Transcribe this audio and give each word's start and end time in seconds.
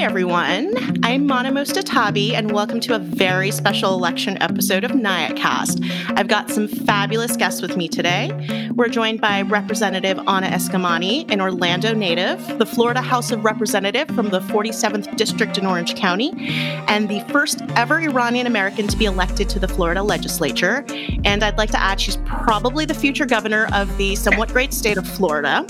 Hi, 0.00 0.06
everyone. 0.06 0.72
I'm 1.04 1.26
Mana 1.26 1.52
Mostatabi, 1.52 2.32
and 2.32 2.52
welcome 2.52 2.80
to 2.80 2.94
a 2.94 2.98
very 2.98 3.50
special 3.50 3.92
election 3.92 4.40
episode 4.40 4.82
of 4.82 4.92
NIACast. 4.92 5.86
I've 6.16 6.26
got 6.26 6.48
some 6.48 6.68
fabulous 6.68 7.36
guests 7.36 7.60
with 7.60 7.76
me 7.76 7.86
today. 7.86 8.70
We're 8.74 8.88
joined 8.88 9.20
by 9.20 9.42
Representative 9.42 10.18
Anna 10.26 10.46
Eskamani, 10.46 11.30
an 11.30 11.42
Orlando 11.42 11.92
native, 11.92 12.58
the 12.58 12.64
Florida 12.64 13.02
House 13.02 13.30
of 13.30 13.44
Representative 13.44 14.08
from 14.08 14.30
the 14.30 14.40
47th 14.40 15.14
District 15.18 15.58
in 15.58 15.66
Orange 15.66 15.94
County, 15.96 16.32
and 16.88 17.10
the 17.10 17.20
first 17.30 17.60
ever 17.76 18.00
Iranian 18.00 18.46
American 18.46 18.88
to 18.88 18.96
be 18.96 19.04
elected 19.04 19.50
to 19.50 19.58
the 19.58 19.68
Florida 19.68 20.02
legislature. 20.02 20.82
And 21.26 21.44
I'd 21.44 21.58
like 21.58 21.72
to 21.72 21.80
add 21.80 22.00
she's 22.00 22.16
probably 22.24 22.86
the 22.86 22.94
future 22.94 23.26
governor 23.26 23.68
of 23.74 23.94
the 23.98 24.16
somewhat 24.16 24.48
great 24.48 24.72
state 24.72 24.96
of 24.96 25.06
Florida. 25.06 25.66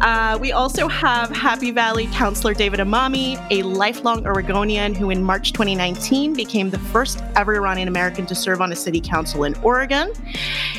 Uh, 0.00 0.38
we 0.40 0.52
also 0.52 0.88
have 0.88 1.34
Happy 1.34 1.70
Valley 1.70 2.06
Councilor 2.12 2.52
David 2.52 2.80
Emami, 2.80 3.44
a 3.50 3.62
lifelong 3.62 4.26
Oregonian 4.26 4.94
who 4.94 5.10
in 5.10 5.24
March 5.24 5.52
2019 5.52 6.34
became 6.34 6.70
the 6.70 6.78
first 6.78 7.22
ever 7.34 7.56
Iranian 7.56 7.88
American 7.88 8.26
to 8.26 8.34
serve 8.34 8.60
on 8.60 8.70
a 8.70 8.76
city 8.76 9.00
council 9.00 9.44
in 9.44 9.54
Oregon. 9.56 10.12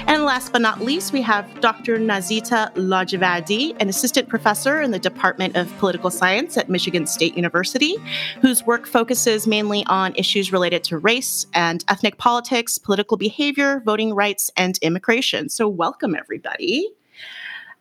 And 0.05 0.23
last 0.23 0.51
but 0.51 0.61
not 0.61 0.81
least, 0.81 1.13
we 1.13 1.21
have 1.23 1.59
Dr. 1.61 1.97
Nazita 1.97 2.71
Lajevardi, 2.75 3.75
an 3.79 3.89
assistant 3.89 4.29
professor 4.29 4.81
in 4.81 4.91
the 4.91 4.99
Department 4.99 5.55
of 5.55 5.75
Political 5.77 6.11
Science 6.11 6.55
at 6.55 6.69
Michigan 6.69 7.07
State 7.07 7.35
University, 7.35 7.95
whose 8.41 8.65
work 8.65 8.85
focuses 8.85 9.47
mainly 9.47 9.83
on 9.87 10.15
issues 10.15 10.53
related 10.53 10.83
to 10.85 10.97
race 10.99 11.47
and 11.53 11.83
ethnic 11.89 12.17
politics, 12.17 12.77
political 12.77 13.17
behavior, 13.17 13.81
voting 13.83 14.13
rights, 14.13 14.51
and 14.55 14.77
immigration. 14.83 15.49
So, 15.49 15.67
welcome, 15.67 16.15
everybody. 16.15 16.87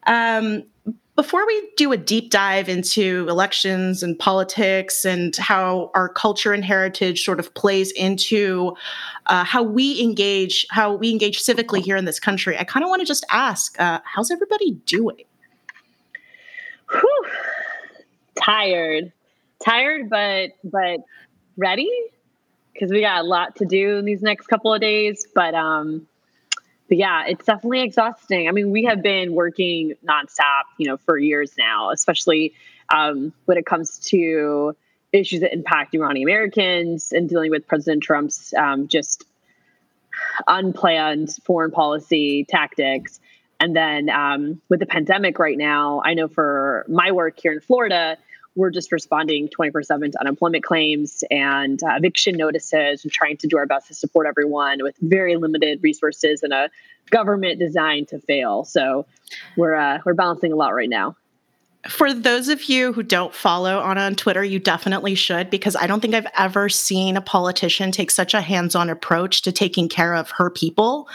Um, 0.07 0.65
before 1.17 1.47
we 1.47 1.71
do 1.79 1.93
a 1.93 1.97
deep 1.97 2.31
dive 2.31 2.69
into 2.69 3.27
elections 3.29 4.03
and 4.03 4.19
politics 4.19 5.05
and 5.05 5.35
how 5.37 5.91
our 5.95 6.11
culture 6.11 6.53
and 6.53 6.63
heritage 6.63 7.25
sort 7.25 7.41
of 7.41 7.53
plays 7.55 7.91
into 7.93 8.77
uh, 9.25 9.43
how 9.43 9.63
we 9.63 10.01
engage, 10.01 10.67
how 10.71 10.95
we 10.95 11.11
engage 11.11 11.43
civically 11.43 11.81
here 11.81 11.97
in 11.97 12.05
this 12.05 12.21
country, 12.21 12.59
I 12.59 12.65
kind 12.65 12.85
of 12.85 12.91
want 12.91 13.01
to 13.01 13.07
just 13.07 13.25
ask, 13.31 13.81
uh, 13.81 14.01
how's 14.05 14.31
everybody 14.31 14.73
doing? 14.85 15.25
Whew. 16.91 17.25
Tired, 18.39 19.11
tired, 19.65 20.11
but 20.11 20.51
but 20.63 21.01
ready 21.57 21.91
because 22.75 22.91
we 22.91 23.01
got 23.01 23.23
a 23.23 23.27
lot 23.27 23.57
to 23.57 23.65
do 23.65 23.97
in 23.97 24.05
these 24.05 24.21
next 24.21 24.47
couple 24.49 24.75
of 24.75 24.83
days. 24.83 25.27
But 25.35 25.55
um, 25.55 26.07
but 26.89 26.99
yeah, 26.99 27.25
it's 27.27 27.45
definitely 27.45 27.83
exhausting. 27.83 28.49
I 28.49 28.53
mean, 28.53 28.71
we 28.71 28.85
have 28.85 29.03
been 29.03 29.33
working 29.35 29.95
nonstop, 30.07 30.65
you 30.79 30.87
know, 30.87 30.97
for 30.97 31.19
years 31.19 31.53
now, 31.59 31.91
especially 31.91 32.55
um, 32.95 33.33
when 33.47 33.59
it 33.59 33.67
comes 33.67 33.99
to 34.11 34.77
issues 35.13 35.41
that 35.41 35.53
impact 35.53 35.95
Iranian 35.95 36.29
Americans 36.29 37.13
and 37.13 37.29
dealing 37.29 37.51
with 37.51 37.67
President 37.67 38.03
Trump's 38.03 38.55
um, 38.55 38.89
just 38.89 39.25
unplanned 40.47 41.31
foreign 41.45 41.71
policy 41.71 42.45
tactics. 42.45 43.21
And 43.59 43.75
then 43.75 44.11
um, 44.11 44.61
with 44.69 44.81
the 44.81 44.87
pandemic 44.87 45.39
right 45.39 45.57
now, 45.57 46.03
I 46.05 46.15
know 46.15 46.29
for 46.29 46.85
my 46.89 47.13
work 47.13 47.41
here 47.41 47.53
in 47.53 47.61
Florida, 47.61 48.19
we're 48.57 48.71
just 48.71 48.91
responding 48.91 49.49
24 49.49 49.83
7 49.85 50.11
to 50.13 50.21
unemployment 50.21 50.65
claims 50.65 51.23
and 51.31 51.81
uh, 51.83 51.95
eviction 51.97 52.37
notices 52.37 53.05
and 53.05 53.13
trying 53.13 53.37
to 53.37 53.47
do 53.47 53.57
our 53.59 53.67
best 53.67 53.89
to 53.89 53.95
support 53.95 54.27
everyone 54.27 54.79
with 54.83 54.97
very 55.01 55.37
limited 55.37 55.81
resources 55.83 56.43
and 56.43 56.53
a 56.53 56.71
government 57.11 57.61
designed 57.61 58.09
to 58.09 58.19
fail. 58.19 58.65
So 58.65 59.07
we're, 59.57 59.75
uh, 59.75 60.01
we're 60.05 60.15
balancing 60.15 60.53
a 60.53 60.57
lot 60.57 60.75
right 60.75 60.89
now 60.89 61.17
for 61.89 62.13
those 62.13 62.49
of 62.49 62.65
you 62.65 62.93
who 62.93 63.03
don't 63.03 63.35
follow 63.35 63.81
Anna 63.81 64.03
on 64.03 64.15
Twitter, 64.15 64.43
you 64.45 64.59
definitely 64.59 65.15
should 65.15 65.51
because 65.51 65.77
I 65.77 65.87
don't 65.87 66.01
think 66.01 66.15
I've 66.15 66.27
ever 66.37 66.69
seen 66.69 67.17
a 67.17 67.21
politician 67.21 67.93
take 67.93 68.11
such 68.11 68.35
a 68.35 68.41
hands 68.41 68.75
on 68.75 68.89
approach 68.89 69.43
to 69.43 69.53
taking 69.53 69.89
care 69.89 70.15
of 70.15 70.31
her 70.31 70.51
people. 70.51 71.09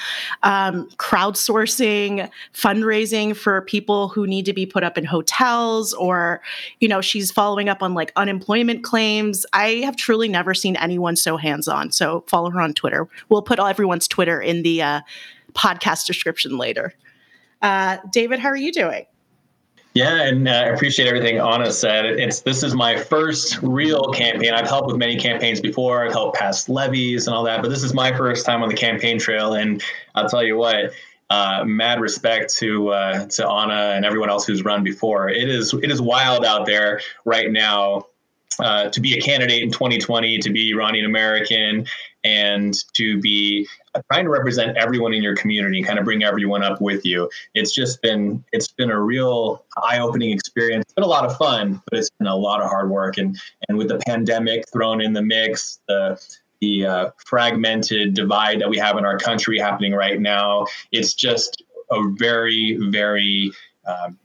Um, 0.44 0.90
crowdsourcing, 0.98 2.30
fundraising 2.54 3.36
for 3.36 3.62
people 3.62 4.10
who 4.10 4.28
need 4.28 4.46
to 4.46 4.54
be 4.54 4.66
put 4.66 4.84
up 4.84 4.98
in 4.98 5.06
hotels, 5.06 5.94
or, 5.94 6.42
you 6.80 6.88
know, 6.88 7.02
she's 7.02 7.32
following 7.32 7.70
up 7.70 7.82
on 7.82 7.94
like 7.94 8.12
unemployment 8.16 8.84
claims. 8.84 9.46
I 9.54 9.82
have 9.86 9.96
truly 9.96 10.28
never 10.28 10.54
seen 10.54 10.76
anyone 10.76 11.16
so 11.16 11.38
hands 11.38 11.68
on. 11.68 11.92
So 11.92 12.24
follow 12.28 12.50
her 12.50 12.62
on 12.62 12.74
Twitter. 12.74 13.08
We'll 13.30 13.42
put 13.42 13.60
everyone's 13.60 14.08
Twitter 14.08 14.42
in 14.42 14.64
the 14.64 14.82
uh, 14.82 15.02
podcast 15.54 16.06
description 16.08 16.58
later. 16.58 16.94
Uh, 17.62 17.98
David, 18.12 18.40
how 18.40 18.50
are 18.50 18.58
you 18.58 18.72
doing? 18.72 19.06
Yeah, 19.94 20.24
and 20.24 20.48
uh, 20.48 20.52
I 20.52 20.66
appreciate 20.68 21.08
everything 21.08 21.40
Anna 21.40 21.72
said. 21.72 22.06
It's 22.06 22.42
this 22.42 22.64
is 22.64 22.74
my 22.74 22.96
first 22.98 23.60
real 23.62 24.08
campaign. 24.14 24.54
I've 24.54 24.68
helped 24.68 24.88
with 24.88 24.96
many 24.96 25.18
campaigns 25.18 25.60
before. 25.60 26.06
I've 26.06 26.14
helped 26.14 26.38
pass 26.38 26.70
levies 26.70 27.28
and 27.28 27.36
all 27.36 27.44
that, 27.44 27.62
but 27.62 27.70
this 27.70 27.84
is 27.84 27.94
my 27.94 28.16
first 28.16 28.46
time 28.46 28.64
on 28.64 28.70
the 28.70 28.76
campaign 28.76 29.20
trail. 29.20 29.56
And 29.56 29.84
I'll 30.16 30.30
tell 30.30 30.44
you 30.44 30.56
what, 30.56 30.92
uh, 31.30 31.66
mad 31.66 32.00
respect 32.00 32.56
to 32.56 32.90
uh, 32.90 33.26
to 33.26 33.46
Anna 33.46 33.94
and 33.96 34.06
everyone 34.06 34.30
else 34.30 34.46
who's 34.46 34.64
run 34.64 34.82
before. 34.82 35.28
It 35.28 35.50
is 35.50 35.74
it 35.74 35.92
is 35.92 36.02
wild 36.02 36.46
out 36.46 36.66
there 36.66 37.02
right 37.26 37.52
now 37.52 38.06
uh, 38.60 38.90
to 38.90 39.02
be 39.02 39.18
a 39.18 39.22
candidate 39.22 39.62
in 39.62 39.72
2020, 39.72 40.38
to 40.40 40.50
be 40.52 40.72
Iranian 40.72 41.06
American, 41.06 41.86
and 42.24 42.76
to 42.94 43.20
be 43.20 43.68
trying 44.12 44.26
to 44.26 44.30
represent 44.30 44.78
everyone 44.78 45.14
in 45.14 45.24
your 45.24 45.36
community, 45.36 45.82
kind 45.82 46.00
of 46.00 46.06
bring 46.06 46.24
everyone 46.24 46.64
up 46.64 46.80
with 46.82 47.06
you. 47.06 47.30
It's 47.54 47.74
just 47.74 48.02
been 48.02 48.44
it's 48.52 48.68
been 48.68 48.92
a 48.92 49.02
real 49.02 49.66
eye-opening 49.78 50.32
experience. 50.32 50.84
It's 50.84 50.94
been 50.94 51.04
a 51.04 51.08
lot 51.08 51.26
of 51.26 51.36
fun, 51.38 51.82
but 51.90 52.00
it's 52.00 52.10
been 52.12 52.28
a 52.28 52.36
lot 52.36 52.62
of 52.62 52.70
hard 52.70 52.90
work. 52.90 53.18
And 53.18 53.40
and 53.68 53.78
with 53.78 53.90
the 53.90 54.00
pandemic 54.00 54.70
thrown 54.72 55.02
in 55.02 55.14
the 55.14 55.22
mix, 55.22 55.80
the 55.88 56.22
the 56.60 56.86
uh, 56.86 57.10
fragmented 57.26 58.14
divide 58.14 58.62
that 58.62 58.70
we 58.70 58.78
have 58.78 58.98
in 58.98 59.06
our 59.06 59.18
country 59.18 59.58
happening 59.58 59.94
right 59.94 60.20
now, 60.20 60.68
it's 60.92 61.14
just 61.14 61.64
a 61.92 62.02
very 62.18 62.78
very 62.92 63.52
um, 63.86 64.18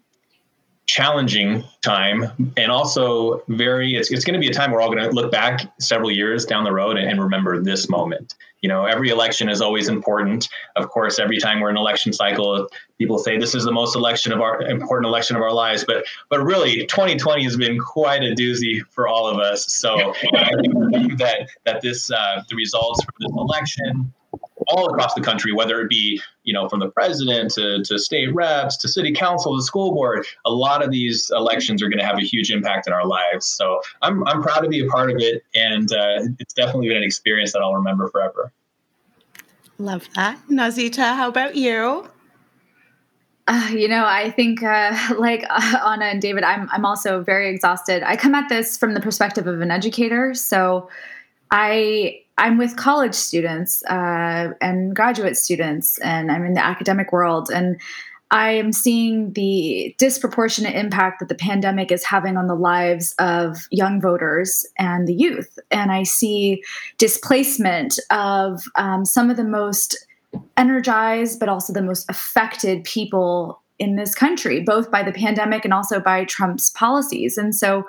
challenging 0.87 1.65
time. 1.83 2.53
And 2.57 2.71
also 2.71 3.43
very 3.49 3.97
it's, 3.97 4.11
it's 4.11 4.25
going 4.25 4.35
to 4.35 4.41
be 4.41 4.49
a 4.49 4.53
time 4.53 4.71
we're 4.71 4.81
all 4.81 4.91
going 4.91 5.03
to 5.03 5.11
look 5.11 5.33
back 5.33 5.73
several 5.81 6.11
years 6.11 6.45
down 6.45 6.65
the 6.65 6.73
road 6.73 6.97
and, 6.97 7.11
and, 7.11 7.21
remember 7.21 7.61
this 7.61 7.89
moment. 7.89 8.35
You 8.63 8.69
know 8.69 8.87
every 8.87 9.11
election 9.11 9.49
is 9.49 9.61
always 9.61 9.89
important. 9.89 10.49
Of 10.77 10.89
course 10.89 11.19
every 11.19 11.39
time 11.39 11.61
we're 11.61 11.71
in 11.71 11.77
election 11.77 12.13
cycle 12.13 12.69
people 12.99 13.19
say 13.19 13.37
this 13.37 13.55
is 13.55 13.65
the 13.65 13.73
most 13.73 13.95
election 13.97 14.33
of 14.33 14.41
our 14.41 14.63
important 14.63 15.07
election 15.07 15.37
of 15.37 15.43
our 15.43 15.53
lives. 15.53 15.85
But 15.85 16.05
but 16.31 16.43
really 16.43 16.87
2020 16.87 17.45
has 17.45 17.57
been 17.57 17.79
quite 17.79 18.23
a 18.23 18.35
doozy 18.35 18.81
for 18.91 19.09
all 19.09 19.27
of 19.27 19.39
us. 19.39 19.73
So 19.73 20.15
i 20.35 20.51
believe 20.73 21.19
that 21.19 21.49
that 21.65 21.83
this 21.83 22.11
uh, 22.11 22.43
the 22.49 22.57
results 22.57 23.05
from 23.05 23.15
this 23.21 23.33
election 23.37 24.13
all 24.69 24.89
across 24.89 25.15
the 25.15 25.21
country, 25.21 25.53
whether 25.53 25.81
it 25.81 25.89
be 25.89 26.21
you 26.43 26.53
know 26.53 26.69
from 26.69 26.81
the 26.81 26.91
president 26.91 27.53
to, 27.53 27.83
to 27.85 27.99
state 27.99 28.35
reps 28.35 28.77
to 28.79 28.89
city 28.89 29.13
council 29.13 29.57
to 29.57 29.63
school 29.63 29.93
board. 29.93 30.27
A 30.45 30.51
lot 30.51 30.85
of 30.85 30.91
these 30.91 31.31
elections 31.35 31.83
are 31.83 31.89
going 31.89 31.99
to 31.99 32.07
have 32.07 32.19
a 32.19 32.25
huge 32.25 32.51
impact 32.51 32.87
in 32.87 32.93
our 32.93 33.07
lives. 33.07 33.47
So 33.47 33.81
I'm 34.03 34.27
I'm 34.27 34.43
proud 34.43 34.61
to 34.61 34.69
be 34.69 34.85
a 34.85 34.89
part 34.89 35.11
of 35.11 35.17
it, 35.19 35.45
and 35.55 35.93
uh, 35.93 36.29
it's 36.39 36.55
definitely 36.55 36.89
been 36.89 36.99
an 36.99 37.05
experience 37.05 37.53
that 37.53 37.63
I'll 37.63 37.75
remember 37.75 38.09
forever. 38.09 38.53
Love 39.79 40.09
that, 40.15 40.39
Nazita. 40.49 41.17
How 41.17 41.29
about 41.29 41.57
you? 41.57 42.09
Uh, 43.49 43.69
you 43.73 43.87
know, 43.87 44.05
I 44.05 44.31
think 44.31 44.63
uh, 44.63 45.15
like 45.19 45.45
uh, 45.49 45.79
Anna 45.87 46.07
and 46.07 46.21
David, 46.21 46.45
I'm 46.45 46.69
I'm 46.71 46.85
also 46.85 47.23
very 47.23 47.49
exhausted. 47.49 48.03
I 48.03 48.17
come 48.17 48.35
at 48.35 48.49
this 48.49 48.77
from 48.77 48.95
the 48.95 49.01
perspective 49.01 49.47
of 49.47 49.61
an 49.61 49.71
educator, 49.71 50.35
so 50.35 50.89
I 51.51 52.21
I'm 52.39 52.59
with 52.59 52.77
college 52.77 53.15
students 53.15 53.83
uh, 53.87 54.53
and 54.61 54.95
graduate 54.95 55.37
students, 55.37 55.99
and 55.99 56.31
I'm 56.31 56.45
in 56.45 56.55
the 56.55 56.65
academic 56.65 57.13
world, 57.13 57.51
and 57.51 57.81
I 58.31 58.51
am 58.51 58.73
seeing 58.73 59.33
the 59.35 59.95
disproportionate 59.99 60.75
impact 60.75 61.21
that 61.21 61.29
the 61.29 61.37
pandemic 61.37 61.93
is 61.93 62.05
having 62.05 62.37
on 62.37 62.49
the 62.49 62.57
lives 62.57 63.15
of 63.19 63.69
young 63.71 64.01
voters 64.01 64.67
and 64.79 65.07
the 65.07 65.15
youth. 65.15 65.59
And 65.71 65.93
I 65.93 66.03
see 66.03 66.63
displacement 66.99 68.01
of 68.11 68.65
um, 68.75 69.05
some 69.05 69.31
of 69.31 69.37
the 69.37 69.45
most 69.45 69.97
energized, 70.57 71.39
but 71.39 71.49
also 71.49 71.73
the 71.73 71.83
most 71.83 72.11
affected 72.11 72.83
people 72.83 73.63
in 73.79 73.95
this 73.95 74.15
country, 74.15 74.61
both 74.61 74.91
by 74.91 75.03
the 75.03 75.13
pandemic 75.13 75.65
and 75.65 75.73
also 75.73 76.01
by 76.01 76.25
Trump's 76.25 76.71
policies. 76.71 77.39
And 77.39 77.55
so 77.55 77.85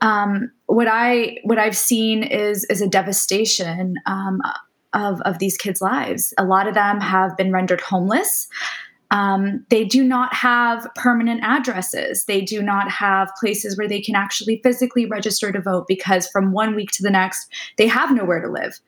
um, 0.00 0.50
what 0.66 0.88
I 0.88 1.38
what 1.42 1.58
I've 1.58 1.76
seen 1.76 2.22
is 2.22 2.64
is 2.64 2.80
a 2.80 2.88
devastation 2.88 3.96
um, 4.06 4.40
of 4.92 5.20
of 5.22 5.38
these 5.38 5.56
kids' 5.56 5.80
lives. 5.80 6.32
A 6.38 6.44
lot 6.44 6.66
of 6.66 6.74
them 6.74 7.00
have 7.00 7.36
been 7.36 7.52
rendered 7.52 7.80
homeless. 7.80 8.48
Um, 9.12 9.66
they 9.70 9.84
do 9.84 10.04
not 10.04 10.32
have 10.34 10.86
permanent 10.94 11.42
addresses. 11.42 12.24
They 12.26 12.40
do 12.40 12.62
not 12.62 12.90
have 12.90 13.32
places 13.40 13.76
where 13.76 13.88
they 13.88 14.00
can 14.00 14.14
actually 14.14 14.60
physically 14.62 15.04
register 15.04 15.50
to 15.50 15.60
vote 15.60 15.86
because 15.88 16.28
from 16.28 16.52
one 16.52 16.76
week 16.76 16.92
to 16.92 17.02
the 17.02 17.10
next, 17.10 17.48
they 17.76 17.88
have 17.88 18.14
nowhere 18.14 18.40
to 18.40 18.48
live. 18.48 18.78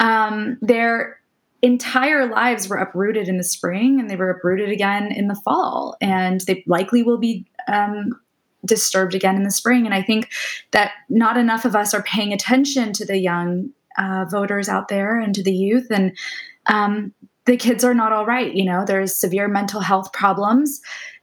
Um, 0.00 0.58
their 0.60 1.20
entire 1.62 2.26
lives 2.26 2.68
were 2.68 2.76
uprooted 2.76 3.28
in 3.28 3.38
the 3.38 3.44
spring 3.44 4.00
and 4.00 4.10
they 4.10 4.16
were 4.16 4.30
uprooted 4.30 4.68
again 4.68 5.12
in 5.12 5.28
the 5.28 5.40
fall. 5.44 5.96
And 6.00 6.40
they 6.40 6.64
likely 6.66 7.04
will 7.04 7.18
be 7.18 7.46
um, 7.68 8.20
disturbed 8.64 9.14
again 9.14 9.36
in 9.36 9.42
the 9.42 9.50
spring. 9.50 9.84
And 9.84 9.94
I 9.94 10.02
think 10.02 10.30
that 10.70 10.92
not 11.08 11.36
enough 11.36 11.64
of 11.64 11.74
us 11.74 11.94
are 11.94 12.02
paying 12.02 12.32
attention 12.32 12.92
to 12.94 13.04
the 13.04 13.18
young 13.18 13.70
uh, 13.98 14.24
voters 14.30 14.68
out 14.68 14.88
there 14.88 15.18
and 15.18 15.34
to 15.34 15.42
the 15.42 15.52
youth. 15.52 15.88
And 15.90 16.16
um, 16.66 17.12
the 17.44 17.56
kids 17.56 17.84
are 17.84 17.94
not 17.94 18.12
all 18.12 18.26
right. 18.26 18.54
You 18.54 18.64
know, 18.64 18.84
there's 18.84 19.14
severe 19.14 19.48
mental 19.48 19.80
health 19.80 20.12
problems. 20.12 20.80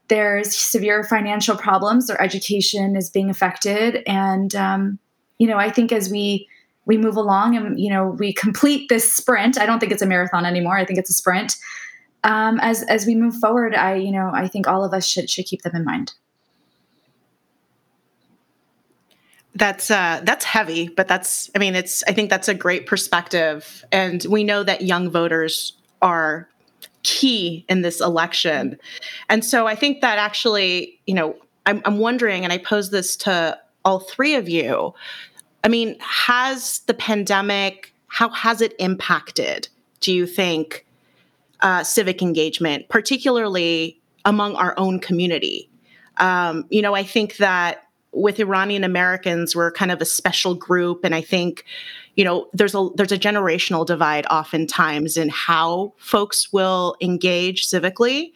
There's 0.09 0.55
severe 0.55 1.03
financial 1.03 1.55
problems. 1.55 2.07
Their 2.07 2.21
education 2.21 2.95
is 2.95 3.09
being 3.09 3.29
affected, 3.29 4.01
and 4.07 4.55
um, 4.55 4.99
you 5.37 5.47
know, 5.47 5.57
I 5.57 5.69
think 5.69 5.91
as 5.91 6.09
we 6.09 6.47
we 6.85 6.97
move 6.97 7.15
along 7.15 7.55
and 7.55 7.79
you 7.79 7.89
know 7.89 8.15
we 8.17 8.33
complete 8.33 8.89
this 8.89 9.13
sprint. 9.13 9.59
I 9.59 9.67
don't 9.67 9.79
think 9.79 9.91
it's 9.91 10.01
a 10.01 10.07
marathon 10.07 10.45
anymore. 10.45 10.77
I 10.77 10.85
think 10.85 10.97
it's 10.97 11.11
a 11.11 11.13
sprint. 11.13 11.55
Um, 12.23 12.59
as 12.59 12.81
as 12.83 13.05
we 13.05 13.15
move 13.15 13.35
forward, 13.35 13.75
I 13.75 13.95
you 13.95 14.11
know 14.11 14.31
I 14.33 14.47
think 14.47 14.67
all 14.67 14.83
of 14.83 14.93
us 14.93 15.07
should 15.07 15.29
should 15.29 15.45
keep 15.45 15.61
them 15.61 15.75
in 15.75 15.85
mind. 15.85 16.13
That's 19.59 19.91
uh, 19.91 20.21
that's 20.23 20.45
heavy, 20.45 20.87
but 20.87 21.07
that's 21.07 21.51
I 21.53 21.59
mean 21.59 21.75
it's 21.75 22.01
I 22.07 22.13
think 22.13 22.29
that's 22.29 22.47
a 22.47 22.53
great 22.53 22.87
perspective, 22.87 23.83
and 23.91 24.25
we 24.29 24.43
know 24.43 24.63
that 24.63 24.81
young 24.83 25.09
voters 25.09 25.73
are 26.01 26.49
key 27.03 27.65
in 27.67 27.81
this 27.81 27.99
election, 27.99 28.79
and 29.27 29.43
so 29.43 29.67
I 29.67 29.75
think 29.75 29.99
that 30.01 30.17
actually 30.17 30.99
you 31.05 31.13
know 31.13 31.35
I'm, 31.65 31.81
I'm 31.83 31.99
wondering, 31.99 32.45
and 32.45 32.53
I 32.53 32.57
pose 32.57 32.89
this 32.89 33.17
to 33.17 33.59
all 33.83 33.99
three 33.99 34.35
of 34.35 34.47
you. 34.47 34.93
I 35.65 35.67
mean, 35.67 35.97
has 35.99 36.79
the 36.87 36.93
pandemic 36.93 37.93
how 38.09 38.29
has 38.29 38.61
it 38.61 38.73
impacted? 38.79 39.67
Do 40.01 40.11
you 40.13 40.25
think 40.25 40.85
uh, 41.61 41.83
civic 41.83 42.21
engagement, 42.21 42.89
particularly 42.89 43.99
among 44.25 44.55
our 44.55 44.73
own 44.77 44.99
community? 44.99 45.69
Um, 46.17 46.65
you 46.69 46.81
know, 46.81 46.95
I 46.95 47.03
think 47.03 47.37
that 47.37 47.88
with 48.11 48.39
Iranian 48.39 48.83
Americans, 48.83 49.55
we're 49.55 49.71
kind 49.71 49.91
of 49.91 50.01
a 50.01 50.05
special 50.05 50.55
group, 50.55 51.01
and 51.03 51.13
I 51.13 51.21
think, 51.21 51.63
you 52.15 52.23
know, 52.23 52.47
there's 52.53 52.73
a 52.73 52.89
there's 52.95 53.11
a 53.11 53.17
generational 53.17 53.85
divide 53.85 54.25
oftentimes 54.27 55.15
in 55.15 55.29
how 55.29 55.93
folks 55.97 56.51
will 56.51 56.95
engage 57.01 57.67
civically. 57.67 58.33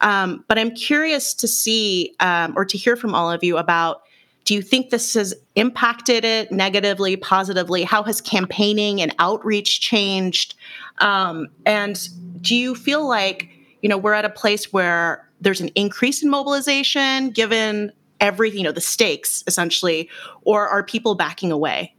Um, 0.00 0.44
but 0.46 0.58
I'm 0.58 0.72
curious 0.72 1.32
to 1.34 1.48
see 1.48 2.14
um, 2.20 2.52
or 2.56 2.64
to 2.64 2.76
hear 2.76 2.96
from 2.96 3.14
all 3.14 3.30
of 3.30 3.42
you 3.42 3.56
about. 3.56 4.02
Do 4.44 4.52
you 4.52 4.60
think 4.60 4.90
this 4.90 5.14
has 5.14 5.32
impacted 5.54 6.22
it 6.22 6.52
negatively, 6.52 7.16
positively? 7.16 7.82
How 7.82 8.02
has 8.02 8.20
campaigning 8.20 9.00
and 9.00 9.14
outreach 9.18 9.80
changed? 9.80 10.54
Um, 10.98 11.48
and 11.64 12.06
do 12.42 12.54
you 12.54 12.74
feel 12.74 13.08
like 13.08 13.48
you 13.80 13.88
know 13.88 13.96
we're 13.96 14.12
at 14.12 14.26
a 14.26 14.30
place 14.30 14.70
where 14.70 15.26
there's 15.40 15.62
an 15.62 15.68
increase 15.68 16.22
in 16.22 16.28
mobilization 16.28 17.30
given 17.30 17.90
everything, 18.24 18.60
you 18.60 18.64
know, 18.64 18.72
the 18.72 18.80
stakes 18.80 19.44
essentially, 19.46 20.08
or 20.42 20.66
are 20.66 20.82
people 20.82 21.14
backing 21.14 21.52
away? 21.52 21.94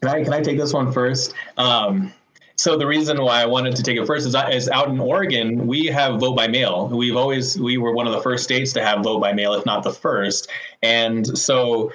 Can 0.00 0.10
I 0.10 0.24
can 0.24 0.32
I 0.32 0.40
take 0.40 0.58
this 0.58 0.72
one 0.72 0.90
first? 0.90 1.34
Um, 1.58 2.12
so 2.56 2.78
the 2.78 2.86
reason 2.86 3.20
why 3.20 3.42
I 3.42 3.46
wanted 3.46 3.76
to 3.76 3.82
take 3.82 3.98
it 3.98 4.06
first 4.06 4.26
is, 4.26 4.34
is 4.50 4.68
out 4.70 4.88
in 4.88 4.98
Oregon, 4.98 5.66
we 5.66 5.86
have 5.86 6.18
vote 6.18 6.34
by 6.34 6.48
mail. 6.48 6.88
We've 6.88 7.16
always 7.16 7.60
we 7.60 7.76
were 7.76 7.92
one 7.92 8.06
of 8.06 8.14
the 8.14 8.22
first 8.22 8.44
states 8.44 8.72
to 8.72 8.82
have 8.82 9.04
vote 9.04 9.20
by 9.20 9.34
mail, 9.34 9.52
if 9.52 9.66
not 9.66 9.82
the 9.82 9.92
first. 9.92 10.48
And 10.82 11.38
so 11.38 11.92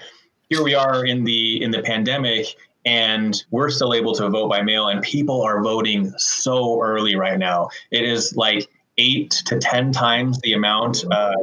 here 0.50 0.64
we 0.64 0.76
are 0.76 1.04
in 1.04 1.24
the 1.24 1.64
in 1.64 1.72
the 1.72 1.82
pandemic, 1.82 2.46
and 2.86 3.44
we're 3.50 3.72
still 3.72 3.96
able 3.96 4.14
to 4.16 4.30
vote 4.30 4.50
by 4.50 4.62
mail, 4.62 4.88
and 4.88 5.02
people 5.02 5.42
are 5.42 5.64
voting 5.64 6.14
so 6.18 6.80
early 6.82 7.16
right 7.16 7.40
now. 7.40 7.70
It 7.90 8.04
is 8.04 8.36
like 8.36 8.70
eight 9.02 9.32
to 9.46 9.58
10 9.58 9.92
times 9.92 10.40
the 10.42 10.54
amount 10.54 11.04
uh, 11.12 11.34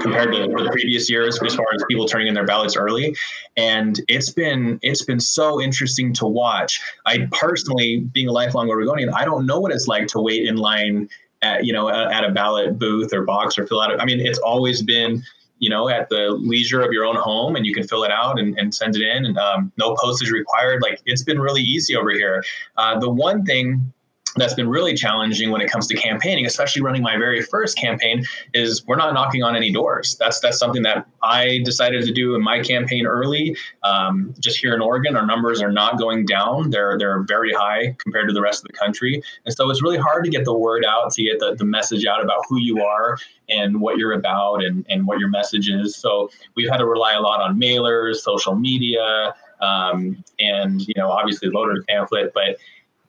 compared 0.00 0.32
to 0.32 0.46
the 0.46 0.70
previous 0.70 1.10
years 1.10 1.38
as 1.42 1.54
far 1.54 1.66
as 1.74 1.84
people 1.88 2.06
turning 2.06 2.28
in 2.28 2.34
their 2.34 2.46
ballots 2.46 2.76
early. 2.76 3.16
And 3.56 4.00
it's 4.08 4.30
been, 4.30 4.78
it's 4.82 5.04
been 5.04 5.18
so 5.18 5.60
interesting 5.60 6.12
to 6.14 6.26
watch. 6.26 6.80
I 7.04 7.28
personally, 7.32 8.00
being 8.12 8.28
a 8.28 8.32
lifelong 8.32 8.70
Oregonian, 8.70 9.10
I 9.10 9.24
don't 9.24 9.46
know 9.46 9.58
what 9.58 9.72
it's 9.72 9.88
like 9.88 10.06
to 10.08 10.20
wait 10.20 10.46
in 10.46 10.56
line 10.56 11.08
at, 11.42 11.64
you 11.64 11.72
know, 11.72 11.88
at 11.88 12.24
a 12.24 12.30
ballot 12.30 12.78
booth 12.78 13.12
or 13.12 13.22
box 13.22 13.58
or 13.58 13.66
fill 13.66 13.80
out. 13.80 14.00
I 14.00 14.04
mean, 14.04 14.20
it's 14.20 14.38
always 14.38 14.80
been, 14.82 15.22
you 15.58 15.70
know, 15.70 15.88
at 15.88 16.08
the 16.08 16.30
leisure 16.30 16.82
of 16.82 16.92
your 16.92 17.04
own 17.04 17.16
home 17.16 17.56
and 17.56 17.66
you 17.66 17.74
can 17.74 17.86
fill 17.86 18.04
it 18.04 18.12
out 18.12 18.38
and, 18.38 18.56
and 18.58 18.72
send 18.72 18.94
it 18.94 19.02
in 19.02 19.26
and 19.26 19.36
um, 19.38 19.72
no 19.76 19.96
postage 20.00 20.30
required. 20.30 20.82
Like 20.82 21.00
it's 21.04 21.24
been 21.24 21.40
really 21.40 21.62
easy 21.62 21.96
over 21.96 22.10
here. 22.10 22.44
Uh, 22.76 22.98
the 23.00 23.10
one 23.10 23.44
thing 23.44 23.92
that's 24.36 24.54
been 24.54 24.68
really 24.68 24.94
challenging 24.94 25.50
when 25.50 25.60
it 25.60 25.70
comes 25.70 25.86
to 25.88 25.94
campaigning, 25.94 26.46
especially 26.46 26.82
running 26.82 27.02
my 27.02 27.16
very 27.16 27.42
first 27.42 27.76
campaign, 27.76 28.24
is 28.54 28.86
we're 28.86 28.96
not 28.96 29.12
knocking 29.12 29.42
on 29.42 29.54
any 29.54 29.70
doors. 29.70 30.16
That's 30.18 30.40
that's 30.40 30.58
something 30.58 30.82
that 30.82 31.06
I 31.22 31.60
decided 31.64 32.04
to 32.06 32.12
do 32.12 32.34
in 32.34 32.42
my 32.42 32.60
campaign 32.60 33.06
early. 33.06 33.56
Um, 33.82 34.34
just 34.40 34.58
here 34.58 34.74
in 34.74 34.80
Oregon, 34.80 35.16
our 35.16 35.26
numbers 35.26 35.60
are 35.60 35.70
not 35.70 35.98
going 35.98 36.24
down; 36.24 36.70
they're 36.70 36.98
they're 36.98 37.22
very 37.22 37.52
high 37.52 37.94
compared 37.98 38.28
to 38.28 38.34
the 38.34 38.40
rest 38.40 38.64
of 38.64 38.68
the 38.68 38.76
country, 38.76 39.22
and 39.44 39.54
so 39.54 39.68
it's 39.70 39.82
really 39.82 39.98
hard 39.98 40.24
to 40.24 40.30
get 40.30 40.44
the 40.44 40.54
word 40.54 40.84
out, 40.86 41.12
to 41.12 41.22
get 41.22 41.38
the, 41.38 41.54
the 41.54 41.64
message 41.64 42.06
out 42.06 42.22
about 42.22 42.40
who 42.48 42.58
you 42.58 42.82
are 42.82 43.18
and 43.48 43.80
what 43.80 43.98
you're 43.98 44.12
about 44.12 44.64
and, 44.64 44.86
and 44.88 45.06
what 45.06 45.18
your 45.18 45.28
message 45.28 45.68
is. 45.68 45.94
So 45.94 46.30
we've 46.54 46.70
had 46.70 46.78
to 46.78 46.86
rely 46.86 47.12
a 47.12 47.20
lot 47.20 47.40
on 47.40 47.60
mailers, 47.60 48.16
social 48.16 48.54
media, 48.54 49.34
um, 49.60 50.24
and 50.38 50.80
you 50.88 50.94
know 50.96 51.10
obviously 51.10 51.50
voter 51.50 51.84
pamphlet, 51.86 52.32
but 52.32 52.56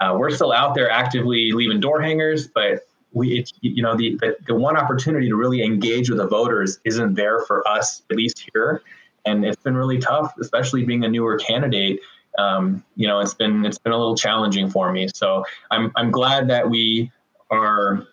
uh, 0.03 0.17
we're 0.17 0.29
still 0.31 0.51
out 0.51 0.75
there 0.75 0.89
actively 0.89 1.51
leaving 1.51 1.79
door 1.79 2.01
hangers, 2.01 2.47
but 2.47 2.87
we, 3.13 3.39
it's, 3.39 3.53
you 3.61 3.81
know, 3.81 3.95
the, 3.95 4.17
the, 4.21 4.35
the 4.47 4.55
one 4.55 4.75
opportunity 4.75 5.29
to 5.29 5.35
really 5.35 5.63
engage 5.63 6.09
with 6.09 6.17
the 6.17 6.27
voters 6.27 6.79
isn't 6.83 7.13
there 7.13 7.41
for 7.41 7.65
us, 7.67 8.01
at 8.09 8.17
least 8.17 8.45
here, 8.51 8.81
and 9.25 9.45
it's 9.45 9.61
been 9.61 9.75
really 9.75 9.99
tough, 9.99 10.33
especially 10.41 10.83
being 10.83 11.05
a 11.05 11.07
newer 11.07 11.37
candidate. 11.37 11.99
Um, 12.37 12.83
you 12.95 13.07
know, 13.07 13.19
it's 13.19 13.35
been 13.35 13.63
it's 13.63 13.77
been 13.77 13.93
a 13.93 13.97
little 13.97 14.15
challenging 14.15 14.69
for 14.69 14.91
me. 14.91 15.07
So 15.13 15.45
I'm 15.69 15.91
I'm 15.95 16.09
glad 16.09 16.49
that 16.49 16.67
we 16.67 17.11
are 17.51 18.07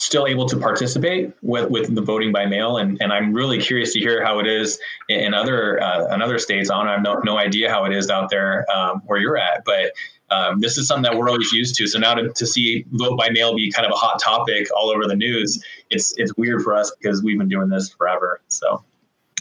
still 0.00 0.26
able 0.26 0.46
to 0.48 0.56
participate 0.56 1.32
with, 1.42 1.70
with 1.70 1.94
the 1.94 2.02
voting 2.02 2.32
by 2.32 2.46
mail 2.46 2.76
and, 2.76 3.00
and 3.00 3.12
I'm 3.12 3.32
really 3.32 3.60
curious 3.60 3.92
to 3.94 4.00
hear 4.00 4.24
how 4.24 4.38
it 4.38 4.46
is 4.46 4.78
in 5.08 5.34
other 5.34 5.82
uh, 5.82 6.14
in 6.14 6.22
other 6.22 6.38
states. 6.38 6.70
I 6.70 6.86
have 6.88 7.02
no, 7.02 7.20
no 7.24 7.38
idea 7.38 7.70
how 7.70 7.84
it 7.84 7.92
is 7.92 8.10
out 8.10 8.30
there 8.30 8.66
um, 8.70 9.02
where 9.06 9.18
you're 9.18 9.36
at, 9.36 9.64
but 9.64 9.92
um, 10.30 10.60
this 10.60 10.78
is 10.78 10.86
something 10.86 11.02
that 11.02 11.16
we're 11.16 11.28
always 11.28 11.52
used 11.52 11.74
to. 11.76 11.86
So 11.86 11.98
now 11.98 12.14
to, 12.14 12.30
to 12.30 12.46
see 12.46 12.86
vote 12.90 13.18
by 13.18 13.28
mail 13.30 13.54
be 13.54 13.70
kind 13.70 13.86
of 13.86 13.92
a 13.92 13.96
hot 13.96 14.18
topic 14.18 14.68
all 14.74 14.90
over 14.90 15.06
the 15.06 15.16
news, 15.16 15.62
it's 15.90 16.14
it's 16.16 16.34
weird 16.36 16.62
for 16.62 16.74
us 16.74 16.90
because 16.98 17.22
we've 17.22 17.38
been 17.38 17.48
doing 17.48 17.68
this 17.68 17.90
forever. 17.90 18.40
So 18.48 18.82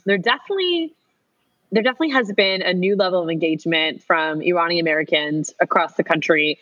there 0.05 0.17
definitely 0.17 0.93
there 1.71 1.83
definitely 1.83 2.09
has 2.09 2.31
been 2.33 2.61
a 2.61 2.73
new 2.73 2.95
level 2.95 3.23
of 3.23 3.29
engagement 3.29 4.03
from 4.03 4.41
Iranian 4.41 4.83
Americans 4.83 5.53
across 5.61 5.93
the 5.93 6.03
country 6.03 6.59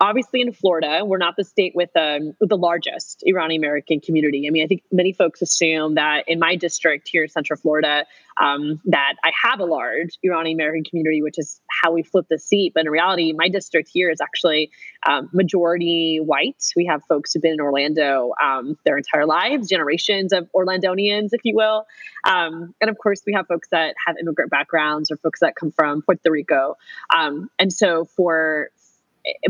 obviously 0.00 0.40
in 0.40 0.52
Florida, 0.52 1.04
we're 1.04 1.18
not 1.18 1.36
the 1.36 1.44
state 1.44 1.72
with, 1.74 1.90
um, 1.96 2.32
with 2.40 2.48
the 2.48 2.56
largest 2.56 3.22
Iranian 3.26 3.60
American 3.60 4.00
community. 4.00 4.46
I 4.46 4.50
mean, 4.50 4.64
I 4.64 4.66
think 4.66 4.82
many 4.92 5.12
folks 5.12 5.42
assume 5.42 5.96
that 5.96 6.24
in 6.28 6.38
my 6.38 6.56
district 6.56 7.08
here 7.10 7.24
in 7.24 7.28
Central 7.28 7.58
Florida, 7.58 8.06
um, 8.40 8.80
that 8.84 9.14
I 9.24 9.32
have 9.42 9.58
a 9.58 9.64
large 9.64 10.18
Iranian 10.22 10.56
American 10.56 10.84
community, 10.84 11.22
which 11.22 11.38
is 11.38 11.60
how 11.82 11.92
we 11.92 12.02
flip 12.02 12.26
the 12.30 12.38
seat. 12.38 12.72
But 12.74 12.86
in 12.86 12.90
reality, 12.90 13.32
my 13.32 13.48
district 13.48 13.90
here 13.92 14.10
is 14.10 14.20
actually 14.20 14.70
um, 15.08 15.28
majority 15.32 16.20
white. 16.24 16.62
We 16.76 16.86
have 16.86 17.02
folks 17.08 17.32
who've 17.32 17.42
been 17.42 17.54
in 17.54 17.60
Orlando 17.60 18.32
um, 18.42 18.78
their 18.84 18.96
entire 18.96 19.26
lives, 19.26 19.68
generations 19.68 20.32
of 20.32 20.48
Orlandonians, 20.54 21.30
if 21.32 21.40
you 21.44 21.56
will. 21.56 21.86
Um, 22.24 22.74
and 22.80 22.90
of 22.90 22.98
course, 22.98 23.22
we 23.26 23.32
have 23.32 23.46
folks 23.48 23.68
that 23.70 23.94
have 24.06 24.16
immigrant 24.20 24.50
backgrounds 24.50 25.10
or 25.10 25.16
folks 25.16 25.40
that 25.40 25.56
come 25.56 25.72
from 25.72 26.02
Puerto 26.02 26.30
Rico. 26.30 26.76
Um, 27.14 27.50
and 27.58 27.72
so 27.72 28.04
for 28.04 28.70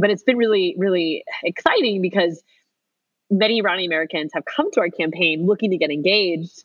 but 0.01 0.11
it's 0.11 0.23
been 0.23 0.37
really, 0.37 0.75
really 0.79 1.25
exciting 1.43 2.03
because 2.03 2.43
many 3.31 3.59
Iranian 3.59 3.91
Americans 3.91 4.33
have 4.35 4.45
come 4.45 4.71
to 4.73 4.81
our 4.81 4.91
campaign 4.91 5.47
looking 5.47 5.71
to 5.71 5.77
get 5.77 5.91
engaged 5.91 6.65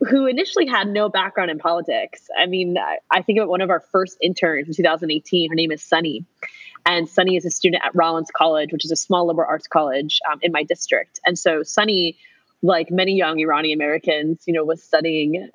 who 0.00 0.26
initially 0.26 0.66
had 0.66 0.88
no 0.88 1.08
background 1.08 1.50
in 1.50 1.58
politics. 1.58 2.28
I 2.36 2.46
mean, 2.46 2.76
I 3.10 3.22
think 3.22 3.38
about 3.38 3.48
one 3.48 3.60
of 3.60 3.70
our 3.70 3.80
first 3.80 4.18
interns 4.20 4.68
in 4.68 4.74
2018. 4.74 5.50
Her 5.50 5.54
name 5.54 5.70
is 5.70 5.82
Sunny. 5.82 6.24
And 6.86 7.08
Sunny 7.08 7.36
is 7.36 7.44
a 7.44 7.50
student 7.50 7.82
at 7.84 7.94
Rollins 7.94 8.30
College, 8.36 8.72
which 8.72 8.84
is 8.84 8.90
a 8.90 8.96
small 8.96 9.26
liberal 9.26 9.48
arts 9.48 9.66
college 9.66 10.20
um, 10.30 10.38
in 10.42 10.52
my 10.52 10.64
district. 10.64 11.20
And 11.24 11.38
so 11.38 11.62
Sunny, 11.62 12.18
like 12.62 12.90
many 12.90 13.16
young 13.16 13.40
Iranian 13.40 13.78
Americans, 13.78 14.42
you 14.46 14.52
know, 14.52 14.64
was 14.64 14.82
studying 14.82 15.48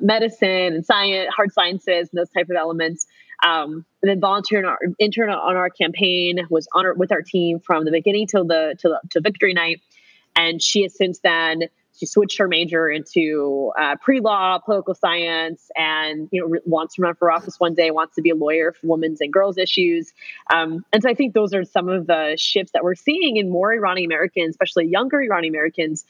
medicine 0.00 0.74
and 0.74 0.84
science, 0.84 1.32
hard 1.34 1.52
sciences, 1.52 2.08
and 2.10 2.18
those 2.18 2.30
type 2.30 2.50
of 2.50 2.56
elements 2.56 3.06
um, 3.42 3.84
and 4.02 4.10
then 4.10 4.20
volunteered 4.20 4.64
our 4.64 4.78
intern 4.98 5.30
on 5.30 5.56
our 5.56 5.70
campaign 5.70 6.46
was 6.50 6.68
on 6.72 6.86
our, 6.86 6.94
with 6.94 7.12
our 7.12 7.22
team 7.22 7.58
from 7.60 7.84
the 7.84 7.90
beginning 7.90 8.26
till 8.26 8.44
the 8.44 8.74
to, 8.78 8.98
to 9.10 9.20
victory 9.20 9.54
night 9.54 9.80
and 10.36 10.62
she 10.62 10.82
has 10.82 10.96
since 10.96 11.18
then 11.20 11.62
she 11.94 12.06
switched 12.06 12.38
her 12.38 12.48
major 12.48 12.88
into 12.88 13.70
uh, 13.78 13.96
pre-law 13.96 14.58
political 14.58 14.94
science 14.94 15.70
and 15.76 16.28
you 16.32 16.40
know 16.40 16.58
wants 16.64 16.94
to 16.94 17.02
run 17.02 17.14
for 17.14 17.30
office 17.30 17.60
one 17.60 17.74
day 17.74 17.90
wants 17.90 18.14
to 18.14 18.22
be 18.22 18.30
a 18.30 18.34
lawyer 18.34 18.72
for 18.72 18.86
women's 18.86 19.20
and 19.20 19.32
girls 19.32 19.58
issues 19.58 20.12
um, 20.52 20.84
and 20.92 21.02
so 21.02 21.08
i 21.08 21.14
think 21.14 21.34
those 21.34 21.52
are 21.52 21.64
some 21.64 21.88
of 21.88 22.06
the 22.06 22.34
shifts 22.38 22.72
that 22.72 22.82
we're 22.82 22.94
seeing 22.94 23.36
in 23.36 23.50
more 23.50 23.72
iranian 23.72 24.10
americans 24.10 24.50
especially 24.50 24.86
younger 24.86 25.20
iranian 25.20 25.52
americans 25.52 26.04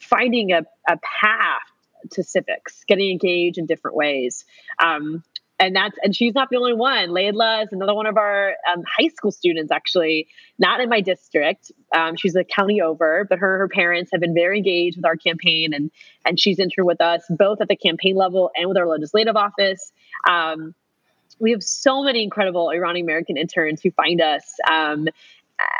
finding 0.00 0.52
a, 0.52 0.62
a 0.88 0.96
path 0.98 1.62
to 2.12 2.22
civics, 2.22 2.84
getting 2.86 3.10
engaged 3.10 3.58
in 3.58 3.66
different 3.66 3.96
ways. 3.96 4.44
Um, 4.82 5.22
and 5.60 5.76
that's 5.76 5.96
and 6.02 6.16
she's 6.16 6.34
not 6.34 6.48
the 6.50 6.56
only 6.56 6.72
one. 6.72 7.10
Laidla 7.10 7.64
is 7.64 7.68
another 7.70 7.94
one 7.94 8.06
of 8.06 8.16
our 8.16 8.54
um, 8.72 8.82
high 8.86 9.08
school 9.08 9.30
students, 9.30 9.70
actually, 9.70 10.26
not 10.58 10.80
in 10.80 10.88
my 10.88 11.02
district. 11.02 11.70
Um, 11.94 12.16
she's 12.16 12.34
a 12.34 12.44
county 12.44 12.80
over, 12.80 13.26
but 13.28 13.38
her 13.38 13.58
her 13.58 13.68
parents 13.68 14.10
have 14.12 14.22
been 14.22 14.34
very 14.34 14.56
engaged 14.56 14.96
with 14.96 15.04
our 15.04 15.16
campaign, 15.16 15.74
and 15.74 15.90
and 16.24 16.40
she's 16.40 16.58
interned 16.58 16.86
with 16.86 17.02
us 17.02 17.22
both 17.28 17.60
at 17.60 17.68
the 17.68 17.76
campaign 17.76 18.16
level 18.16 18.50
and 18.56 18.68
with 18.68 18.78
our 18.78 18.86
legislative 18.86 19.36
office. 19.36 19.92
Um, 20.28 20.74
we 21.38 21.50
have 21.52 21.62
so 21.62 22.02
many 22.02 22.22
incredible 22.22 22.70
Iranian 22.70 23.04
American 23.04 23.36
interns 23.36 23.82
who 23.82 23.90
find 23.90 24.20
us 24.20 24.54
um, 24.70 25.08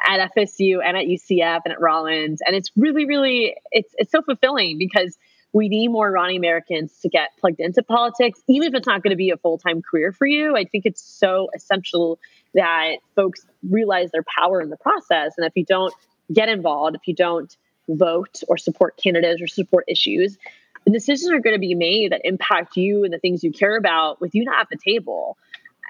at 0.06 0.30
FSU 0.36 0.78
and 0.84 0.96
at 0.96 1.06
UCF 1.06 1.62
and 1.64 1.72
at 1.72 1.80
Rollins, 1.80 2.40
and 2.46 2.54
it's 2.54 2.70
really, 2.76 3.06
really 3.06 3.56
it's 3.72 3.94
it's 3.96 4.12
so 4.12 4.20
fulfilling 4.20 4.76
because 4.76 5.16
we 5.52 5.68
need 5.68 5.88
more 5.88 6.08
Iranian 6.08 6.40
Americans 6.40 6.96
to 7.02 7.08
get 7.08 7.30
plugged 7.40 7.60
into 7.60 7.82
politics, 7.82 8.40
even 8.48 8.68
if 8.68 8.74
it's 8.74 8.86
not 8.86 9.02
going 9.02 9.10
to 9.10 9.16
be 9.16 9.30
a 9.30 9.36
full 9.36 9.58
time 9.58 9.82
career 9.82 10.12
for 10.12 10.26
you. 10.26 10.56
I 10.56 10.64
think 10.64 10.86
it's 10.86 11.02
so 11.02 11.48
essential 11.54 12.18
that 12.54 12.96
folks 13.16 13.46
realize 13.68 14.10
their 14.10 14.24
power 14.38 14.60
in 14.60 14.70
the 14.70 14.76
process. 14.76 15.34
And 15.36 15.46
if 15.46 15.52
you 15.54 15.64
don't 15.64 15.92
get 16.32 16.48
involved, 16.48 16.96
if 16.96 17.06
you 17.06 17.14
don't 17.14 17.54
vote 17.88 18.42
or 18.48 18.56
support 18.56 18.96
candidates 19.02 19.42
or 19.42 19.46
support 19.46 19.84
issues, 19.88 20.38
the 20.84 20.92
decisions 20.92 21.32
are 21.32 21.40
going 21.40 21.54
to 21.54 21.60
be 21.60 21.74
made 21.74 22.12
that 22.12 22.22
impact 22.24 22.76
you 22.76 23.04
and 23.04 23.12
the 23.12 23.18
things 23.18 23.44
you 23.44 23.52
care 23.52 23.76
about 23.76 24.20
with 24.20 24.34
you 24.34 24.44
not 24.44 24.60
at 24.60 24.68
the 24.70 24.78
table. 24.82 25.36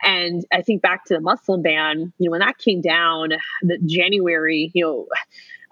And 0.03 0.45
I 0.53 0.63
think 0.63 0.81
back 0.81 1.05
to 1.07 1.15
the 1.15 1.21
Muslim 1.21 1.63
ban, 1.63 2.13
you 2.19 2.27
know, 2.27 2.31
when 2.31 2.41
that 2.41 2.59
came 2.59 2.81
down, 2.81 3.31
the 3.63 3.79
January, 3.85 4.71
you 4.75 4.85
know, 4.85 5.07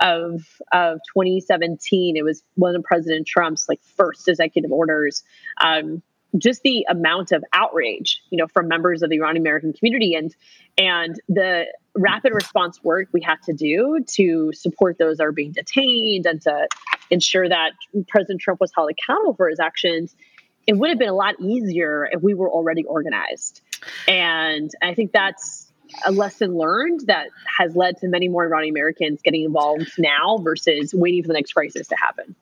of 0.00 0.42
of 0.72 1.00
2017. 1.14 2.16
It 2.16 2.22
was 2.22 2.42
one 2.54 2.76
of 2.76 2.82
President 2.82 3.26
Trump's 3.26 3.68
like 3.68 3.80
first 3.96 4.28
executive 4.28 4.72
orders. 4.72 5.22
Um, 5.60 6.02
just 6.36 6.62
the 6.62 6.86
amount 6.90 7.32
of 7.32 7.42
outrage, 7.52 8.20
you 8.30 8.36
know, 8.36 8.46
from 8.48 8.68
members 8.68 9.02
of 9.02 9.08
the 9.08 9.16
Iranian 9.16 9.42
American 9.42 9.72
community 9.72 10.14
and 10.14 10.34
and 10.76 11.18
the 11.28 11.66
rapid 11.94 12.32
response 12.34 12.82
work 12.82 13.08
we 13.12 13.22
had 13.22 13.36
to 13.44 13.52
do 13.52 14.04
to 14.14 14.52
support 14.52 14.98
those 14.98 15.16
that 15.16 15.24
are 15.24 15.32
being 15.32 15.52
detained 15.52 16.26
and 16.26 16.40
to 16.42 16.68
ensure 17.10 17.48
that 17.48 17.72
President 18.08 18.40
Trump 18.40 18.60
was 18.60 18.70
held 18.74 18.90
accountable 18.90 19.34
for 19.34 19.48
his 19.48 19.58
actions. 19.58 20.14
It 20.66 20.74
would 20.74 20.90
have 20.90 20.98
been 20.98 21.08
a 21.08 21.14
lot 21.14 21.36
easier 21.40 22.08
if 22.12 22.22
we 22.22 22.34
were 22.34 22.50
already 22.50 22.84
organized. 22.84 23.62
And 24.06 24.70
I 24.82 24.94
think 24.94 25.12
that's 25.12 25.67
a 26.06 26.12
lesson 26.12 26.56
learned 26.56 27.00
that 27.06 27.28
has 27.58 27.74
led 27.76 27.96
to 27.98 28.08
many 28.08 28.28
more 28.28 28.44
Iranian 28.44 28.72
Americans 28.72 29.20
getting 29.22 29.44
involved 29.44 29.90
now 29.98 30.38
versus 30.38 30.94
waiting 30.94 31.22
for 31.22 31.28
the 31.28 31.34
next 31.34 31.52
crisis 31.52 31.86
to 31.88 31.96
happen. 31.96 32.34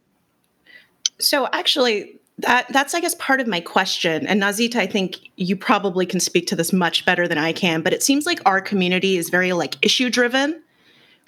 So 1.18 1.48
actually, 1.52 2.18
that 2.38 2.66
that's 2.70 2.94
I 2.94 3.00
guess 3.00 3.14
part 3.14 3.40
of 3.40 3.46
my 3.46 3.60
question. 3.60 4.26
And 4.26 4.42
Nazita, 4.42 4.76
I 4.76 4.86
think 4.86 5.18
you 5.36 5.56
probably 5.56 6.04
can 6.04 6.20
speak 6.20 6.46
to 6.48 6.56
this 6.56 6.72
much 6.72 7.06
better 7.06 7.26
than 7.26 7.38
I 7.38 7.52
can, 7.52 7.82
but 7.82 7.92
it 7.92 8.02
seems 8.02 8.26
like 8.26 8.40
our 8.44 8.60
community 8.60 9.16
is 9.16 9.30
very 9.30 9.52
like 9.52 9.76
issue 9.82 10.10
driven, 10.10 10.62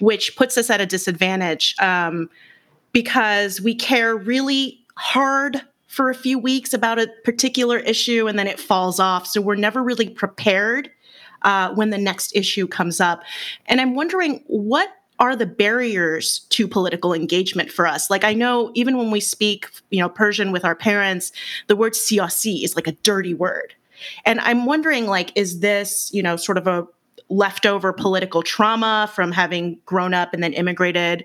which 0.00 0.36
puts 0.36 0.58
us 0.58 0.68
at 0.68 0.80
a 0.80 0.86
disadvantage 0.86 1.74
um, 1.80 2.28
because 2.92 3.60
we 3.60 3.74
care 3.74 4.16
really 4.16 4.80
hard 4.96 5.62
for 5.86 6.10
a 6.10 6.14
few 6.14 6.38
weeks 6.38 6.74
about 6.74 6.98
a 6.98 7.08
particular 7.24 7.78
issue 7.78 8.28
and 8.28 8.38
then 8.38 8.46
it 8.46 8.60
falls 8.60 9.00
off. 9.00 9.26
So 9.26 9.40
we're 9.40 9.54
never 9.54 9.82
really 9.82 10.10
prepared 10.10 10.90
uh, 11.42 11.72
when 11.74 11.90
the 11.90 11.98
next 11.98 12.34
issue 12.34 12.66
comes 12.66 13.00
up. 13.00 13.22
And 13.66 13.80
I'm 13.80 13.94
wondering 13.94 14.42
what 14.46 14.88
are 15.18 15.34
the 15.34 15.46
barriers 15.46 16.40
to 16.50 16.68
political 16.68 17.12
engagement 17.12 17.72
for 17.72 17.86
us? 17.86 18.08
Like 18.08 18.24
I 18.24 18.34
know 18.34 18.70
even 18.74 18.96
when 18.96 19.10
we 19.10 19.20
speak, 19.20 19.66
you 19.90 20.00
know, 20.00 20.08
Persian 20.08 20.52
with 20.52 20.64
our 20.64 20.76
parents, 20.76 21.32
the 21.66 21.76
word 21.76 21.94
siyasi 21.94 22.62
is 22.64 22.76
like 22.76 22.86
a 22.86 22.92
dirty 22.92 23.34
word. 23.34 23.74
And 24.24 24.38
I'm 24.40 24.64
wondering 24.64 25.06
like 25.06 25.32
is 25.36 25.60
this, 25.60 26.10
you 26.12 26.22
know, 26.22 26.36
sort 26.36 26.56
of 26.56 26.66
a 26.66 26.86
leftover 27.28 27.92
political 27.92 28.42
trauma 28.42 29.10
from 29.12 29.32
having 29.32 29.78
grown 29.84 30.14
up 30.14 30.32
and 30.32 30.42
then 30.42 30.52
immigrated 30.52 31.24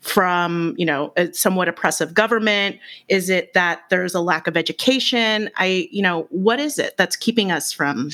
from 0.00 0.74
you 0.76 0.84
know 0.84 1.12
a 1.16 1.32
somewhat 1.32 1.68
oppressive 1.68 2.12
government 2.12 2.76
is 3.08 3.30
it 3.30 3.54
that 3.54 3.82
there's 3.88 4.14
a 4.14 4.20
lack 4.20 4.48
of 4.48 4.56
education 4.56 5.48
i 5.56 5.88
you 5.92 6.02
know 6.02 6.26
what 6.30 6.58
is 6.58 6.76
it 6.76 6.96
that's 6.96 7.14
keeping 7.14 7.52
us 7.52 7.70
from 7.70 8.10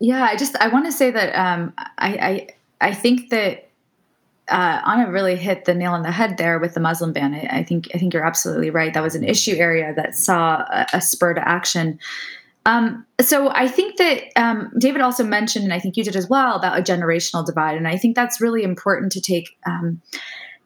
yeah, 0.00 0.24
I 0.24 0.36
just 0.36 0.56
I 0.60 0.68
want 0.68 0.86
to 0.86 0.92
say 0.92 1.10
that 1.10 1.34
um, 1.34 1.72
I, 1.98 2.48
I 2.80 2.88
I 2.88 2.94
think 2.94 3.30
that 3.30 3.68
uh, 4.48 4.80
Anna 4.86 5.10
really 5.10 5.36
hit 5.36 5.64
the 5.64 5.74
nail 5.74 5.92
on 5.92 6.02
the 6.02 6.10
head 6.10 6.38
there 6.38 6.58
with 6.58 6.74
the 6.74 6.80
Muslim 6.80 7.12
ban. 7.12 7.34
I, 7.34 7.58
I, 7.58 7.62
think 7.64 7.88
I 7.94 7.98
think 7.98 8.14
you're 8.14 8.24
absolutely 8.24 8.70
right. 8.70 8.94
That 8.94 9.02
was 9.02 9.14
an 9.14 9.24
issue 9.24 9.56
area 9.56 9.92
that 9.94 10.14
saw 10.14 10.64
a, 10.70 10.86
a 10.94 11.00
spur 11.00 11.34
to 11.34 11.46
action. 11.46 11.98
Um, 12.64 13.06
so 13.20 13.50
I 13.50 13.68
think 13.68 13.96
that 13.96 14.24
um, 14.36 14.70
David 14.78 15.00
also 15.00 15.24
mentioned, 15.24 15.64
and 15.64 15.72
I 15.72 15.78
think 15.78 15.96
you 15.96 16.04
did 16.04 16.16
as 16.16 16.28
well, 16.28 16.56
about 16.56 16.78
a 16.78 16.82
generational 16.82 17.44
divide, 17.44 17.76
and 17.76 17.88
I 17.88 17.96
think 17.96 18.14
that's 18.14 18.40
really 18.40 18.62
important 18.62 19.12
to 19.12 19.20
take 19.20 19.56
um, 19.66 20.00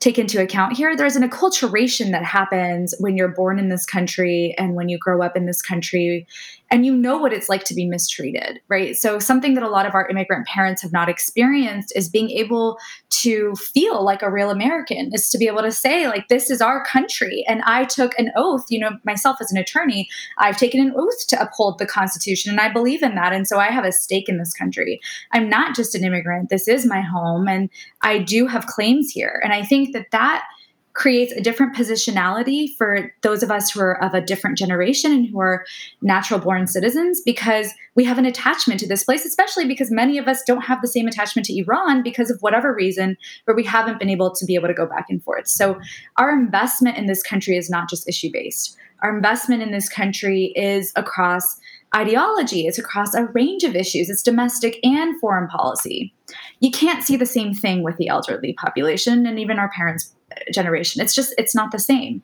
take 0.01 0.19
into 0.19 0.43
account 0.43 0.77
here. 0.77 0.97
There's 0.97 1.15
an 1.15 1.29
acculturation 1.29 2.11
that 2.11 2.25
happens 2.25 2.93
when 2.99 3.17
you're 3.17 3.29
born 3.29 3.61
in 3.61 3.69
this 3.69 3.87
country 3.87 4.53
and 4.59 4.75
when 4.75 4.89
you 4.89 4.99
grow 4.99 5.23
up 5.23 5.37
in 5.37 5.47
this 5.47 5.63
country 5.63 6.27
and 6.73 6.87
you 6.87 6.97
know 6.97 7.19
what 7.19 7.35
it's 7.35 7.51
like 7.51 7.65
to 7.65 7.75
be 7.75 7.85
mistreated, 7.85 8.59
right? 8.69 8.97
So, 8.97 9.19
something 9.19 9.53
that 9.55 9.63
a 9.63 9.69
lot 9.69 9.85
of 9.85 9.95
our 9.95 10.09
immigrant 10.09 10.47
parents 10.47 10.81
have 10.81 10.91
not 10.91 11.07
experienced 11.07 11.93
is 11.95 12.09
being 12.09 12.31
able 12.31 12.79
to 13.11 13.55
feel 13.57 14.03
like 14.03 14.23
a 14.23 14.31
real 14.31 14.51
American, 14.51 15.11
is 15.13 15.29
to 15.29 15.39
be 15.39 15.47
able 15.47 15.61
to 15.61 15.71
say, 15.71 16.09
like, 16.09 16.29
this 16.29 16.51
is 16.51 16.63
our 16.63 16.83
country. 16.85 17.45
And 17.47 17.61
I 17.67 17.85
took 17.85 18.19
an 18.19 18.33
oath, 18.37 18.65
you 18.71 18.79
know, 18.81 18.93
myself 19.05 19.37
as 19.43 19.53
an 19.53 19.59
attorney, 19.59 20.09
I've 20.39 20.57
taken 20.57 20.81
an 20.81 20.95
oath 20.97 21.27
to 21.29 21.41
uphold 21.41 21.79
the 21.79 21.85
Constitution 21.85 22.51
and 22.51 22.59
I 22.59 22.73
believe 22.73 23.03
in 23.03 23.17
that. 23.17 23.35
And 23.35 23.47
so 23.47 23.59
I 23.59 23.67
have 23.67 23.85
a 23.85 23.93
stake 23.93 24.31
in 24.31 24.39
this 24.39 24.55
country. 24.55 24.99
I'm 25.33 25.51
not 25.51 25.77
just 25.77 25.95
an 25.95 26.05
immigrant, 26.05 26.49
this 26.49 26.69
is 26.69 26.87
my 26.87 27.03
home 27.03 27.49
and 27.49 27.69
I 28.01 28.19
do 28.19 28.47
have 28.47 28.67
claims 28.67 29.11
here. 29.11 29.43
And 29.45 29.53
I 29.53 29.63
think 29.63 29.93
that 29.93 30.11
that 30.13 30.45
creates 30.95 31.33
a 31.33 31.41
different 31.41 31.75
positionality 31.75 32.69
for 32.77 33.13
those 33.23 33.43
of 33.43 33.51
us 33.51 33.71
who 33.71 33.81
are 33.81 34.03
of 34.03 34.13
a 34.13 34.21
different 34.21 34.59
generation 34.59 35.11
and 35.13 35.27
who 35.27 35.41
are 35.41 35.65
natural 36.03 36.39
born 36.39 36.67
citizens 36.67 37.21
because 37.23 37.73
we 37.95 38.05
have 38.05 38.19
an 38.19 38.27
attachment 38.27 38.79
to 38.81 38.87
this 38.87 39.05
place, 39.05 39.25
especially 39.25 39.67
because 39.67 39.91
many 39.91 40.19
of 40.19 40.29
us 40.29 40.43
don't 40.47 40.63
have 40.63 40.83
the 40.83 40.89
same 40.89 41.09
attachment 41.09 41.47
to 41.47 41.57
Iran 41.57 42.03
because 42.03 42.31
of 42.31 42.41
whatever 42.41 42.75
reason, 42.75 43.17
where 43.45 43.57
we 43.57 43.65
haven't 43.65 43.99
been 43.99 44.11
able 44.11 44.35
to 44.35 44.45
be 44.45 44.55
able 44.55 44.69
to 44.69 44.75
go 44.75 44.87
back 44.87 45.07
and 45.09 45.23
forth. 45.23 45.49
So, 45.49 45.81
our 46.17 46.31
investment 46.31 46.99
in 46.99 47.07
this 47.07 47.23
country 47.23 47.57
is 47.57 47.71
not 47.71 47.89
just 47.89 48.09
issue 48.09 48.31
based. 48.33 48.77
Our 49.03 49.15
investment 49.15 49.63
in 49.63 49.73
this 49.73 49.89
country 49.89 50.53
is 50.55 50.93
across 50.95 51.59
ideology, 51.95 52.67
it's 52.67 52.79
across 52.79 53.15
a 53.15 53.25
range 53.27 53.65
of 53.65 53.75
issues, 53.75 54.09
it's 54.09 54.23
domestic 54.23 54.79
and 54.83 55.19
foreign 55.21 55.49
policy. 55.49 56.15
You 56.61 56.71
can't 56.71 57.03
see 57.03 57.17
the 57.17 57.27
same 57.27 57.55
thing 57.55 57.83
with 57.83 57.97
the 57.97 58.09
elderly 58.09 58.53
population 58.55 59.27
and 59.27 59.39
even 59.39 59.59
our 59.59 59.71
parents' 59.71 60.15
generation. 60.53 61.03
It's 61.03 61.15
just, 61.15 61.35
it's 61.39 61.55
not 61.55 61.73
the 61.73 61.79
same. 61.79 62.23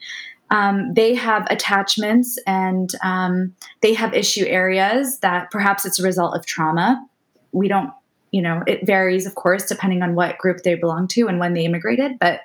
Um, 0.51 0.95
they 0.95 1.15
have 1.15 1.47
attachments 1.51 2.39
and 2.47 2.91
um, 3.03 3.55
they 3.83 3.93
have 3.95 4.15
issue 4.15 4.47
areas 4.47 5.19
that 5.19 5.51
perhaps 5.51 5.85
it's 5.85 5.99
a 5.99 6.03
result 6.03 6.35
of 6.35 6.47
trauma. 6.47 7.07
We 7.53 7.69
don't, 7.69 7.93
you 8.31 8.43
know, 8.43 8.63
it 8.67 8.87
varies, 8.87 9.27
of 9.27 9.35
course, 9.35 9.67
depending 9.67 10.03
on 10.03 10.15
what 10.15 10.39
group 10.39 10.63
they 10.63 10.75
belong 10.75 11.09
to 11.09 11.29
and 11.29 11.39
when 11.39 11.53
they 11.53 11.65
immigrated. 11.65 12.19
But 12.19 12.41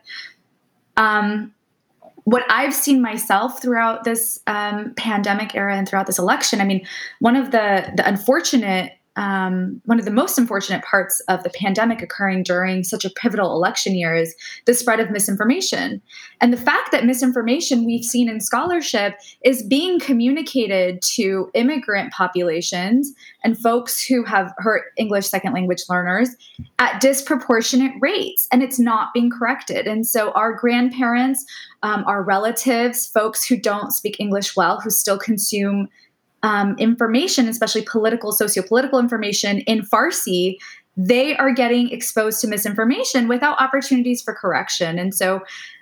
um, 0.98 1.54
what 2.26 2.44
I've 2.50 2.74
seen 2.74 3.02
myself 3.02 3.62
throughout 3.62 4.04
this 4.04 4.40
um, 4.48 4.94
pandemic 4.96 5.56
era 5.56 5.76
and 5.76 5.88
throughout 5.88 6.08
this 6.08 6.20
election, 6.20 6.62
I 6.62 6.66
mean, 6.66 6.86
one 7.20 7.36
of 7.36 7.52
the 7.52 7.92
the 7.96 8.08
unfortunate 8.08 8.94
um, 9.16 9.82
one 9.86 10.00
of 10.00 10.06
the 10.06 10.12
most 10.12 10.38
unfortunate 10.38 10.84
parts 10.84 11.20
of 11.28 11.44
the 11.44 11.50
pandemic 11.52 12.02
occurring 12.02 12.44
during 12.44 12.84
such 12.84 13.06
a 13.06 13.10
pivotal 13.12 13.54
election 13.54 13.96
year 13.96 14.16
is 14.16 14.36
the 14.66 14.74
spread 14.74 15.00
of 15.00 15.12
misinformation. 15.12 16.02
And 16.42 16.52
the 16.52 16.58
fact 16.58 16.92
that 16.92 17.06
misinformation 17.06 17.86
we've 17.86 18.04
seen 18.04 18.28
in 18.28 18.40
scholarship 18.40 19.16
is 19.44 19.64
being 19.64 20.00
communicated 20.00 21.02
to 21.14 21.52
immigrant 21.54 22.12
populations 22.12 23.14
and 23.44 23.58
folks 23.58 24.04
who 24.04 24.24
have 24.24 24.54
heard 24.58 24.82
English 24.98 25.28
second 25.28 25.54
language 25.54 25.84
learners 25.90 26.30
at 26.80 27.00
disproportionate 27.00 27.94
rates, 28.00 28.48
and 28.52 28.64
it's 28.64 28.80
not 28.80 29.14
being 29.14 29.30
corrected. 29.30 29.88
And 29.88 30.08
so, 30.08 30.32
our 30.32 30.54
grandparents, 30.54 31.46
um, 31.84 32.04
our 32.08 32.24
relatives, 32.24 33.06
folks 33.06 33.46
who 33.46 33.58
don't 33.58 33.92
speak 33.92 34.20
English 34.20 34.56
well, 34.56 34.80
who 34.80 34.90
still 34.90 35.20
consume 35.20 35.90
um, 36.44 36.76
information, 36.78 37.48
especially 37.48 37.84
political, 37.84 38.32
socio-political 38.32 39.00
information 39.00 39.60
in 39.62 39.82
Farsi, 39.82 40.58
they 40.96 41.36
are 41.38 41.52
getting 41.52 41.90
exposed 41.90 42.42
to 42.42 42.48
misinformation 42.48 43.28
without 43.28 43.60
opportunities 43.60 44.22
for 44.22 44.34
correction. 44.34 45.00
And 45.00 45.16
so 45.16 45.42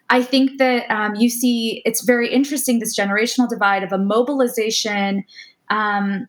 I 0.10 0.24
think 0.24 0.58
that 0.60 0.90
um, 0.90 1.16
you 1.16 1.30
see 1.30 1.82
it's 1.84 2.04
very 2.04 2.32
interesting 2.32 2.80
this 2.80 2.98
generational 2.98 3.50
divide 3.50 3.84
of 3.84 3.92
a 3.92 3.98
mobilization 3.98 5.24
um, 5.70 6.28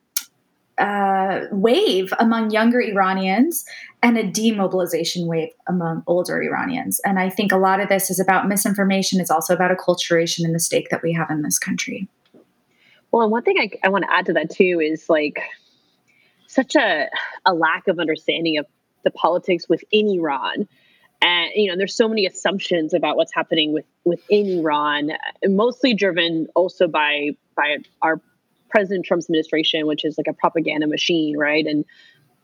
uh, 0.78 1.42
wave 1.52 2.12
among 2.18 2.50
younger 2.50 2.80
Iranians 2.80 3.64
and 4.02 4.16
a 4.16 4.24
demobilization 4.24 5.26
wave 5.26 5.50
among 5.68 6.02
older 6.06 6.42
Iranians. 6.42 7.00
And 7.04 7.18
I 7.18 7.28
think 7.28 7.52
a 7.52 7.56
lot 7.56 7.80
of 7.80 7.88
this 7.88 8.10
is 8.10 8.18
about 8.18 8.48
misinformation, 8.48 9.20
it's 9.20 9.30
also 9.30 9.54
about 9.54 9.76
acculturation 9.76 10.44
and 10.44 10.54
the 10.54 10.60
stake 10.60 10.88
that 10.90 11.02
we 11.02 11.12
have 11.12 11.30
in 11.30 11.42
this 11.42 11.58
country. 11.58 12.08
Well, 13.12 13.22
and 13.22 13.30
one 13.30 13.42
thing 13.42 13.58
I, 13.58 13.70
I 13.84 13.90
want 13.90 14.04
to 14.04 14.12
add 14.12 14.26
to 14.26 14.32
that 14.32 14.50
too 14.50 14.80
is 14.82 15.08
like 15.08 15.42
such 16.46 16.74
a, 16.74 17.08
a 17.44 17.54
lack 17.54 17.86
of 17.86 17.98
understanding 17.98 18.58
of 18.58 18.66
the 19.04 19.10
politics 19.10 19.68
within 19.68 20.08
Iran. 20.08 20.66
And 21.20 21.50
you 21.54 21.70
know, 21.70 21.76
there's 21.76 21.94
so 21.94 22.08
many 22.08 22.26
assumptions 22.26 22.94
about 22.94 23.16
what's 23.16 23.32
happening 23.32 23.72
with 23.72 23.84
within 24.04 24.58
Iran, 24.58 25.12
mostly 25.44 25.94
driven 25.94 26.48
also 26.56 26.88
by 26.88 27.30
by 27.54 27.78
our 28.00 28.20
President 28.70 29.04
Trump's 29.04 29.26
administration, 29.26 29.86
which 29.86 30.04
is 30.04 30.16
like 30.18 30.26
a 30.26 30.32
propaganda 30.32 30.86
machine, 30.86 31.36
right? 31.36 31.64
And 31.64 31.84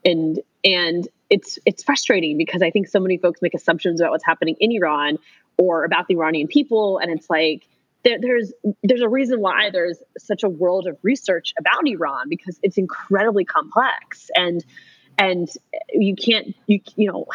and 0.05 0.41
and 0.65 1.09
it's 1.31 1.59
it's 1.67 1.83
frustrating 1.83 2.37
because 2.37 2.63
I 2.63 2.71
think 2.71 2.87
so 2.87 3.01
many 3.01 3.19
folks 3.19 3.43
make 3.43 3.55
assumptions 3.55 4.01
about 4.01 4.13
what's 4.13 4.25
happening 4.25 4.55
in 4.61 4.71
Iran 4.71 5.19
or 5.57 5.85
about 5.85 6.07
the 6.07 6.15
Iranian 6.15 6.47
people, 6.47 6.99
and 6.99 7.11
it's 7.11 7.29
like 7.29 7.67
there, 8.05 8.19
there's 8.21 8.53
there's 8.83 9.01
a 9.01 9.09
reason 9.09 9.41
why 9.41 9.71
there's 9.71 10.03
such 10.19 10.43
a 10.43 10.49
world 10.49 10.87
of 10.87 10.97
research 11.03 11.53
about 11.59 11.87
Iran 11.87 12.29
because 12.29 12.59
it's 12.63 12.79
incredibly 12.79 13.45
complex 13.45 14.31
and 14.35 14.65
and 15.19 15.49
you 15.91 16.15
can't 16.15 16.55
you 16.67 16.81
you 16.97 17.11
know 17.11 17.27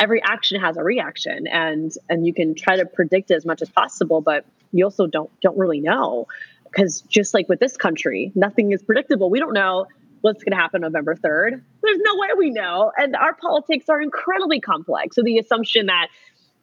every 0.00 0.22
action 0.22 0.60
has 0.60 0.76
a 0.76 0.82
reaction 0.82 1.46
and 1.46 1.92
and 2.08 2.26
you 2.26 2.34
can 2.34 2.54
try 2.54 2.76
to 2.76 2.86
predict 2.86 3.30
it 3.30 3.34
as 3.34 3.44
much 3.44 3.62
as 3.62 3.68
possible 3.68 4.20
but 4.20 4.44
you 4.72 4.84
also 4.84 5.06
don't 5.06 5.30
don't 5.40 5.56
really 5.56 5.80
know. 5.80 6.26
Because 6.64 7.02
just 7.02 7.34
like 7.34 7.48
with 7.48 7.60
this 7.60 7.76
country 7.76 8.32
nothing 8.34 8.72
is 8.72 8.82
predictable. 8.82 9.30
We 9.30 9.38
don't 9.38 9.54
know 9.54 9.86
what's 10.20 10.42
going 10.42 10.52
to 10.52 10.56
happen 10.56 10.80
November 10.80 11.14
3rd 11.14 11.60
there's 11.82 11.98
no 11.98 12.16
way 12.16 12.28
we 12.38 12.50
know. 12.50 12.90
And 12.96 13.14
our 13.14 13.34
politics 13.34 13.88
are 13.88 14.00
incredibly 14.00 14.60
complex. 14.60 15.16
So 15.16 15.22
the 15.22 15.38
assumption 15.38 15.86
that 15.86 16.08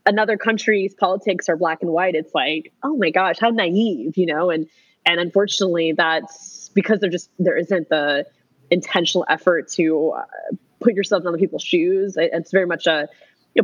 another 0.05 0.37
country's 0.37 0.93
politics 0.93 1.49
are 1.49 1.57
black 1.57 1.81
and 1.81 1.91
white 1.91 2.15
it's 2.15 2.33
like 2.33 2.73
oh 2.83 2.95
my 2.97 3.09
gosh 3.09 3.37
how 3.39 3.49
naive 3.49 4.17
you 4.17 4.25
know? 4.25 4.49
And 4.49 4.67
and 5.05 5.19
unfortunately 5.19 5.93
that's 5.93 6.69
because 6.73 6.99
there 6.99 7.09
just 7.09 7.29
there 7.39 7.57
isn't 7.57 7.89
the 7.89 8.25
intentional 8.69 9.25
effort 9.29 9.67
to 9.69 10.11
uh, 10.11 10.23
put 10.79 10.95
yourself 10.95 11.21
in 11.21 11.27
other 11.27 11.37
people's 11.37 11.63
shoes. 11.63 12.15
It's 12.17 12.51
very 12.51 12.65
much 12.65 12.87
a 12.87 13.09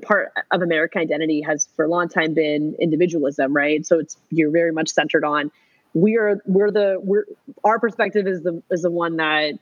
part 0.02 0.34
of 0.52 0.62
american 0.62 1.02
identity 1.02 1.40
has 1.42 1.70
for 1.78 1.86
a 1.86 1.88
long 1.88 2.10
time 2.10 2.34
been 2.34 2.76
individualism 2.78 3.54
right? 3.56 3.86
So 3.86 4.00
it's 4.00 4.18
you're 4.30 4.52
very 4.52 4.72
much 4.72 4.90
centered 4.90 5.24
on 5.24 5.50
we're 5.94 6.42
we're 6.46 6.72
the 6.72 6.98
we're 7.02 7.26
our 7.64 7.80
perspective 7.80 8.28
is 8.28 8.44
the 8.44 8.62
is 8.70 8.82
the 8.82 8.92
one 8.92 9.18
that 9.18 9.54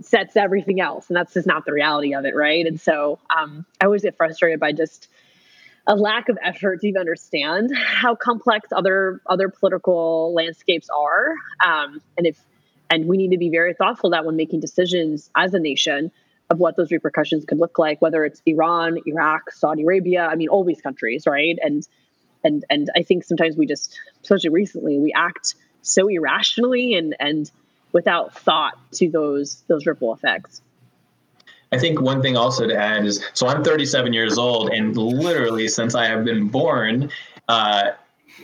sets 0.00 0.36
everything 0.36 0.80
else 0.80 1.08
and 1.08 1.16
that's 1.16 1.32
just 1.32 1.46
not 1.46 1.64
the 1.64 1.72
reality 1.72 2.12
of 2.12 2.24
it 2.24 2.34
right? 2.34 2.66
And 2.66 2.80
so 2.80 3.20
um, 3.34 3.64
i 3.80 3.84
always 3.84 4.02
get 4.02 4.16
frustrated 4.16 4.58
by 4.58 4.72
just 4.72 5.08
a 5.86 5.96
lack 5.96 6.28
of 6.28 6.38
effort 6.42 6.80
to 6.80 6.88
even 6.88 7.00
understand 7.00 7.70
how 7.76 8.14
complex 8.14 8.68
other 8.72 9.20
other 9.26 9.48
political 9.48 10.32
landscapes 10.34 10.88
are. 10.90 11.34
Um, 11.64 12.00
and 12.16 12.26
if 12.26 12.38
and 12.90 13.06
we 13.06 13.16
need 13.16 13.30
to 13.30 13.38
be 13.38 13.48
very 13.48 13.74
thoughtful 13.74 14.10
that 14.10 14.24
when 14.24 14.36
making 14.36 14.60
decisions 14.60 15.30
as 15.34 15.54
a 15.54 15.58
nation 15.58 16.12
of 16.50 16.58
what 16.58 16.76
those 16.76 16.90
repercussions 16.90 17.46
could 17.46 17.58
look 17.58 17.78
like 17.78 18.02
whether 18.02 18.24
it's 18.24 18.42
iran 18.44 18.98
iraq 19.06 19.50
saudi 19.50 19.82
arabia 19.82 20.26
i 20.26 20.34
mean 20.36 20.48
all 20.48 20.64
these 20.64 20.80
countries 20.82 21.26
right? 21.26 21.58
And 21.62 21.86
and 22.44 22.64
and 22.68 22.90
i 22.94 23.02
think 23.02 23.24
sometimes 23.24 23.56
we 23.56 23.66
just 23.66 23.98
especially 24.22 24.50
recently 24.50 24.98
we 24.98 25.12
act 25.16 25.54
so 25.80 26.08
irrationally 26.08 26.94
and 26.94 27.16
and 27.18 27.50
without 27.92 28.38
thought 28.38 28.74
to 28.92 29.10
those 29.10 29.62
those 29.68 29.86
ripple 29.86 30.12
effects 30.12 30.60
I 31.72 31.78
think 31.78 32.00
one 32.00 32.20
thing 32.20 32.36
also 32.36 32.66
to 32.66 32.76
add 32.76 33.06
is 33.06 33.24
so 33.32 33.48
I'm 33.48 33.64
37 33.64 34.12
years 34.12 34.38
old, 34.38 34.70
and 34.70 34.96
literally 34.96 35.68
since 35.68 35.94
I 35.94 36.06
have 36.06 36.24
been 36.24 36.48
born, 36.48 37.10
uh, 37.48 37.92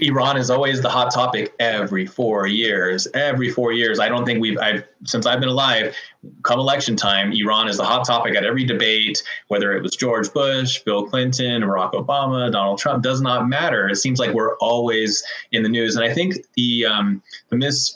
Iran 0.01 0.37
is 0.37 0.51
always 0.51 0.81
the 0.81 0.89
hot 0.89 1.13
topic 1.13 1.55
every 1.59 2.07
four 2.07 2.47
years. 2.47 3.07
Every 3.15 3.51
four 3.51 3.73
years, 3.73 3.99
I 3.99 4.09
don't 4.09 4.25
think 4.25 4.41
we've 4.41 4.59
I've 4.59 4.85
since 5.05 5.27
I've 5.27 5.41
been 5.41 5.49
alive. 5.49 5.95
Come 6.43 6.61
election 6.61 6.97
time, 6.97 7.33
Iran 7.33 7.69
is 7.69 7.77
the 7.77 7.85
hot 7.85 8.07
topic 8.07 8.37
at 8.37 8.45
every 8.45 8.65
debate, 8.65 9.23
whether 9.49 9.73
it 9.73 9.83
was 9.83 9.97
George 9.97 10.33
Bush, 10.33 10.81
Bill 10.81 11.07
Clinton, 11.07 11.63
Barack 11.63 11.93
Obama, 11.93 12.51
Donald 12.51 12.79
Trump. 12.79 13.03
Does 13.03 13.21
not 13.21 13.49
matter. 13.49 13.89
It 13.89 13.97
seems 13.97 14.19
like 14.19 14.33
we're 14.33 14.57
always 14.57 15.23
in 15.53 15.63
the 15.63 15.69
news, 15.69 15.97
and 15.97 16.05
I 16.05 16.13
think 16.13 16.37
the 16.55 16.87
um, 16.87 17.23
the 17.51 17.57
mis 17.57 17.95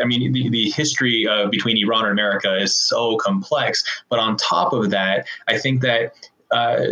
I 0.00 0.04
mean, 0.04 0.32
the, 0.32 0.48
the 0.48 0.70
history 0.70 1.26
uh, 1.28 1.48
between 1.48 1.76
Iran 1.76 2.04
and 2.04 2.12
America 2.12 2.56
is 2.56 2.74
so 2.74 3.16
complex. 3.16 3.84
But 4.08 4.18
on 4.18 4.36
top 4.36 4.72
of 4.72 4.90
that, 4.90 5.26
I 5.46 5.58
think 5.58 5.82
that 5.82 6.14
uh, 6.50 6.84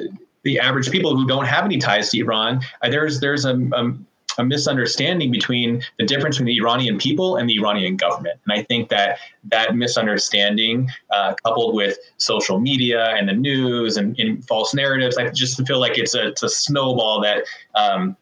the 0.42 0.58
average 0.58 0.90
people 0.90 1.16
who 1.16 1.26
don't 1.26 1.46
have 1.46 1.64
any 1.64 1.78
ties 1.78 2.10
to 2.10 2.18
Iran, 2.18 2.60
uh, 2.82 2.90
there's 2.90 3.20
there's 3.20 3.44
a, 3.44 3.56
a 3.72 3.92
a 4.38 4.44
misunderstanding 4.44 5.30
between 5.30 5.82
the 5.98 6.06
difference 6.06 6.36
between 6.36 6.54
the 6.54 6.62
Iranian 6.62 6.98
people 6.98 7.36
and 7.36 7.48
the 7.48 7.56
Iranian 7.56 7.96
government. 7.96 8.38
And 8.46 8.58
I 8.58 8.62
think 8.62 8.88
that 8.88 9.18
that 9.44 9.74
misunderstanding, 9.74 10.90
uh, 11.10 11.34
coupled 11.44 11.74
with 11.74 11.98
social 12.16 12.60
media 12.60 13.14
and 13.16 13.28
the 13.28 13.34
news 13.34 13.96
and, 13.96 14.18
and, 14.18 14.44
false 14.46 14.74
narratives, 14.74 15.16
I 15.18 15.28
just 15.28 15.64
feel 15.66 15.78
like 15.78 15.98
it's 15.98 16.14
a, 16.14 16.28
it's 16.28 16.42
a 16.42 16.48
snowball 16.48 17.20
that 17.20 17.44
um, 17.74 18.16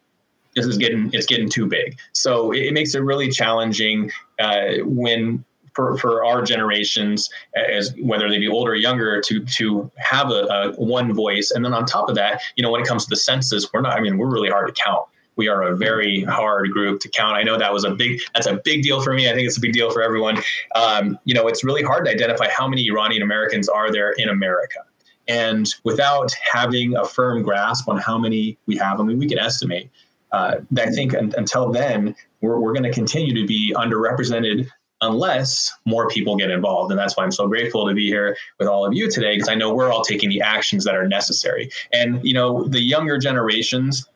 this 0.55 0.65
is 0.65 0.77
getting 0.77 1.09
it's 1.13 1.25
getting 1.25 1.49
too 1.49 1.65
big. 1.65 1.97
So 2.13 2.51
it, 2.51 2.65
it 2.65 2.73
makes 2.73 2.93
it 2.95 2.99
really 2.99 3.29
challenging 3.29 4.11
uh, 4.39 4.83
when 4.83 5.43
for, 5.73 5.97
for 5.97 6.25
our 6.25 6.41
generations, 6.41 7.29
as 7.55 7.95
whether 8.01 8.29
they 8.29 8.37
be 8.37 8.47
older 8.49 8.71
or 8.71 8.75
younger, 8.75 9.21
to 9.21 9.45
to 9.45 9.89
have 9.97 10.29
a, 10.29 10.43
a, 10.43 10.71
one 10.73 11.13
voice. 11.13 11.51
And 11.51 11.63
then 11.63 11.73
on 11.73 11.85
top 11.85 12.09
of 12.09 12.15
that, 12.15 12.41
you 12.55 12.63
know, 12.63 12.71
when 12.71 12.81
it 12.81 12.87
comes 12.87 13.05
to 13.05 13.09
the 13.09 13.15
census, 13.15 13.71
we're 13.73 13.81
not. 13.81 13.93
I 13.93 14.01
mean, 14.01 14.17
we're 14.17 14.31
really 14.31 14.49
hard 14.49 14.67
to 14.67 14.83
count 14.83 15.07
we 15.41 15.47
are 15.47 15.63
a 15.63 15.75
very 15.75 16.23
hard 16.39 16.69
group 16.69 16.99
to 17.01 17.09
count. 17.09 17.35
I 17.35 17.43
know 17.47 17.57
that 17.57 17.73
was 17.73 17.83
a 17.83 17.91
big 18.01 18.21
that's 18.33 18.45
a 18.45 18.61
big 18.63 18.83
deal 18.83 19.01
for 19.01 19.11
me. 19.11 19.23
I 19.27 19.33
think 19.33 19.47
it's 19.47 19.57
a 19.57 19.65
big 19.67 19.73
deal 19.73 19.89
for 19.89 20.01
everyone. 20.03 20.37
Um, 20.75 21.17
you 21.25 21.33
know, 21.33 21.47
it's 21.47 21.63
really 21.63 21.81
hard 21.81 22.05
to 22.05 22.11
identify 22.11 22.47
how 22.57 22.67
many 22.67 22.83
Iranian 22.91 23.23
Americans 23.23 23.67
are 23.67 23.91
there 23.91 24.11
in 24.11 24.29
America. 24.29 24.81
And 25.27 25.65
without 25.83 26.31
having 26.33 26.95
a 26.95 27.05
firm 27.05 27.41
grasp 27.41 27.89
on 27.89 27.97
how 27.97 28.17
many 28.19 28.43
we 28.67 28.75
have, 28.77 28.99
I 28.99 29.03
mean, 29.03 29.17
we 29.17 29.27
can 29.27 29.39
estimate. 29.39 29.89
Uh, 30.31 30.57
I 30.77 30.91
think 30.91 31.13
until 31.13 31.71
then, 31.71 32.15
we're, 32.41 32.59
we're 32.59 32.73
going 32.73 32.89
to 32.91 32.93
continue 33.01 33.33
to 33.41 33.47
be 33.47 33.73
underrepresented 33.75 34.69
unless 35.01 35.73
more 35.85 36.07
people 36.07 36.35
get 36.35 36.51
involved. 36.51 36.91
And 36.91 36.99
that's 36.99 37.17
why 37.17 37.23
I'm 37.23 37.31
so 37.31 37.47
grateful 37.47 37.87
to 37.87 37.95
be 37.95 38.07
here 38.15 38.37
with 38.59 38.67
all 38.67 38.85
of 38.85 38.93
you 38.93 39.09
today, 39.09 39.33
because 39.35 39.49
I 39.49 39.55
know 39.55 39.73
we're 39.73 39.91
all 39.91 40.03
taking 40.03 40.29
the 40.29 40.41
actions 40.41 40.85
that 40.85 40.95
are 40.95 41.07
necessary. 41.07 41.71
And, 41.91 42.23
you 42.23 42.35
know, 42.35 42.49
the 42.67 42.81
younger 42.81 43.17
generations, 43.17 44.07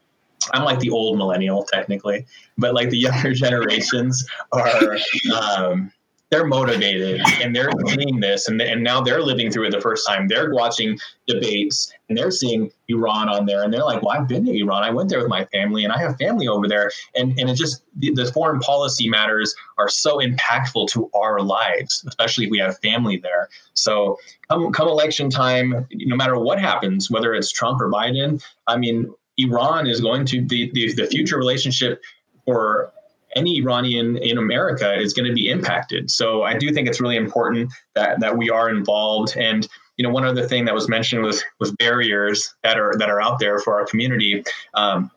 I'm 0.54 0.64
like 0.64 0.80
the 0.80 0.90
old 0.90 1.18
millennial 1.18 1.64
technically, 1.64 2.26
but 2.58 2.74
like 2.74 2.90
the 2.90 2.98
younger 2.98 3.34
generations 3.46 4.26
are 4.52 4.98
um, 5.34 5.92
they're 6.32 6.46
motivated 6.46 7.22
and 7.42 7.56
they're 7.56 7.72
seeing 7.88 8.20
this 8.20 8.48
and, 8.48 8.60
and 8.62 8.84
now 8.84 9.00
they're 9.00 9.22
living 9.22 9.52
through 9.52 9.68
it 9.68 9.72
the 9.72 9.80
first 9.80 10.08
time. 10.08 10.28
They're 10.28 10.52
watching 10.54 11.00
debates 11.28 11.92
and 12.10 12.18
they're 12.18 12.32
seeing 12.32 12.72
Iran 12.88 13.30
on 13.30 13.46
there 13.46 13.64
and 13.64 13.72
they're 13.72 13.84
like, 13.84 14.02
well, 14.02 14.18
I've 14.18 14.28
been 14.28 14.46
to 14.46 14.52
Iran. 14.52 14.84
I 14.84 14.90
went 14.90 15.10
there 15.10 15.20
with 15.20 15.30
my 15.30 15.46
family 15.46 15.84
and 15.84 15.94
I 15.94 16.00
have 16.00 16.18
family 16.18 16.48
over 16.48 16.68
there. 16.68 16.92
And, 17.16 17.40
and 17.40 17.50
it 17.50 17.56
just, 17.56 17.84
the, 17.98 18.12
the 18.12 18.32
foreign 18.32 18.60
policy 18.60 19.08
matters 19.08 19.56
are 19.78 19.88
so 19.88 20.18
impactful 20.18 20.90
to 20.90 21.10
our 21.14 21.42
lives, 21.42 22.04
especially 22.08 22.46
if 22.46 22.52
we 22.52 22.58
have 22.58 22.80
family 22.80 23.18
there. 23.18 23.48
So 23.74 24.18
come, 24.50 24.74
come 24.74 24.88
election 24.88 25.30
time, 25.30 25.88
no 25.94 26.16
matter 26.16 26.40
what 26.40 26.60
happens, 26.60 27.12
whether 27.12 27.36
it's 27.36 27.52
Trump 27.52 27.80
or 27.80 27.90
Biden, 27.90 28.44
I 28.68 28.78
mean, 28.78 29.14
Iran 29.38 29.88
is 29.88 30.02
going 30.02 30.26
to 30.28 30.42
the, 30.46 30.72
the, 30.74 30.94
the 30.94 31.08
future 31.08 31.38
relationship 31.38 32.02
for 32.46 32.92
any 33.36 33.58
Iranian 33.58 34.18
in 34.18 34.38
America 34.38 34.94
is 34.98 35.14
going 35.14 35.28
to 35.28 35.34
be 35.34 35.50
impacted. 35.50 36.10
So 36.10 36.44
I 36.44 36.58
do 36.58 36.74
think 36.74 36.88
it's 36.88 37.02
really 37.02 37.18
important 37.18 37.72
that 37.94 38.20
that 38.22 38.38
we 38.38 38.50
are 38.50 38.70
involved. 38.70 39.36
And 39.38 39.68
you 39.98 40.04
know, 40.04 40.10
one 40.10 40.26
other 40.26 40.48
thing 40.48 40.66
that 40.66 40.74
was 40.74 40.88
mentioned 40.88 41.24
was 41.24 41.44
was 41.60 41.72
barriers 41.74 42.54
that 42.64 42.78
are 42.78 42.94
that 42.98 43.10
are 43.10 43.22
out 43.22 43.40
there 43.40 43.60
for 43.60 43.80
our 43.80 43.86
community. 43.86 44.44
Um, 44.74 45.12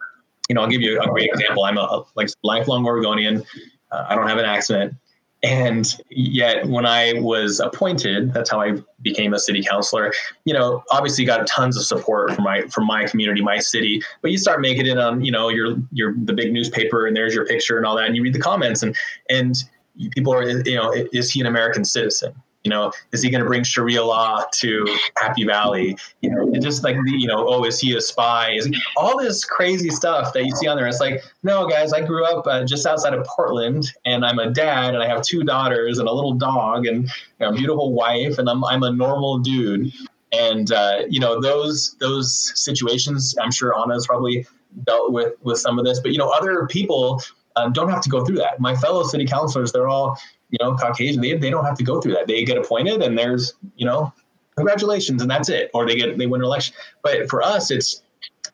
you 0.49 0.55
know, 0.55 0.63
I'll 0.63 0.69
give 0.69 0.81
you 0.81 1.01
a 1.01 1.07
great 1.07 1.31
example. 1.33 1.65
I'm 1.65 1.79
a 1.79 2.05
like 2.17 2.29
lifelong 2.43 2.85
Oregonian. 2.87 3.45
Uh, 3.93 4.07
I 4.09 4.15
don't 4.15 4.27
have 4.27 4.39
an 4.39 4.45
accent. 4.45 4.95
And 5.43 5.97
yet, 6.11 6.67
when 6.67 6.85
I 6.85 7.15
was 7.21 7.61
appointed, 7.61 8.35
that's 8.35 8.51
how 8.51 8.61
I 8.61 8.79
became 9.03 9.35
a 9.35 9.39
city 9.39 9.63
councilor. 9.63 10.13
You 10.45 10.53
know, 10.53 10.83
obviously 10.91 11.25
got 11.25 11.47
tons 11.47 11.77
of 11.77 11.85
support 11.85 12.33
from 12.35 12.43
my 12.43 12.63
from 12.63 12.87
my 12.87 13.05
community, 13.05 13.41
my 13.41 13.59
city. 13.59 14.03
But 14.21 14.33
you 14.33 14.39
start 14.39 14.61
making 14.61 14.87
it 14.87 14.99
on, 14.99 15.25
you 15.25 15.31
know, 15.31 15.49
your 15.49 15.77
your 15.93 16.15
the 16.25 16.33
big 16.33 16.53
newspaper, 16.53 17.07
and 17.07 17.17
there's 17.17 17.35
your 17.35 17.47
picture 17.47 17.77
and 17.77 17.87
all 17.87 17.97
that, 17.97 18.07
and 18.07 18.17
you 18.17 18.23
read 18.23 18.35
the 18.35 18.41
comments, 18.41 18.83
and 18.83 18.97
and 19.31 19.55
people 20.11 20.35
are, 20.35 20.49
you 20.49 20.75
know, 20.75 20.93
is 21.13 21.31
he 21.31 21.41
an 21.41 21.47
American 21.47 21.85
citizen? 21.85 22.35
You 22.69 22.75
know, 22.75 22.93
is 23.13 23.23
he 23.23 23.31
going 23.31 23.43
to 23.43 23.47
bring 23.47 23.65
Sharia 23.65 24.05
law 24.05 24.45
to 24.57 24.99
Happy 25.17 25.45
Valley? 25.45 25.97
You 26.21 26.29
know, 26.29 26.53
just 26.61 26.85
like 26.85 26.97
the, 26.97 27.13
you 27.13 27.27
know, 27.27 27.49
oh, 27.49 27.65
is 27.65 27.81
he 27.81 27.97
a 27.97 28.01
spy? 28.03 28.51
Is 28.51 28.71
all 28.95 29.19
this 29.19 29.43
crazy 29.43 29.89
stuff 29.89 30.35
that 30.35 30.45
you 30.45 30.55
see 30.55 30.67
on 30.67 30.77
there? 30.77 30.87
It's 30.87 31.01
like, 31.01 31.23
no, 31.43 31.67
guys, 31.67 31.95
I 31.95 32.03
grew 32.03 32.27
up 32.27 32.47
uh, 32.47 32.67
just 32.67 32.85
outside 32.85 33.15
of 33.15 33.25
Portland, 33.25 33.91
and 34.05 34.23
I'm 34.23 34.39
a 34.39 34.51
dad, 34.51 34.93
and 34.93 35.03
I 35.03 35.09
have 35.09 35.23
two 35.23 35.45
daughters 35.45 35.99
and 35.99 36.07
a 36.07 36.13
little 36.13 36.35
dog, 36.35 36.85
and 36.85 37.05
you 37.05 37.11
know, 37.41 37.49
a 37.49 37.55
beautiful 37.55 37.95
wife, 37.95 38.37
and 38.37 38.51
I'm 38.51 38.63
I'm 38.67 38.83
a 38.83 38.93
normal 38.93 39.39
dude. 39.39 39.91
And 40.33 40.71
uh, 40.71 41.05
you 41.09 41.21
know, 41.21 41.41
those 41.41 41.97
those 42.01 42.53
situations, 42.55 43.35
I'm 43.41 43.51
sure 43.51 43.75
Anna's 43.81 44.07
probably 44.07 44.47
dealt 44.85 45.13
with 45.13 45.33
with 45.41 45.59
some 45.59 45.79
of 45.79 45.87
this, 45.87 46.01
but 46.01 46.13
you 46.13 46.19
know, 46.19 46.29
other 46.29 46.67
people 46.67 47.23
um, 47.59 47.73
don't 47.73 47.91
have 47.91 48.03
to 48.03 48.11
go 48.11 48.25
through 48.25 48.37
that. 48.37 48.61
My 48.61 48.75
fellow 48.75 49.03
city 49.05 49.27
councilors, 49.27 49.73
they're 49.73 49.89
all 49.89 50.19
you 50.51 50.59
know 50.61 50.75
Caucasian. 50.77 51.21
They 51.21 51.35
they 51.35 51.51
don't 51.51 51.65
have 51.65 51.77
to 51.79 51.85
go 51.85 52.01
through 52.01 52.15
that. 52.15 52.27
They 52.27 52.45
get 52.45 52.59
appointed, 52.59 53.03
and 53.03 53.19
there's 53.19 53.55
you 53.77 53.87
know 53.87 54.13
congratulations, 54.57 55.23
and 55.23 55.31
that's 55.31 55.49
it. 55.49 55.71
Or 55.75 55.87
they 55.87 55.97
get 55.97 56.17
they 56.19 56.27
win 56.27 56.41
an 56.41 56.47
election. 56.47 56.75
But 57.03 57.29
for 57.29 57.43
us, 57.43 57.71
it's 57.71 58.03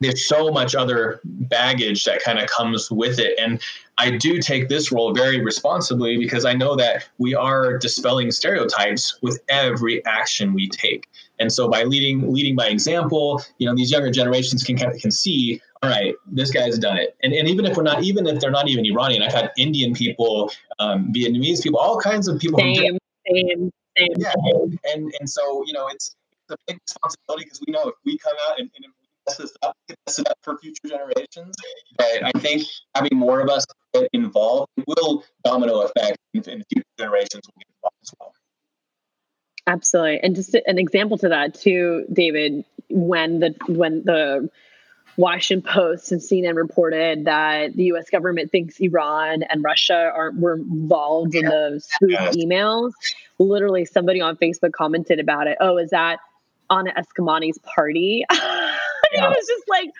there's 0.01 0.27
so 0.27 0.51
much 0.51 0.75
other 0.75 1.21
baggage 1.25 2.05
that 2.05 2.23
kind 2.23 2.38
of 2.38 2.49
comes 2.49 2.90
with 2.90 3.19
it. 3.19 3.38
And 3.38 3.61
I 3.97 4.17
do 4.17 4.40
take 4.40 4.69
this 4.69 4.90
role 4.90 5.14
very 5.14 5.40
responsibly 5.40 6.19
because 6.19 6.45
I 6.45 6.53
know 6.53 6.75
that 6.77 7.09
we 7.19 7.35
are 7.35 7.79
dispelling 7.79 8.31
stereotypes 8.31 9.19
with 9.23 9.40
every 9.49 10.05
action 10.05 10.53
we 10.53 10.69
take. 10.69 11.09
And 11.38 11.53
so 11.53 11.69
by 11.69 11.85
leading 11.85 12.33
leading 12.33 12.57
by 12.57 12.69
example, 12.69 13.43
you 13.59 13.67
know, 13.67 13.75
these 13.75 13.90
younger 13.90 14.11
generations 14.11 14.62
can 14.62 14.77
can 14.77 15.11
see, 15.11 15.61
all 15.85 15.90
right, 15.90 16.14
this 16.27 16.51
guy's 16.51 16.79
done 16.79 16.97
it. 16.97 17.16
And, 17.23 17.33
and 17.33 17.49
even 17.49 17.64
if 17.66 17.77
we're 17.77 17.83
not, 17.83 18.03
even 18.03 18.27
if 18.27 18.40
they're 18.40 18.51
not 18.51 18.68
even 18.68 18.85
Iranian, 18.87 19.23
I've 19.23 19.33
had 19.33 19.51
Indian 19.59 19.94
people, 19.94 20.51
um, 20.79 21.12
Vietnamese 21.12 21.62
people, 21.62 21.79
all 21.79 22.01
kinds 22.01 22.29
of 22.29 22.40
people. 22.40 22.59
Same, 22.59 22.99
same, 23.31 23.70
same. 23.99 24.09
Yeah, 24.16 24.33
and 24.92 25.12
and 25.18 25.29
so 25.29 25.64
you 25.66 25.73
know, 25.73 25.88
it's, 25.88 26.16
it's 26.49 26.51
a 26.51 26.57
big 26.66 26.79
responsibility 26.87 27.44
because 27.44 27.61
we 27.66 27.73
know 27.73 27.88
if 27.88 27.94
we 28.05 28.18
come 28.18 28.35
out 28.49 28.59
and, 28.59 28.70
and 28.77 28.87
mess 29.27 29.37
this 29.37 29.53
up, 29.62 29.77
mess 29.88 30.18
it 30.18 30.29
up 30.29 30.38
for 30.42 30.59
future 30.59 30.88
generations. 30.88 31.55
But 31.97 32.25
I 32.25 32.31
think 32.38 32.64
having 32.94 33.18
more 33.18 33.40
of 33.40 33.49
us 33.49 33.64
get 33.92 34.09
involved 34.12 34.70
will 34.87 35.25
domino 35.44 35.83
effect, 35.83 36.18
in 36.33 36.42
future 36.42 36.85
generations 36.99 37.42
will 37.47 37.59
get 37.59 37.68
involved 37.77 37.97
as 38.03 38.14
well. 38.18 38.33
Absolutely, 39.66 40.20
and 40.23 40.35
just 40.35 40.55
an 40.55 40.79
example 40.79 41.18
to 41.18 41.29
that 41.29 41.55
too, 41.55 42.05
David. 42.12 42.64
When 42.90 43.40
the 43.40 43.55
when 43.66 44.05
the 44.05 44.51
Washington 45.16 45.70
Post 45.70 46.11
and 46.12 46.20
CNN 46.20 46.57
reported 46.57 47.24
that 47.24 47.74
the 47.74 47.85
U.S. 47.85 48.11
government 48.11 48.50
thinks 48.50 48.79
Iran 48.81 49.44
and 49.44 49.62
Russia 49.62 50.11
are 50.14 50.33
were 50.33 50.55
involved 50.55 51.35
in 51.35 51.44
the 51.44 51.81
spoof 51.83 52.11
yes. 52.11 52.37
emails. 52.37 52.92
Literally, 53.38 53.85
somebody 53.85 54.20
on 54.20 54.37
Facebook 54.37 54.72
commented 54.72 55.20
about 55.20 55.46
it. 55.46 55.57
Oh, 55.61 55.79
is 55.79 55.90
that 55.90 56.18
Anna 56.70 56.92
Eskamani's 56.94 57.59
party? 57.59 58.24
yeah. 58.33 58.77
it 59.12 59.29
was 59.29 59.46
just 59.46 59.68
like 59.68 59.90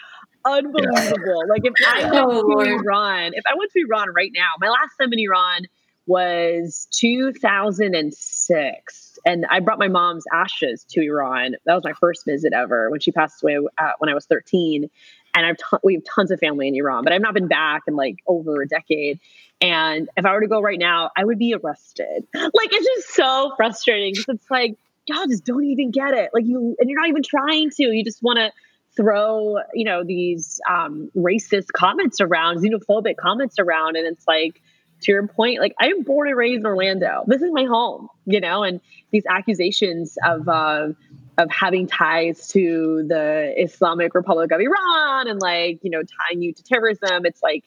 unbelievable. 0.45 1.43
Yeah. 1.47 1.49
Like 1.49 1.63
if 1.65 1.75
I 1.87 2.11
went 2.11 2.15
oh, 2.15 2.43
to 2.43 2.47
Lord. 2.47 2.69
Iran, 2.69 3.33
if 3.35 3.45
I 3.49 3.55
went 3.57 3.71
to 3.73 3.81
Iran 3.81 4.09
right 4.15 4.33
now, 4.35 4.49
my 4.61 4.69
last 4.69 4.93
time 5.01 5.13
in 5.13 5.19
Iran 5.21 5.67
was 6.07 6.87
2006 6.93 9.05
and 9.25 9.47
I 9.49 9.61
brought 9.61 9.79
my 9.79 9.89
mom's 9.89 10.25
ashes 10.33 10.85
to 10.91 11.01
Iran. 11.01 11.55
That 11.65 11.75
was 11.75 11.85
my 11.85 11.95
first 11.95 12.27
visit 12.27 12.53
ever 12.53 12.91
when 12.91 13.01
she 13.01 13.13
passed 13.13 13.43
away 13.43 13.59
uh, 13.79 13.93
when 13.99 14.11
I 14.11 14.15
was 14.15 14.27
13. 14.27 14.91
And 15.37 15.47
I've 15.47 15.57
we 15.83 15.95
have 15.95 16.05
tons 16.05 16.31
of 16.31 16.39
family 16.39 16.69
in 16.69 16.77
Iran, 16.77 17.03
but 17.05 17.13
I've 17.13 17.21
not 17.21 17.35
been 17.35 17.49
back 17.49 17.83
in 17.89 17.97
like 17.97 18.19
over 18.27 18.63
a 18.63 18.69
decade. 18.69 19.19
And 19.61 20.09
if 20.17 20.25
I 20.25 20.33
were 20.33 20.43
to 20.43 20.47
go 20.47 20.61
right 20.61 20.79
now, 20.79 21.11
I 21.17 21.25
would 21.25 21.39
be 21.39 21.55
arrested. 21.55 22.27
Like 22.35 22.73
it's 22.73 22.87
just 22.87 23.15
so 23.15 23.53
frustrating 23.57 24.13
because 24.13 24.37
it's 24.37 24.51
like 24.51 24.77
y'all 25.07 25.27
just 25.27 25.45
don't 25.45 25.65
even 25.65 25.91
get 25.91 26.15
it. 26.15 26.31
Like 26.33 26.45
you, 26.45 26.77
and 26.79 26.89
you're 26.89 27.01
not 27.01 27.09
even 27.09 27.23
trying 27.23 27.71
to. 27.71 27.83
You 27.83 28.05
just 28.05 28.23
want 28.23 28.39
to 28.39 28.53
throw 28.97 29.57
you 29.73 29.85
know 29.85 30.05
these 30.05 30.61
um, 30.71 31.11
racist 31.17 31.73
comments 31.73 32.21
around 32.21 32.59
xenophobic 32.59 33.17
comments 33.17 33.59
around 33.59 33.97
and 33.97 34.07
it's 34.07 34.29
like 34.29 34.61
to 35.05 35.13
your 35.13 35.27
point 35.27 35.61
like 35.61 35.75
i'm 35.81 36.03
born 36.03 36.29
and 36.29 36.37
raised 36.37 36.61
in 36.61 36.67
orlando. 36.67 37.25
This 37.27 37.43
is 37.43 37.53
my 37.53 37.65
home 37.65 38.09
you 38.27 38.41
know 38.41 38.63
and 38.63 38.81
these 39.11 39.25
accusations 39.29 40.17
of 40.25 40.49
uh, 40.49 40.89
of 41.39 41.51
having 41.51 41.87
ties 41.87 42.49
to 42.49 43.05
the 43.09 43.55
islamic 43.57 44.15
republic 44.15 44.53
of 44.53 44.61
iran 44.61 45.29
and 45.29 45.41
like 45.41 45.81
you 45.83 45.91
know 45.91 46.03
tying 46.03 46.43
you 46.43 46.53
to 46.53 46.63
terrorism 46.63 47.25
it's 47.27 47.43
like 47.43 47.65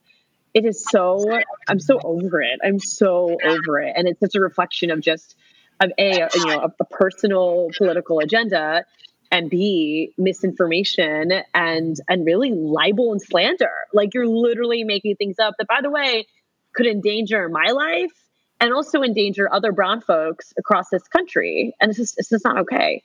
it 0.54 0.66
is 0.66 0.84
so 0.90 1.24
i'm 1.68 1.80
so 1.80 2.00
over 2.04 2.42
it. 2.42 2.60
I'm 2.64 2.80
so 2.80 3.38
over 3.46 3.80
it. 3.80 3.94
And 3.96 4.08
it's 4.08 4.20
such 4.20 4.36
a 4.36 4.42
reflection 4.42 4.90
of 4.90 5.02
just 5.02 5.36
of 5.80 5.92
a 6.00 6.28
you 6.34 6.46
know 6.46 6.62
a, 6.62 6.72
a 6.80 6.86
personal 6.86 7.70
political 7.78 8.20
agenda 8.20 8.84
and 9.32 9.50
b 9.50 10.14
misinformation 10.18 11.32
and 11.54 11.98
and 12.10 12.26
really 12.26 12.52
libel 12.52 13.12
and 13.12 13.22
slander. 13.22 13.72
Like 13.94 14.14
you're 14.14 14.28
literally 14.28 14.84
making 14.84 15.16
things 15.18 15.38
up 15.38 15.56
that 15.60 15.68
by 15.68 15.82
the 15.82 15.92
way 15.92 16.26
could 16.74 16.86
endanger 16.86 17.50
my 17.50 17.72
life 17.72 18.12
and 18.60 18.74
also 18.74 19.02
endanger 19.02 19.52
other 19.54 19.72
brown 19.72 20.02
folks 20.02 20.54
across 20.58 20.90
this 20.90 21.08
country 21.08 21.76
and 21.80 21.90
it's 21.90 21.98
just 21.98 22.18
it's 22.18 22.30
just 22.30 22.46
not 22.46 22.58
okay 22.58 23.04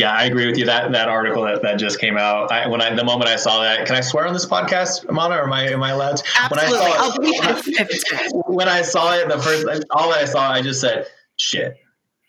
yeah, 0.00 0.12
I 0.12 0.24
agree 0.24 0.46
with 0.46 0.56
you. 0.56 0.64
That 0.64 0.92
that 0.92 1.08
article 1.08 1.42
that, 1.44 1.60
that 1.62 1.78
just 1.78 2.00
came 2.00 2.16
out. 2.16 2.50
I, 2.50 2.66
when 2.68 2.80
I 2.80 2.94
the 2.94 3.04
moment 3.04 3.28
I 3.28 3.36
saw 3.36 3.60
that, 3.60 3.86
can 3.86 3.96
I 3.96 4.00
swear 4.00 4.26
on 4.26 4.32
this 4.32 4.46
podcast, 4.46 5.06
Amana, 5.08 5.36
or 5.36 5.42
am 5.42 5.52
I 5.52 5.68
am 5.68 5.82
I 5.82 5.90
allowed? 5.90 6.16
To? 6.16 6.24
Absolutely. 6.38 6.78
When 6.78 6.88
I, 6.88 7.60
saw 7.60 8.22
it, 8.22 8.46
when 8.46 8.68
I 8.68 8.82
saw 8.82 9.14
it, 9.14 9.28
the 9.28 9.38
first 9.38 9.84
all 9.90 10.08
that 10.10 10.18
I 10.18 10.24
saw, 10.24 10.50
I 10.50 10.62
just 10.62 10.80
said, 10.80 11.06
"Shit." 11.36 11.76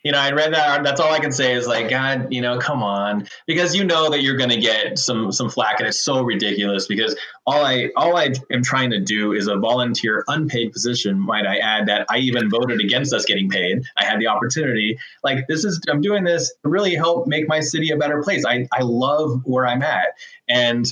You 0.02 0.10
know, 0.10 0.18
I 0.18 0.32
read 0.32 0.52
that. 0.54 0.82
That's 0.82 1.00
all 1.00 1.12
I 1.12 1.20
can 1.20 1.32
say 1.32 1.54
is 1.54 1.66
like, 1.66 1.88
God, 1.88 2.28
you 2.30 2.40
know, 2.40 2.58
come 2.58 2.82
on, 2.82 3.28
because 3.46 3.74
you 3.74 3.84
know 3.84 4.10
that 4.10 4.22
you're 4.22 4.36
going 4.36 4.50
to 4.50 4.60
get 4.60 4.98
some 4.98 5.30
some 5.30 5.48
flack, 5.48 5.78
and 5.78 5.88
it's 5.88 6.00
so 6.00 6.22
ridiculous. 6.22 6.86
Because 6.86 7.16
all 7.46 7.64
I 7.64 7.90
all 7.96 8.16
I 8.16 8.32
am 8.50 8.62
trying 8.62 8.90
to 8.90 9.00
do 9.00 9.32
is 9.32 9.46
a 9.46 9.56
volunteer, 9.56 10.24
unpaid 10.28 10.72
position. 10.72 11.18
Might 11.18 11.46
I 11.46 11.58
add 11.58 11.86
that 11.86 12.06
I 12.10 12.18
even 12.18 12.50
voted 12.50 12.80
against 12.80 13.14
us 13.14 13.24
getting 13.24 13.48
paid. 13.48 13.82
I 13.96 14.04
had 14.04 14.20
the 14.20 14.26
opportunity. 14.26 14.98
Like 15.22 15.46
this 15.48 15.64
is, 15.64 15.80
I'm 15.88 16.00
doing 16.00 16.24
this 16.24 16.52
to 16.62 16.68
really 16.68 16.94
help 16.94 17.26
make 17.26 17.48
my 17.48 17.60
city 17.60 17.90
a 17.90 17.96
better 17.96 18.22
place. 18.22 18.44
I 18.44 18.66
I 18.72 18.82
love 18.82 19.42
where 19.44 19.66
I'm 19.66 19.82
at, 19.82 20.08
and 20.48 20.86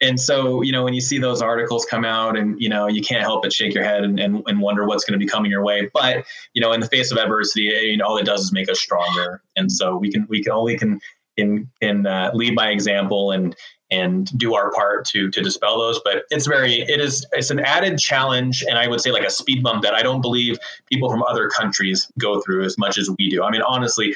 and 0.00 0.20
so 0.20 0.62
you 0.62 0.72
know 0.72 0.84
when 0.84 0.94
you 0.94 1.00
see 1.00 1.18
those 1.18 1.40
articles 1.40 1.86
come 1.86 2.04
out 2.04 2.36
and 2.36 2.60
you 2.60 2.68
know 2.68 2.86
you 2.86 3.02
can't 3.02 3.22
help 3.22 3.42
but 3.42 3.52
shake 3.52 3.74
your 3.74 3.84
head 3.84 4.04
and, 4.04 4.20
and, 4.20 4.42
and 4.46 4.60
wonder 4.60 4.86
what's 4.86 5.04
going 5.04 5.18
to 5.18 5.24
be 5.24 5.28
coming 5.28 5.50
your 5.50 5.64
way. 5.64 5.88
But 5.94 6.24
you 6.54 6.60
know 6.60 6.72
in 6.72 6.80
the 6.80 6.88
face 6.88 7.10
of 7.10 7.18
adversity 7.18 7.62
you 7.62 7.96
know, 7.96 8.06
all 8.06 8.18
it 8.18 8.26
does 8.26 8.42
is 8.42 8.52
make 8.52 8.68
us 8.68 8.80
stronger. 8.80 9.42
And 9.56 9.70
so 9.70 9.96
we 9.96 10.10
can 10.10 10.26
we 10.28 10.42
can 10.42 10.52
only 10.52 10.76
can 10.76 11.00
can, 11.38 11.70
can 11.82 12.06
uh, 12.06 12.30
lead 12.32 12.56
by 12.56 12.70
example 12.70 13.30
and 13.30 13.54
and 13.90 14.36
do 14.38 14.54
our 14.54 14.72
part 14.72 15.04
to 15.06 15.30
to 15.30 15.40
dispel 15.40 15.78
those. 15.78 16.00
But 16.04 16.24
it's 16.30 16.46
very 16.46 16.80
it 16.82 17.00
is 17.00 17.26
it's 17.32 17.50
an 17.50 17.60
added 17.60 17.98
challenge 17.98 18.64
and 18.68 18.78
i 18.78 18.88
would 18.88 19.00
say 19.00 19.12
like 19.12 19.24
a 19.24 19.30
speed 19.30 19.62
bump 19.62 19.82
that 19.82 19.94
i 19.94 20.02
don't 20.02 20.20
believe 20.20 20.58
people 20.90 21.10
from 21.10 21.22
other 21.22 21.48
countries 21.48 22.10
go 22.18 22.40
through 22.42 22.64
as 22.64 22.76
much 22.76 22.98
as 22.98 23.08
we 23.18 23.30
do. 23.30 23.44
I 23.44 23.50
mean 23.50 23.62
honestly 23.62 24.14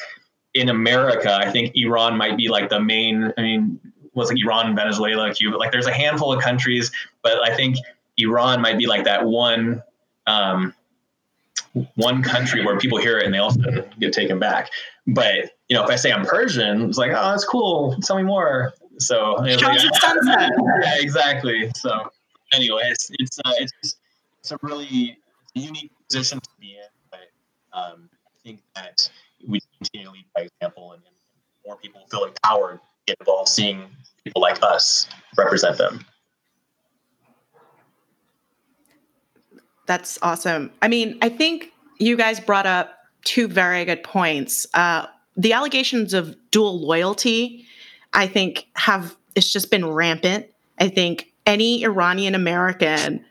in 0.55 0.69
america 0.69 1.33
i 1.33 1.49
think 1.49 1.71
iran 1.77 2.17
might 2.17 2.37
be 2.37 2.49
like 2.49 2.69
the 2.71 2.81
main 2.81 3.33
i 3.39 3.43
mean 3.43 3.79
was 4.15 4.29
like 4.29 4.39
Iran, 4.43 4.75
Venezuela, 4.75 5.33
Cuba. 5.35 5.57
Like 5.57 5.73
there's 5.73 5.87
a 5.87 5.93
handful 5.93 6.33
of 6.33 6.43
countries, 6.43 6.91
but 7.23 7.39
I 7.49 7.55
think 7.55 7.77
Iran 8.19 8.61
might 8.61 8.79
be 8.79 8.87
like 8.87 9.05
that 9.05 9.25
one 9.25 9.83
um, 10.27 10.75
one 11.95 12.23
country 12.23 12.65
where 12.65 12.79
people 12.79 12.99
hear 12.99 13.19
it 13.19 13.25
and 13.25 13.35
they 13.35 13.39
also 13.39 13.61
get 13.99 14.13
taken 14.13 14.39
back. 14.39 14.71
But 15.07 15.51
you 15.69 15.77
know, 15.77 15.85
if 15.85 15.91
I 15.91 15.97
say 15.97 16.13
I'm 16.13 16.25
Persian, 16.25 16.89
it's 16.89 16.99
like, 16.99 17.13
oh, 17.13 17.31
that's 17.31 17.45
cool. 17.45 17.97
Tell 18.03 18.17
me 18.17 18.23
more. 18.23 18.73
So 18.99 19.35
like, 19.35 19.61
yeah, 19.61 20.95
exactly. 20.97 21.71
So 21.77 22.11
anyway, 22.53 22.83
it's 22.87 23.11
it's 23.19 23.39
uh, 23.45 23.53
it's 23.59 23.97
it's 24.41 24.51
a 24.51 24.59
really 24.63 25.19
it's 25.55 25.65
a 25.65 25.67
unique 25.67 25.93
position 26.09 26.41
to 26.41 26.51
be 26.61 26.73
in. 26.73 26.89
But 27.11 27.79
um, 27.79 28.11
I 28.27 28.31
think 28.43 28.61
that 28.75 29.09
we 29.47 29.61
continue 29.79 30.07
to 30.07 30.13
lead 30.13 30.25
by 30.35 30.43
example, 30.43 30.93
and, 30.93 31.03
and 31.07 31.15
more 31.65 31.77
people 31.77 32.03
feel 32.11 32.25
empowered 32.25 32.81
get 33.11 33.17
involved 33.21 33.49
seeing 33.49 33.85
people 34.25 34.43
like 34.43 34.63
us 34.63 35.09
represent 35.37 35.79
them. 35.79 36.05
That's 39.87 40.19
awesome. 40.23 40.71
I 40.83 40.89
mean, 40.89 41.19
I 41.21 41.29
think 41.29 41.73
you 41.99 42.17
guys 42.17 42.39
brought 42.39 42.67
up 42.67 42.97
two 43.25 43.49
very 43.49 43.85
good 43.85 44.03
points. 44.03 44.67
Uh, 44.73 45.07
the 45.37 45.53
allegations 45.53 46.15
of 46.15 46.37
dual 46.51 46.81
loyalty, 46.81 47.67
I 48.13 48.27
think, 48.27 48.67
have 48.75 49.17
it's 49.35 49.53
just 49.53 49.71
been 49.71 49.87
rampant. 49.87 50.47
I 50.79 50.89
think 50.89 51.33
any 51.47 51.83
Iranian 51.85 52.35
American 52.35 53.25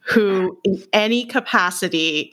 who, 0.00 0.58
in 0.64 0.82
any 0.92 1.24
capacity, 1.24 2.32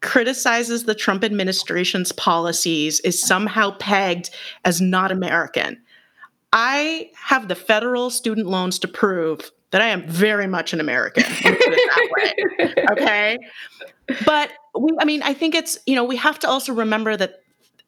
criticizes 0.00 0.84
the 0.84 0.94
Trump 0.94 1.22
administration's 1.22 2.12
policies 2.12 3.00
is 3.00 3.20
somehow 3.20 3.70
pegged 3.78 4.30
as 4.64 4.80
not 4.80 5.12
American. 5.12 5.80
I 6.52 7.10
have 7.14 7.48
the 7.48 7.54
federal 7.54 8.10
student 8.10 8.46
loans 8.46 8.78
to 8.80 8.88
prove 8.88 9.50
that 9.70 9.80
I 9.80 9.88
am 9.88 10.06
very 10.06 10.46
much 10.46 10.72
an 10.72 10.80
American. 10.80 11.24
okay. 12.90 13.38
But 14.26 14.52
we, 14.78 14.92
I 15.00 15.04
mean, 15.04 15.22
I 15.22 15.32
think 15.32 15.54
it's, 15.54 15.78
you 15.86 15.94
know, 15.94 16.04
we 16.04 16.16
have 16.16 16.38
to 16.40 16.48
also 16.48 16.74
remember 16.74 17.16
that 17.16 17.42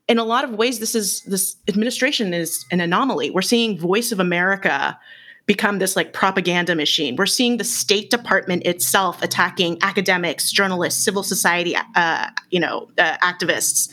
in 0.08 0.18
a 0.18 0.24
lot 0.24 0.44
of 0.44 0.52
ways, 0.52 0.78
this 0.78 0.94
is, 0.94 1.22
this 1.22 1.56
administration 1.68 2.32
is 2.32 2.64
an 2.70 2.80
anomaly. 2.80 3.30
We're 3.30 3.42
seeing 3.42 3.78
Voice 3.78 4.12
of 4.12 4.20
America 4.20 4.98
become 5.46 5.78
this 5.78 5.94
like 5.94 6.14
propaganda 6.14 6.74
machine. 6.74 7.16
We're 7.16 7.26
seeing 7.26 7.58
the 7.58 7.64
State 7.64 8.10
Department 8.10 8.64
itself 8.64 9.22
attacking 9.22 9.78
academics, 9.82 10.50
journalists, 10.50 11.04
civil 11.04 11.22
society, 11.22 11.76
uh, 11.94 12.30
you 12.50 12.60
know, 12.60 12.88
uh, 12.96 13.18
activists. 13.18 13.90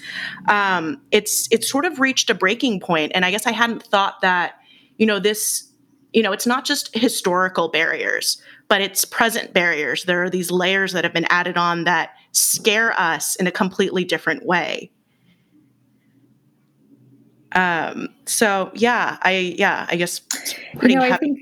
Um, 0.48 1.02
it's 1.12 1.50
it's 1.52 1.70
sort 1.70 1.84
of 1.84 2.00
reached 2.00 2.30
a 2.30 2.34
breaking 2.34 2.80
point, 2.80 3.12
and 3.14 3.26
I 3.26 3.32
guess 3.32 3.46
I 3.46 3.52
hadn't 3.52 3.84
thought 3.84 4.22
that 4.22 4.61
you 5.02 5.08
know 5.08 5.20
this 5.20 5.68
you 6.14 6.22
know, 6.22 6.32
it's 6.32 6.46
not 6.46 6.66
just 6.66 6.96
historical 6.96 7.70
barriers, 7.70 8.42
but 8.68 8.82
it's 8.82 9.06
present 9.06 9.54
barriers. 9.54 10.04
There 10.04 10.24
are 10.24 10.30
these 10.30 10.52
layers 10.52 10.92
that 10.92 11.04
have 11.04 11.14
been 11.14 11.28
added 11.30 11.58
on 11.58 11.86
that 11.86 12.12
scare 12.34 12.94
us 13.00 13.36
in 13.38 13.48
a 13.48 13.52
completely 13.52 14.04
different 14.04 14.46
way. 14.46 14.92
Um, 17.54 18.10
so 18.26 18.72
yeah, 18.74 19.18
I 19.22 19.56
yeah, 19.58 19.86
I 19.90 19.96
guess 19.96 20.20
pretty 20.78 20.94
you 20.94 21.00
know, 21.00 21.18
think 21.18 21.41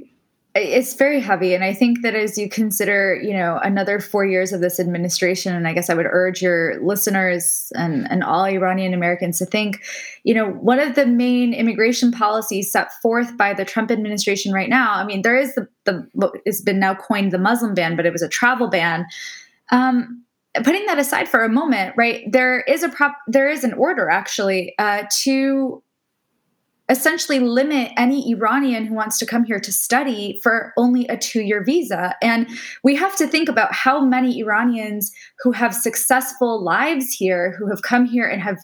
it's 0.55 0.95
very 0.95 1.19
heavy. 1.19 1.53
And 1.53 1.63
i 1.63 1.73
think 1.73 2.01
that 2.01 2.15
as 2.15 2.37
you 2.37 2.49
consider 2.49 3.15
you 3.21 3.33
know 3.33 3.59
another 3.61 3.99
four 3.99 4.25
years 4.25 4.51
of 4.51 4.61
this 4.61 4.79
administration 4.79 5.55
and 5.55 5.67
i 5.67 5.73
guess 5.73 5.89
i 5.89 5.93
would 5.93 6.07
urge 6.09 6.41
your 6.41 6.81
listeners 6.81 7.71
and, 7.75 8.09
and 8.11 8.23
all 8.23 8.45
iranian 8.45 8.93
americans 8.93 9.37
to 9.39 9.45
think 9.45 9.83
you 10.23 10.33
know 10.33 10.47
one 10.47 10.79
of 10.79 10.95
the 10.95 11.05
main 11.05 11.53
immigration 11.53 12.11
policies 12.11 12.71
set 12.71 12.91
forth 13.01 13.37
by 13.37 13.53
the 13.53 13.65
trump 13.65 13.91
administration 13.91 14.51
right 14.51 14.69
now 14.69 14.93
i 14.93 15.03
mean 15.03 15.21
there 15.21 15.37
is 15.37 15.55
the, 15.55 15.67
the 15.85 16.31
has 16.45 16.61
been 16.61 16.79
now 16.79 16.93
coined 16.93 17.31
the 17.31 17.39
muslim 17.39 17.73
ban 17.73 17.95
but 17.95 18.05
it 18.05 18.11
was 18.11 18.21
a 18.21 18.29
travel 18.29 18.67
ban. 18.67 19.05
Um, 19.71 20.23
putting 20.63 20.85
that 20.87 20.97
aside 20.97 21.29
for 21.29 21.43
a 21.43 21.49
moment 21.49 21.93
right 21.95 22.23
there 22.31 22.61
is 22.61 22.81
a 22.81 22.89
prop 22.89 23.15
there 23.27 23.49
is 23.49 23.63
an 23.63 23.73
order 23.73 24.09
actually 24.09 24.73
uh, 24.79 25.03
to 25.21 25.83
essentially 26.89 27.39
limit 27.39 27.91
any 27.95 28.31
Iranian 28.31 28.85
who 28.85 28.95
wants 28.95 29.17
to 29.19 29.25
come 29.25 29.43
here 29.43 29.59
to 29.59 29.71
study 29.71 30.39
for 30.41 30.73
only 30.75 31.07
a 31.07 31.17
two 31.17 31.41
year 31.41 31.63
visa. 31.63 32.15
And 32.21 32.47
we 32.83 32.95
have 32.95 33.15
to 33.17 33.27
think 33.27 33.47
about 33.47 33.73
how 33.73 34.03
many 34.03 34.39
Iranians 34.39 35.11
who 35.39 35.51
have 35.51 35.73
successful 35.73 36.61
lives 36.63 37.13
here, 37.13 37.55
who 37.57 37.67
have 37.67 37.83
come 37.83 38.05
here 38.05 38.27
and 38.27 38.41
have 38.41 38.57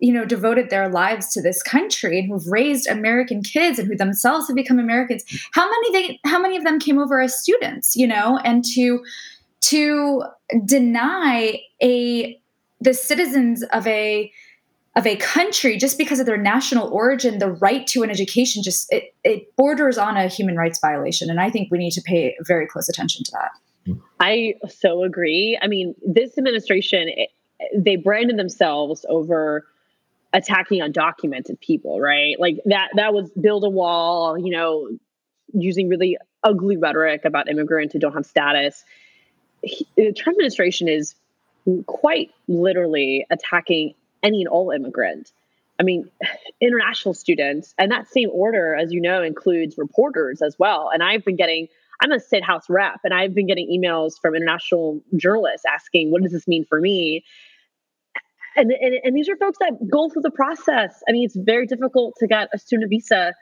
you 0.00 0.12
know 0.12 0.24
devoted 0.24 0.70
their 0.70 0.88
lives 0.88 1.32
to 1.32 1.42
this 1.42 1.62
country 1.62 2.18
and 2.18 2.28
who've 2.28 2.46
raised 2.46 2.86
american 2.88 3.42
kids 3.42 3.78
and 3.78 3.86
who 3.86 3.94
themselves 3.94 4.46
have 4.46 4.56
become 4.56 4.78
americans 4.78 5.22
how 5.52 5.68
many 5.68 5.92
they 5.92 6.20
how 6.24 6.40
many 6.40 6.56
of 6.56 6.64
them 6.64 6.80
came 6.80 6.98
over 6.98 7.20
as 7.20 7.38
students 7.38 7.94
you 7.94 8.06
know 8.06 8.38
and 8.38 8.64
to 8.64 9.04
to 9.60 10.22
deny 10.64 11.60
a 11.82 12.40
the 12.80 12.94
citizens 12.94 13.62
of 13.74 13.86
a 13.86 14.32
of 14.96 15.06
a 15.06 15.16
country 15.16 15.76
just 15.76 15.98
because 15.98 16.18
of 16.18 16.26
their 16.26 16.36
national 16.36 16.88
origin 16.88 17.38
the 17.38 17.50
right 17.50 17.86
to 17.86 18.02
an 18.02 18.10
education 18.10 18.62
just 18.62 18.92
it, 18.92 19.14
it 19.22 19.54
borders 19.56 19.96
on 19.96 20.16
a 20.16 20.26
human 20.28 20.56
rights 20.56 20.80
violation. 20.80 21.30
And 21.30 21.40
i 21.40 21.50
think 21.50 21.70
we 21.70 21.78
need 21.78 21.92
to 21.92 22.02
pay 22.02 22.36
very 22.42 22.66
close 22.66 22.88
attention 22.88 23.24
to 23.24 23.32
that. 23.32 23.96
I 24.18 24.54
so 24.68 25.04
agree. 25.04 25.58
I 25.60 25.66
mean 25.66 25.94
this 26.06 26.36
administration 26.36 27.08
it, 27.08 27.30
they 27.74 27.96
branded 27.96 28.38
themselves 28.38 29.04
over 29.08 29.66
attacking 30.32 30.80
undocumented 30.80 31.60
people 31.60 32.00
right? 32.00 32.38
Like 32.38 32.58
that 32.66 32.88
that 32.96 33.14
was 33.14 33.30
build 33.30 33.64
a 33.64 33.70
wall 33.70 34.36
you 34.38 34.50
know 34.50 34.88
using 35.52 35.88
really 35.88 36.16
ugly 36.42 36.76
rhetoric 36.76 37.24
about 37.24 37.48
immigrants 37.48 37.92
who 37.92 37.98
don't 37.98 38.14
have 38.14 38.26
status. 38.26 38.84
The 39.96 40.12
trump 40.12 40.36
administration 40.36 40.88
is 40.88 41.14
quite 41.86 42.30
literally 42.48 43.26
attacking 43.30 43.94
any 44.22 44.40
and 44.40 44.48
all 44.48 44.70
immigrant. 44.70 45.32
I 45.78 45.82
mean, 45.82 46.10
international 46.60 47.14
students, 47.14 47.74
and 47.78 47.90
that 47.90 48.08
same 48.08 48.30
order, 48.32 48.74
as 48.74 48.92
you 48.92 49.00
know, 49.00 49.22
includes 49.22 49.78
reporters 49.78 50.42
as 50.42 50.58
well. 50.58 50.90
And 50.92 51.02
I've 51.02 51.24
been 51.24 51.36
getting, 51.36 51.68
I'm 52.00 52.12
a 52.12 52.20
State 52.20 52.44
House 52.44 52.68
rep, 52.68 53.00
and 53.04 53.14
I've 53.14 53.34
been 53.34 53.46
getting 53.46 53.68
emails 53.68 54.20
from 54.20 54.34
international 54.34 55.00
journalists 55.16 55.64
asking, 55.66 56.10
what 56.10 56.22
does 56.22 56.32
this 56.32 56.46
mean 56.46 56.64
for 56.64 56.80
me? 56.80 57.24
And, 58.56 58.72
and, 58.72 58.94
and 59.04 59.16
these 59.16 59.28
are 59.28 59.36
folks 59.36 59.58
that 59.60 59.88
go 59.90 60.10
through 60.10 60.22
the 60.22 60.30
process. 60.30 61.02
I 61.08 61.12
mean, 61.12 61.24
it's 61.24 61.36
very 61.36 61.66
difficult 61.66 62.16
to 62.18 62.26
get 62.26 62.48
a 62.52 62.58
student 62.58 62.90
visa, 62.90 63.34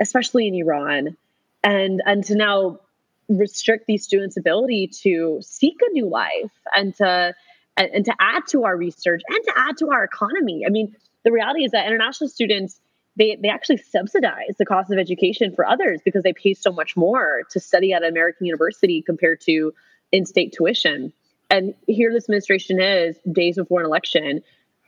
especially 0.00 0.48
in 0.48 0.54
Iran, 0.54 1.16
and 1.62 2.02
and 2.06 2.24
to 2.24 2.34
now 2.34 2.80
restrict 3.28 3.86
these 3.86 4.04
students' 4.04 4.36
ability 4.36 4.88
to 5.02 5.38
seek 5.42 5.76
a 5.86 5.92
new 5.92 6.06
life 6.06 6.52
and 6.74 6.94
to 6.96 7.34
and, 7.76 7.90
and 7.92 8.04
to 8.04 8.14
add 8.20 8.42
to 8.48 8.64
our 8.64 8.76
research 8.76 9.22
and 9.28 9.44
to 9.44 9.52
add 9.56 9.76
to 9.78 9.90
our 9.90 10.04
economy. 10.04 10.64
I 10.66 10.70
mean, 10.70 10.94
the 11.24 11.32
reality 11.32 11.64
is 11.64 11.72
that 11.72 11.86
international 11.86 12.28
students 12.28 12.80
they, 13.16 13.38
they 13.40 13.48
actually 13.48 13.76
subsidize 13.76 14.56
the 14.58 14.66
cost 14.66 14.90
of 14.90 14.98
education 14.98 15.54
for 15.54 15.66
others 15.66 16.00
because 16.04 16.22
they 16.24 16.32
pay 16.32 16.54
so 16.54 16.72
much 16.72 16.96
more 16.96 17.42
to 17.50 17.60
study 17.60 17.92
at 17.92 18.02
an 18.02 18.08
American 18.08 18.46
university 18.46 19.02
compared 19.02 19.40
to 19.42 19.72
in-state 20.10 20.52
tuition. 20.56 21.12
And 21.50 21.74
here 21.86 22.12
this 22.12 22.24
administration 22.24 22.80
is 22.80 23.16
days 23.30 23.56
before 23.56 23.80
an 23.80 23.86
election 23.86 24.42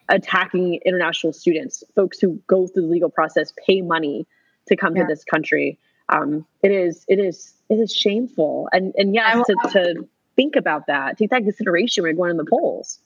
attacking 0.08 0.80
international 0.84 1.32
students, 1.32 1.84
folks 1.94 2.18
who 2.18 2.40
go 2.46 2.66
through 2.66 2.82
the 2.82 2.88
legal 2.88 3.10
process, 3.10 3.52
pay 3.66 3.82
money 3.82 4.26
to 4.68 4.76
come 4.76 4.96
yeah. 4.96 5.02
to 5.02 5.08
this 5.08 5.24
country. 5.24 5.78
Um, 6.08 6.46
it 6.62 6.70
is 6.70 7.04
it 7.08 7.18
is 7.18 7.54
it 7.68 7.74
is 7.74 7.92
shameful. 7.92 8.68
And 8.72 8.94
and 8.96 9.14
yes, 9.14 9.44
to, 9.46 9.54
to 9.72 10.08
think 10.36 10.56
about 10.56 10.86
that. 10.86 11.18
Take 11.18 11.30
that 11.30 11.42
consideration 11.42 12.02
when 12.02 12.10
you're 12.10 12.16
going 12.16 12.30
in 12.30 12.36
the 12.36 12.44
polls. 12.44 13.00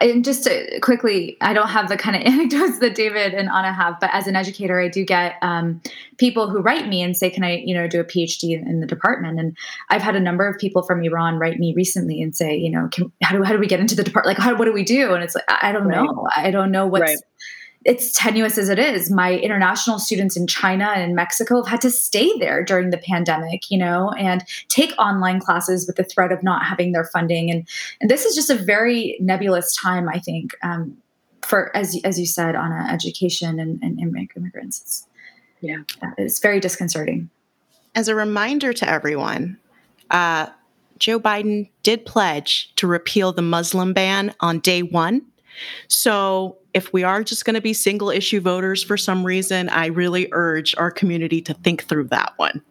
And 0.00 0.22
just 0.22 0.46
quickly, 0.82 1.38
I 1.40 1.54
don't 1.54 1.68
have 1.68 1.88
the 1.88 1.96
kind 1.96 2.16
of 2.16 2.22
anecdotes 2.32 2.80
that 2.80 2.94
David 2.94 3.32
and 3.32 3.48
Anna 3.48 3.72
have, 3.72 3.98
but 3.98 4.10
as 4.12 4.26
an 4.26 4.36
educator, 4.36 4.78
I 4.78 4.88
do 4.88 5.04
get 5.06 5.36
um, 5.40 5.80
people 6.18 6.50
who 6.50 6.60
write 6.60 6.86
me 6.86 7.00
and 7.00 7.16
say, 7.16 7.30
"Can 7.30 7.44
I, 7.44 7.62
you 7.64 7.74
know, 7.74 7.88
do 7.88 7.98
a 7.98 8.04
PhD 8.04 8.58
in, 8.58 8.68
in, 8.68 8.80
the 8.80 8.86
department?" 8.86 9.40
And 9.40 9.56
I've 9.88 10.02
had 10.02 10.16
a 10.16 10.20
number 10.20 10.46
of 10.46 10.58
people 10.58 10.82
from 10.82 11.02
Iran 11.02 11.38
write 11.38 11.58
me 11.58 11.72
recently 11.74 12.20
and 12.20 12.36
say, 12.36 12.54
"You 12.54 12.70
know, 12.70 12.88
can, 12.92 13.10
how 13.22 13.34
do 13.34 13.42
how 13.42 13.54
do 13.54 13.58
we 13.58 13.66
get 13.66 13.80
into 13.80 13.96
the 13.96 14.04
department? 14.04 14.36
Like, 14.36 14.44
how 14.44 14.54
what 14.54 14.66
do 14.66 14.72
we 14.74 14.84
do?" 14.84 15.14
And 15.14 15.24
it's 15.24 15.34
like, 15.34 15.44
I, 15.48 15.70
I 15.70 15.72
don't 15.72 15.88
right. 15.88 16.04
know. 16.04 16.28
I 16.36 16.50
don't 16.50 16.70
know 16.70 16.86
what's. 16.86 17.00
Right 17.00 17.18
it's 17.84 18.12
tenuous 18.12 18.56
as 18.56 18.68
it 18.68 18.78
is. 18.78 19.10
My 19.10 19.34
international 19.34 19.98
students 19.98 20.36
in 20.36 20.46
China 20.46 20.84
and 20.84 21.14
Mexico 21.14 21.56
have 21.56 21.66
had 21.66 21.80
to 21.82 21.90
stay 21.90 22.32
there 22.38 22.64
during 22.64 22.90
the 22.90 22.98
pandemic, 22.98 23.70
you 23.70 23.78
know, 23.78 24.10
and 24.18 24.44
take 24.68 24.92
online 24.98 25.40
classes 25.40 25.86
with 25.86 25.96
the 25.96 26.04
threat 26.04 26.32
of 26.32 26.42
not 26.42 26.64
having 26.64 26.92
their 26.92 27.04
funding. 27.04 27.50
And, 27.50 27.68
and 28.00 28.10
this 28.10 28.24
is 28.24 28.34
just 28.34 28.50
a 28.50 28.54
very 28.54 29.16
nebulous 29.20 29.76
time, 29.76 30.08
I 30.08 30.18
think, 30.18 30.54
um, 30.62 30.96
for, 31.42 31.76
as, 31.76 32.00
as 32.04 32.18
you 32.18 32.26
said, 32.26 32.54
on 32.54 32.72
education 32.72 33.60
and, 33.60 33.82
and 33.82 34.00
immigrants. 34.00 34.80
It's, 34.80 35.06
yeah, 35.60 35.82
it's 36.16 36.40
very 36.40 36.60
disconcerting. 36.60 37.28
As 37.94 38.08
a 38.08 38.14
reminder 38.14 38.72
to 38.72 38.88
everyone, 38.88 39.58
uh, 40.10 40.46
Joe 40.98 41.20
Biden 41.20 41.68
did 41.82 42.06
pledge 42.06 42.72
to 42.76 42.86
repeal 42.86 43.32
the 43.32 43.42
Muslim 43.42 43.92
ban 43.92 44.34
on 44.40 44.60
day 44.60 44.82
one. 44.82 45.22
So 45.88 46.58
if 46.72 46.92
we 46.92 47.02
are 47.02 47.22
just 47.22 47.44
going 47.44 47.54
to 47.54 47.60
be 47.60 47.72
single 47.72 48.10
issue 48.10 48.40
voters 48.40 48.82
for 48.82 48.96
some 48.96 49.24
reason, 49.24 49.68
I 49.68 49.86
really 49.86 50.28
urge 50.32 50.74
our 50.76 50.90
community 50.90 51.40
to 51.42 51.54
think 51.54 51.84
through 51.84 52.08
that 52.08 52.32
one. 52.36 52.62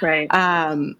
Right. 0.00 0.32
Um, 0.34 0.96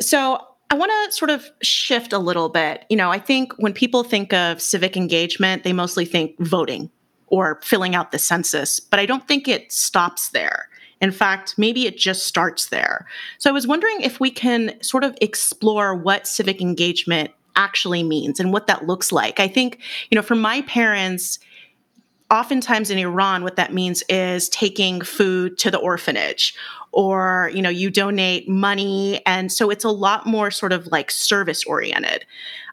so 0.00 0.40
I 0.70 0.74
want 0.74 0.90
to 0.90 1.16
sort 1.16 1.30
of 1.30 1.50
shift 1.62 2.12
a 2.12 2.18
little 2.18 2.48
bit. 2.48 2.84
You 2.88 2.96
know, 2.96 3.10
I 3.10 3.18
think 3.18 3.52
when 3.58 3.72
people 3.72 4.02
think 4.02 4.32
of 4.32 4.60
civic 4.60 4.96
engagement, 4.96 5.64
they 5.64 5.72
mostly 5.72 6.04
think 6.04 6.38
voting 6.40 6.90
or 7.28 7.60
filling 7.62 7.94
out 7.94 8.12
the 8.12 8.18
census, 8.18 8.80
but 8.80 9.00
I 9.00 9.06
don't 9.06 9.26
think 9.26 9.48
it 9.48 9.72
stops 9.72 10.30
there. 10.30 10.68
In 11.00 11.12
fact, 11.12 11.54
maybe 11.58 11.86
it 11.86 11.98
just 11.98 12.26
starts 12.26 12.68
there. 12.68 13.06
So 13.38 13.50
I 13.50 13.52
was 13.52 13.66
wondering 13.66 14.00
if 14.00 14.18
we 14.18 14.30
can 14.30 14.80
sort 14.82 15.04
of 15.04 15.16
explore 15.20 15.94
what 15.94 16.26
civic 16.26 16.60
engagement 16.60 17.30
actually 17.56 18.02
means 18.02 18.38
and 18.38 18.52
what 18.52 18.66
that 18.66 18.86
looks 18.86 19.10
like. 19.10 19.40
I 19.40 19.48
think, 19.48 19.80
you 20.10 20.16
know, 20.16 20.22
for 20.22 20.34
my 20.34 20.62
parents, 20.62 21.38
oftentimes 22.30 22.90
in 22.90 22.98
Iran, 22.98 23.42
what 23.42 23.56
that 23.56 23.72
means 23.72 24.02
is 24.08 24.48
taking 24.48 25.00
food 25.00 25.58
to 25.58 25.70
the 25.70 25.78
orphanage 25.78 26.54
or, 26.92 27.50
you 27.54 27.62
know, 27.62 27.68
you 27.68 27.90
donate 27.90 28.48
money. 28.48 29.20
And 29.26 29.52
so 29.52 29.70
it's 29.70 29.84
a 29.84 29.90
lot 29.90 30.26
more 30.26 30.50
sort 30.50 30.72
of 30.72 30.86
like 30.88 31.10
service 31.10 31.64
oriented. 31.64 32.24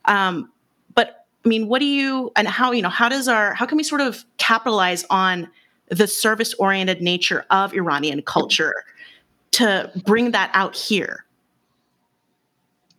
Um, 0.06 0.52
but 0.96 1.26
I 1.46 1.50
mean, 1.50 1.68
what 1.68 1.80
do 1.80 1.86
you, 1.86 2.32
and 2.36 2.48
how, 2.48 2.72
you 2.72 2.82
know, 2.82 2.90
how 2.90 3.10
does 3.10 3.28
our, 3.28 3.54
how 3.54 3.66
can 3.66 3.78
we 3.78 3.84
sort 3.84 4.02
of 4.02 4.24
capitalize 4.38 5.06
on 5.10 5.50
the 5.90 6.08
service 6.08 6.54
oriented 6.56 7.02
nature 7.02 7.46
of 7.50 7.74
Iranian 7.74 8.22
culture 8.22 8.74
to 9.52 9.92
bring 10.06 10.32
that 10.32 10.50
out 10.54 10.76
here? 10.76 11.26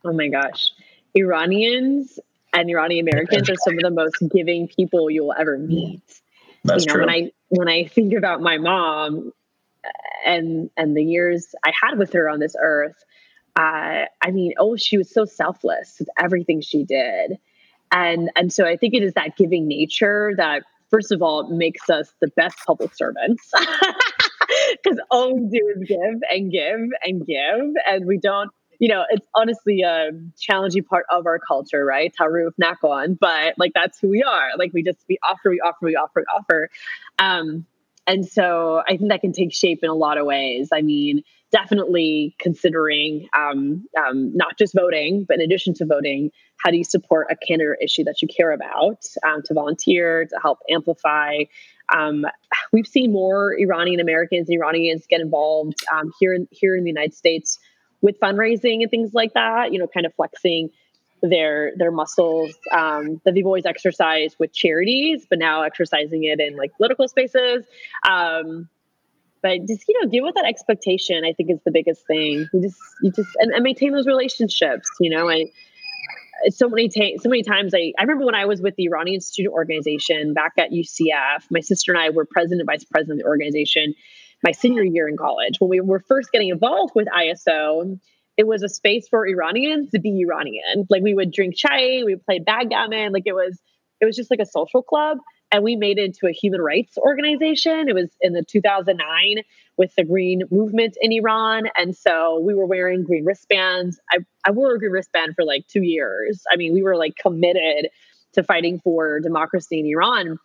Oh 0.05 0.13
my 0.13 0.29
gosh. 0.29 0.71
Iranians 1.15 2.19
and 2.53 2.71
Iranian 2.71 3.09
Americans 3.09 3.51
are 3.51 3.57
some 3.57 3.75
of 3.75 3.81
the 3.81 3.91
most 3.91 4.17
giving 4.33 4.69
people 4.69 5.11
you'll 5.11 5.35
ever 5.37 5.59
meet. 5.59 6.03
That's 6.65 6.85
you 6.85 6.89
know, 6.89 6.95
true. 6.95 7.07
when 7.07 7.11
I 7.11 7.33
when 7.49 7.69
I 7.69 7.85
think 7.85 8.15
about 8.15 8.41
my 8.41 8.59
mom 8.59 9.33
and 10.25 10.71
and 10.77 10.97
the 10.97 11.05
years 11.05 11.55
I 11.65 11.73
had 11.81 11.99
with 11.99 12.13
her 12.15 12.29
on 12.29 12.41
this 12.41 12.57
earth, 12.61 12.97
uh, 13.57 14.07
I 14.23 14.31
mean, 14.33 14.55
oh, 14.59 14.77
she 14.77 14.97
was 14.97 15.11
so 15.11 15.25
selfless 15.25 15.97
with 15.99 16.09
everything 16.19 16.61
she 16.61 16.85
did, 16.85 17.39
and 17.93 18.31
and 18.37 18.53
so 18.53 18.65
I 18.65 18.77
think 18.77 18.95
it 18.95 19.03
is 19.03 19.15
that 19.15 19.37
giving 19.37 19.69
nature 19.69 20.33
that 20.37 20.63
first 20.91 21.13
of 21.13 21.23
all 21.23 21.49
makes 21.51 21.91
us 21.91 22.13
the 22.21 22.29
best 22.29 22.57
public 22.67 22.95
servants. 22.95 23.51
Because 24.83 25.01
all 25.11 25.35
we 25.35 25.49
do 25.49 25.75
is 25.75 25.89
give 25.89 26.21
and 26.31 26.51
give 26.51 26.91
and 27.03 27.27
give, 27.27 27.75
and 27.87 28.07
we 28.07 28.19
don't 28.19 28.51
you 28.79 28.89
know, 28.89 29.05
it's 29.11 29.27
honestly 29.35 29.83
a 29.83 30.11
challenging 30.39 30.85
part 30.85 31.07
of 31.11 31.27
our 31.27 31.39
culture, 31.39 31.85
right? 31.85 32.13
Taruf 32.19 32.53
Nakon, 32.61 33.19
but 33.19 33.55
like 33.59 33.73
that's 33.75 33.99
who 33.99 34.09
we 34.09 34.23
are. 34.23 34.51
Like 34.57 34.73
we 34.73 34.83
just 34.83 34.99
we 35.09 35.19
offer, 35.29 35.51
we 35.51 35.61
offer, 35.61 35.79
we 35.83 35.97
offer, 35.97 36.21
we 36.21 36.25
offer. 36.35 36.71
Um, 37.19 37.67
and 38.07 38.27
so 38.27 38.83
I 38.87 38.97
think 38.97 39.11
that 39.11 39.21
can 39.21 39.33
take 39.33 39.55
shape 39.55 39.81
in 39.83 39.89
a 39.89 39.95
lot 39.95 40.19
of 40.19 40.27
ways. 40.27 40.69
I 40.73 40.83
mean, 40.83 41.23
definitely 41.51 42.35
considering 42.39 43.29
um, 43.33 43.87
um, 43.97 44.37
not 44.37 44.59
just 44.59 44.75
voting, 44.75 45.25
but 45.27 45.37
in 45.37 45.43
addition 45.43 45.73
to 45.75 45.87
voting, 45.87 46.31
how 46.57 46.71
do 46.71 46.77
you 46.77 46.85
support 46.85 47.29
a 47.31 47.37
candidate 47.37 47.79
issue 47.81 48.05
that 48.05 48.21
you 48.21 48.29
care 48.29 48.53
about 48.53 49.05
um, 49.27 49.43
to 49.45 49.55
volunteer, 49.55 50.27
to 50.27 50.37
help 50.43 50.59
amplify? 50.71 51.45
Um, 51.95 52.27
we've 52.73 52.87
seen 52.87 53.13
more 53.13 53.55
Iranian 53.59 54.01
Americans 54.01 54.49
and 54.49 54.57
Iranians 54.57 55.07
get 55.09 55.21
involved 55.21 55.77
um, 55.93 56.13
here 56.19 56.35
in 56.35 56.49
here 56.51 56.77
in 56.77 56.85
the 56.85 56.91
United 56.91 57.15
States 57.15 57.59
with 58.05 58.21
fundraising 58.21 58.83
and 58.83 58.91
things 58.91 59.15
like 59.15 59.33
that. 59.33 59.73
You 59.73 59.81
know, 59.81 59.89
kind 59.89 60.07
of 60.07 60.15
flexing 60.15 60.71
their 61.23 61.73
their 61.77 61.91
muscles 61.91 62.55
um, 62.71 63.21
that 63.25 63.35
they've 63.35 63.47
always 63.47 63.67
exercised 63.67 64.37
with 64.39 64.53
charities, 64.53 65.27
but 65.29 65.39
now 65.39 65.63
exercising 65.63 66.23
it 66.25 66.39
in 66.39 66.57
like 66.57 66.77
political 66.77 67.09
spaces. 67.09 67.65
Um, 68.07 68.69
but 69.43 69.67
just 69.67 69.85
you 69.89 70.01
know, 70.01 70.09
deal 70.09 70.23
with 70.23 70.35
that 70.35 70.45
expectation. 70.45 71.25
I 71.25 71.33
think 71.33 71.51
is 71.51 71.61
the 71.65 71.73
biggest 71.73 72.07
thing. 72.07 72.47
You 72.53 72.63
just 72.63 72.79
you 73.03 73.11
just 73.11 73.31
and, 73.39 73.53
and 73.53 73.65
maintain 73.65 73.93
those 73.93 74.07
relationships. 74.07 74.89
You 75.01 75.11
know, 75.11 75.29
I 75.29 75.47
so 76.51 76.69
many 76.69 76.91
ta- 76.91 77.19
so 77.21 77.31
many 77.31 77.43
times 77.43 77.73
I, 77.75 77.95
I 77.99 78.03
remember 78.03 78.27
when 78.27 78.35
I 78.35 78.45
was 78.45 78.61
with 78.61 78.77
the 78.77 78.85
Iranian 78.85 79.23
student 79.23 79.55
organization 79.55 80.35
back 80.35 80.53
at 80.59 80.73
UCF, 80.73 81.45
my 81.51 81.61
sister 81.61 81.93
and 81.93 82.01
I 82.01 82.11
were 82.11 82.27
president 82.27 82.61
and 82.61 82.67
vice 82.67 82.85
president 82.85 83.21
of 83.21 83.25
the 83.25 83.29
organization 83.29 83.95
my 84.45 84.53
senior 84.53 84.85
year 84.85 85.09
in 85.09 85.17
college. 85.17 85.57
When 85.59 85.71
we 85.71 85.81
were 85.81 86.01
first 86.07 86.31
getting 86.31 86.51
involved 86.51 86.93
with 86.95 87.09
ISO, 87.09 87.99
it 88.37 88.47
was 88.47 88.63
a 88.63 88.69
space 88.69 89.09
for 89.09 89.27
Iranians 89.27 89.91
to 89.91 89.99
be 89.99 90.21
Iranian. 90.21 90.87
Like 90.91 91.03
we 91.03 91.15
would 91.15 91.33
drink 91.33 91.57
chai, 91.57 92.03
we 92.05 92.15
would 92.15 92.25
played 92.25 92.45
backgammon, 92.45 93.13
like 93.13 93.27
it 93.27 93.35
was 93.35 93.59
it 94.01 94.05
was 94.05 94.17
just 94.17 94.31
like 94.31 94.41
a 94.41 94.47
social 94.47 94.83
club 94.83 95.19
and 95.51 95.63
we 95.63 95.77
made 95.77 95.99
it 95.99 96.05
into 96.05 96.27
a 96.27 96.33
human 96.33 96.61
rights 96.61 96.99
organization. 96.99 97.89
It 97.89 97.95
was 97.95 98.11
in 98.21 98.33
the 98.33 98.43
2009 98.43 99.45
with 99.77 99.95
the 99.95 100.05
green 100.05 100.43
movement 100.51 100.97
in 101.01 101.13
Iran. 101.13 101.69
And 101.77 101.97
so 101.97 102.41
we 102.41 102.55
were 102.55 102.67
wearing 102.67 103.05
green 103.05 103.25
wristbands. 103.25 104.01
I, 104.13 104.19
I 104.45 104.51
wore 104.51 104.75
a 104.75 104.79
green 104.79 104.91
wristband 104.91 105.37
for 105.37 105.45
like 105.45 105.67
two 105.69 105.83
years. 105.83 106.43
I 106.53 106.57
mean, 106.57 106.75
we 106.75 106.83
were 106.83 106.97
like 106.97 107.15
committed 107.17 107.89
to 108.33 108.43
fighting 108.43 108.81
for 108.81 109.21
democracy 109.21 109.79
in 109.79 109.87
Iran. 109.87 110.39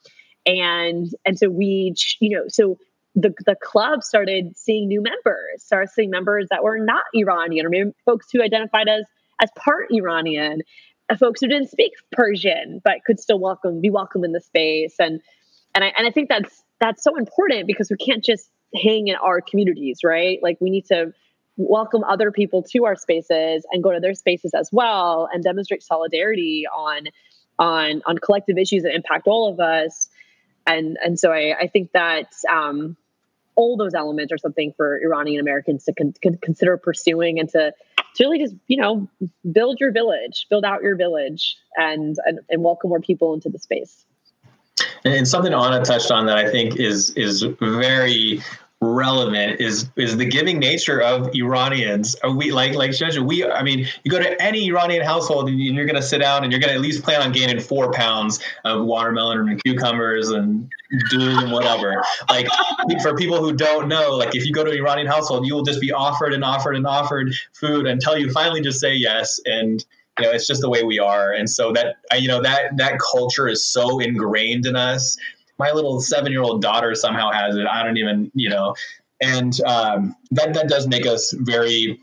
And 0.45 1.09
and 1.25 1.37
so 1.37 1.49
we, 1.49 1.95
you 2.19 2.37
know, 2.37 2.43
so 2.47 2.77
the, 3.15 3.33
the 3.45 3.55
club 3.61 4.03
started 4.03 4.57
seeing 4.57 4.87
new 4.87 5.01
members, 5.01 5.63
started 5.63 5.89
seeing 5.91 6.09
members 6.09 6.47
that 6.49 6.63
were 6.63 6.77
not 6.77 7.03
Iranian, 7.13 7.65
or 7.65 7.69
maybe 7.69 7.91
folks 8.05 8.27
who 8.31 8.41
identified 8.41 8.87
as 8.87 9.05
as 9.41 9.49
part 9.55 9.87
Iranian, 9.91 10.61
uh, 11.09 11.15
folks 11.15 11.39
who 11.41 11.47
didn't 11.47 11.69
speak 11.69 11.93
Persian 12.11 12.81
but 12.83 13.03
could 13.05 13.19
still 13.19 13.39
welcome 13.39 13.81
be 13.81 13.89
welcome 13.89 14.23
in 14.23 14.31
the 14.31 14.41
space. 14.41 14.95
And 14.99 15.21
and 15.73 15.83
I 15.83 15.93
and 15.97 16.07
I 16.07 16.11
think 16.11 16.29
that's 16.29 16.63
that's 16.79 17.03
so 17.03 17.17
important 17.17 17.67
because 17.67 17.89
we 17.89 17.97
can't 17.97 18.23
just 18.23 18.49
hang 18.75 19.07
in 19.07 19.15
our 19.15 19.41
communities, 19.41 19.99
right? 20.03 20.39
Like 20.41 20.57
we 20.59 20.69
need 20.69 20.85
to 20.87 21.13
welcome 21.57 22.03
other 22.05 22.31
people 22.31 22.63
to 22.63 22.85
our 22.85 22.95
spaces 22.95 23.65
and 23.71 23.83
go 23.83 23.91
to 23.91 23.99
their 23.99 24.13
spaces 24.13 24.53
as 24.53 24.69
well 24.71 25.27
and 25.33 25.43
demonstrate 25.43 25.83
solidarity 25.83 26.65
on 26.75 27.07
on 27.57 28.01
on 28.05 28.17
collective 28.17 28.57
issues 28.57 28.83
that 28.83 28.95
impact 28.95 29.27
all 29.27 29.49
of 29.49 29.59
us 29.59 30.09
and 30.69 30.97
and 31.03 31.19
so 31.19 31.31
I, 31.31 31.55
I 31.59 31.67
think 31.67 31.91
that 31.93 32.31
um, 32.49 32.95
all 33.55 33.77
those 33.77 33.93
elements 33.93 34.31
are 34.31 34.37
something 34.37 34.73
for 34.77 34.97
Iranian 34.97 35.41
Americans 35.41 35.85
to 35.85 35.93
con- 35.93 36.13
consider 36.41 36.77
pursuing 36.77 37.39
and 37.39 37.49
to 37.49 37.73
to 38.15 38.23
really 38.23 38.39
just 38.39 38.55
you 38.67 38.77
know 38.77 39.09
build 39.51 39.79
your 39.79 39.91
village, 39.91 40.47
build 40.49 40.63
out 40.63 40.81
your 40.81 40.95
village, 40.95 41.57
and 41.75 42.15
and, 42.25 42.39
and 42.49 42.63
welcome 42.63 42.89
more 42.89 43.01
people 43.01 43.33
into 43.33 43.49
the 43.49 43.59
space. 43.59 44.05
And 45.03 45.27
something 45.27 45.53
Anna 45.53 45.83
touched 45.83 46.11
on 46.11 46.25
that 46.27 46.37
I 46.37 46.49
think 46.49 46.77
is 46.77 47.11
is 47.11 47.43
very 47.59 48.41
relevant 48.81 49.59
is 49.59 49.89
is 49.97 50.15
the 50.15 50.25
giving 50.25 50.57
nature 50.57 51.01
of 51.01 51.35
Iranians. 51.35 52.15
Are 52.23 52.31
we 52.31 52.51
like 52.51 52.75
like 52.75 52.91
Shanja, 52.91 53.19
we 53.19 53.45
I 53.45 53.61
mean, 53.61 53.87
you 54.03 54.11
go 54.11 54.19
to 54.19 54.41
any 54.41 54.67
Iranian 54.67 55.03
household 55.03 55.49
and 55.49 55.59
you're 55.59 55.85
gonna 55.85 56.01
sit 56.01 56.19
down 56.19 56.43
and 56.43 56.51
you're 56.51 56.61
gonna 56.61 56.73
at 56.73 56.81
least 56.81 57.03
plan 57.03 57.21
on 57.21 57.31
gaining 57.31 57.59
four 57.59 57.91
pounds 57.91 58.39
of 58.63 58.85
watermelon 58.85 59.49
and 59.49 59.63
cucumbers 59.63 60.29
and 60.29 60.71
doom 61.09 61.39
and 61.39 61.51
whatever. 61.51 62.03
Like 62.29 62.47
for 63.01 63.15
people 63.15 63.39
who 63.39 63.53
don't 63.53 63.89
know, 63.89 64.15
like 64.15 64.33
if 64.35 64.45
you 64.45 64.53
go 64.53 64.63
to 64.63 64.71
an 64.71 64.77
Iranian 64.77 65.07
household, 65.07 65.45
you 65.45 65.53
will 65.53 65.63
just 65.63 65.81
be 65.81 65.91
offered 65.91 66.33
and 66.33 66.43
offered 66.43 66.75
and 66.75 66.87
offered 66.87 67.33
food 67.53 67.85
until 67.85 68.17
you 68.17 68.31
finally 68.31 68.61
just 68.61 68.79
say 68.79 68.95
yes 68.95 69.41
and 69.45 69.83
you 70.17 70.25
know 70.25 70.31
it's 70.31 70.47
just 70.47 70.61
the 70.61 70.69
way 70.69 70.83
we 70.83 70.99
are 70.99 71.31
and 71.31 71.49
so 71.49 71.71
that 71.71 71.97
you 72.17 72.27
know 72.27 72.41
that 72.41 72.75
that 72.77 72.99
culture 72.99 73.47
is 73.47 73.65
so 73.65 73.99
ingrained 73.99 74.65
in 74.65 74.75
us 74.75 75.17
my 75.59 75.71
little 75.71 76.01
seven 76.01 76.31
year 76.31 76.41
old 76.41 76.61
daughter 76.61 76.95
somehow 76.95 77.31
has 77.31 77.55
it. 77.55 77.67
I 77.67 77.83
don't 77.83 77.97
even, 77.97 78.31
you 78.33 78.49
know, 78.49 78.73
and 79.21 79.59
um, 79.65 80.15
that 80.31 80.53
that 80.53 80.69
does 80.69 80.87
make 80.87 81.05
us 81.05 81.33
very, 81.39 81.99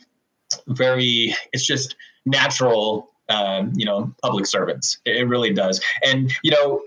very. 0.69 1.35
It's 1.53 1.67
just 1.67 1.97
natural, 2.27 3.11
um, 3.29 3.73
you 3.75 3.87
know, 3.87 4.15
public 4.23 4.47
servants. 4.47 4.99
It, 5.05 5.17
it 5.17 5.25
really 5.25 5.53
does. 5.53 5.81
And 6.05 6.33
you 6.43 6.51
know, 6.51 6.83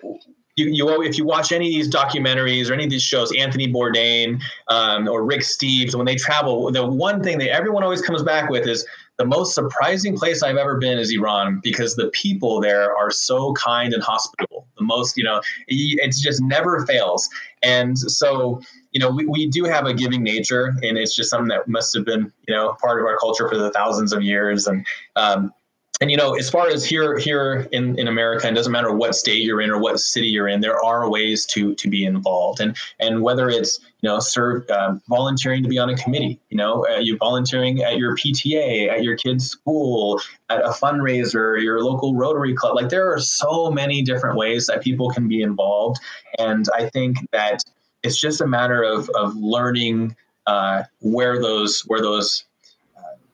you, 0.56 0.68
you 0.68 1.02
if 1.02 1.18
you 1.18 1.26
watch 1.26 1.52
any 1.52 1.68
of 1.68 1.74
these 1.74 1.90
documentaries 1.90 2.70
or 2.70 2.74
any 2.74 2.84
of 2.84 2.90
these 2.90 3.04
shows, 3.04 3.34
Anthony 3.36 3.68
Bourdain 3.68 4.42
um, 4.68 5.08
or 5.08 5.26
Rick 5.26 5.42
Steves, 5.42 5.96
when 5.96 6.06
they 6.06 6.16
travel, 6.16 6.72
the 6.72 6.86
one 6.86 7.24
thing 7.24 7.40
that 7.40 7.50
everyone 7.50 7.84
always 7.84 8.02
comes 8.02 8.22
back 8.22 8.50
with 8.50 8.68
is 8.68 8.86
the 9.20 9.26
most 9.26 9.54
surprising 9.54 10.18
place 10.18 10.42
I've 10.42 10.56
ever 10.56 10.78
been 10.78 10.98
is 10.98 11.12
Iran 11.12 11.60
because 11.62 11.96
the 11.96 12.08
people 12.14 12.62
there 12.62 12.96
are 12.96 13.12
so 13.12 13.54
kind 13.54 13.94
and 13.94 14.02
hospitable. 14.02 14.66
The 14.78 14.86
most, 14.86 15.18
you 15.18 15.26
know, 15.26 15.42
it 15.68 16.16
just 16.16 16.42
never 16.42 16.86
fails. 16.86 17.28
And 17.62 18.00
so, 18.00 18.62
you 18.92 19.00
know, 19.02 19.12
we, 19.12 19.26
we 19.26 19.46
do 19.46 19.66
have 19.66 19.86
a 19.86 19.94
giving 19.94 20.24
nature, 20.24 20.74
and 20.82 20.98
it's 20.98 21.14
just 21.14 21.30
something 21.30 21.50
that 21.50 21.68
must 21.68 21.94
have 21.96 22.06
been, 22.06 22.32
you 22.48 22.56
know, 22.56 22.78
part 22.82 23.02
of 23.02 23.06
our 23.06 23.18
culture 23.18 23.50
for 23.50 23.58
the 23.58 23.72
thousands 23.72 24.14
of 24.14 24.24
years. 24.24 24.68
And 24.68 24.88
um, 25.18 25.54
and 26.02 26.10
you 26.10 26.18
know 26.18 26.36
as 26.36 26.50
far 26.50 26.68
as 26.68 26.86
here 26.86 27.18
here 27.18 27.68
in, 27.72 27.98
in 28.00 28.08
america 28.08 28.48
it 28.48 28.54
doesn't 28.54 28.72
matter 28.72 28.94
what 28.94 29.16
state 29.16 29.44
you're 29.44 29.62
in 29.62 29.70
or 29.70 29.80
what 29.80 30.00
city 30.00 30.28
you're 30.28 30.48
in 30.48 30.62
there 30.62 30.84
are 30.84 31.10
ways 31.10 31.46
to 31.46 31.76
to 31.76 31.90
be 31.90 32.06
involved. 32.06 32.60
And 32.60 32.76
and 33.00 33.22
whether 33.22 33.50
it's 33.50 33.80
you 34.02 34.10
know 34.10 34.20
serve 34.20 34.70
uh, 34.70 34.96
volunteering 35.08 35.64
to 35.64 35.70
be 35.70 35.78
on 35.78 35.90
a 35.90 35.98
committee 35.98 36.40
you 36.50 36.58
know 36.58 36.86
uh, 36.88 37.00
you 37.00 37.18
volunteering 37.18 37.82
at 37.82 37.98
your 37.98 38.16
pta 38.16 38.90
at 38.90 39.04
your 39.04 39.16
kid's 39.18 39.50
school 39.50 40.22
at 40.50 40.62
a 40.62 40.70
fundraiser 40.70 41.62
your 41.62 41.84
local 41.84 42.16
rotary 42.16 42.54
club 42.54 42.76
like 42.76 42.90
there 42.90 43.12
are 43.12 43.20
so 43.20 43.70
many 43.72 44.02
different 44.02 44.38
ways 44.38 44.68
that 44.68 44.82
people 44.82 45.10
can 45.10 45.28
be 45.28 45.42
involved. 45.42 46.00
And 46.38 46.66
i 46.76 46.90
think 46.90 47.18
that 47.32 47.64
it's 48.04 48.20
just 48.20 48.42
a 48.42 48.48
matter 48.48 48.84
of 48.84 49.10
of 49.10 49.36
learning 49.36 50.16
uh, 50.48 50.84
where 51.02 51.40
those 51.40 51.82
where 51.82 52.02
those 52.02 52.46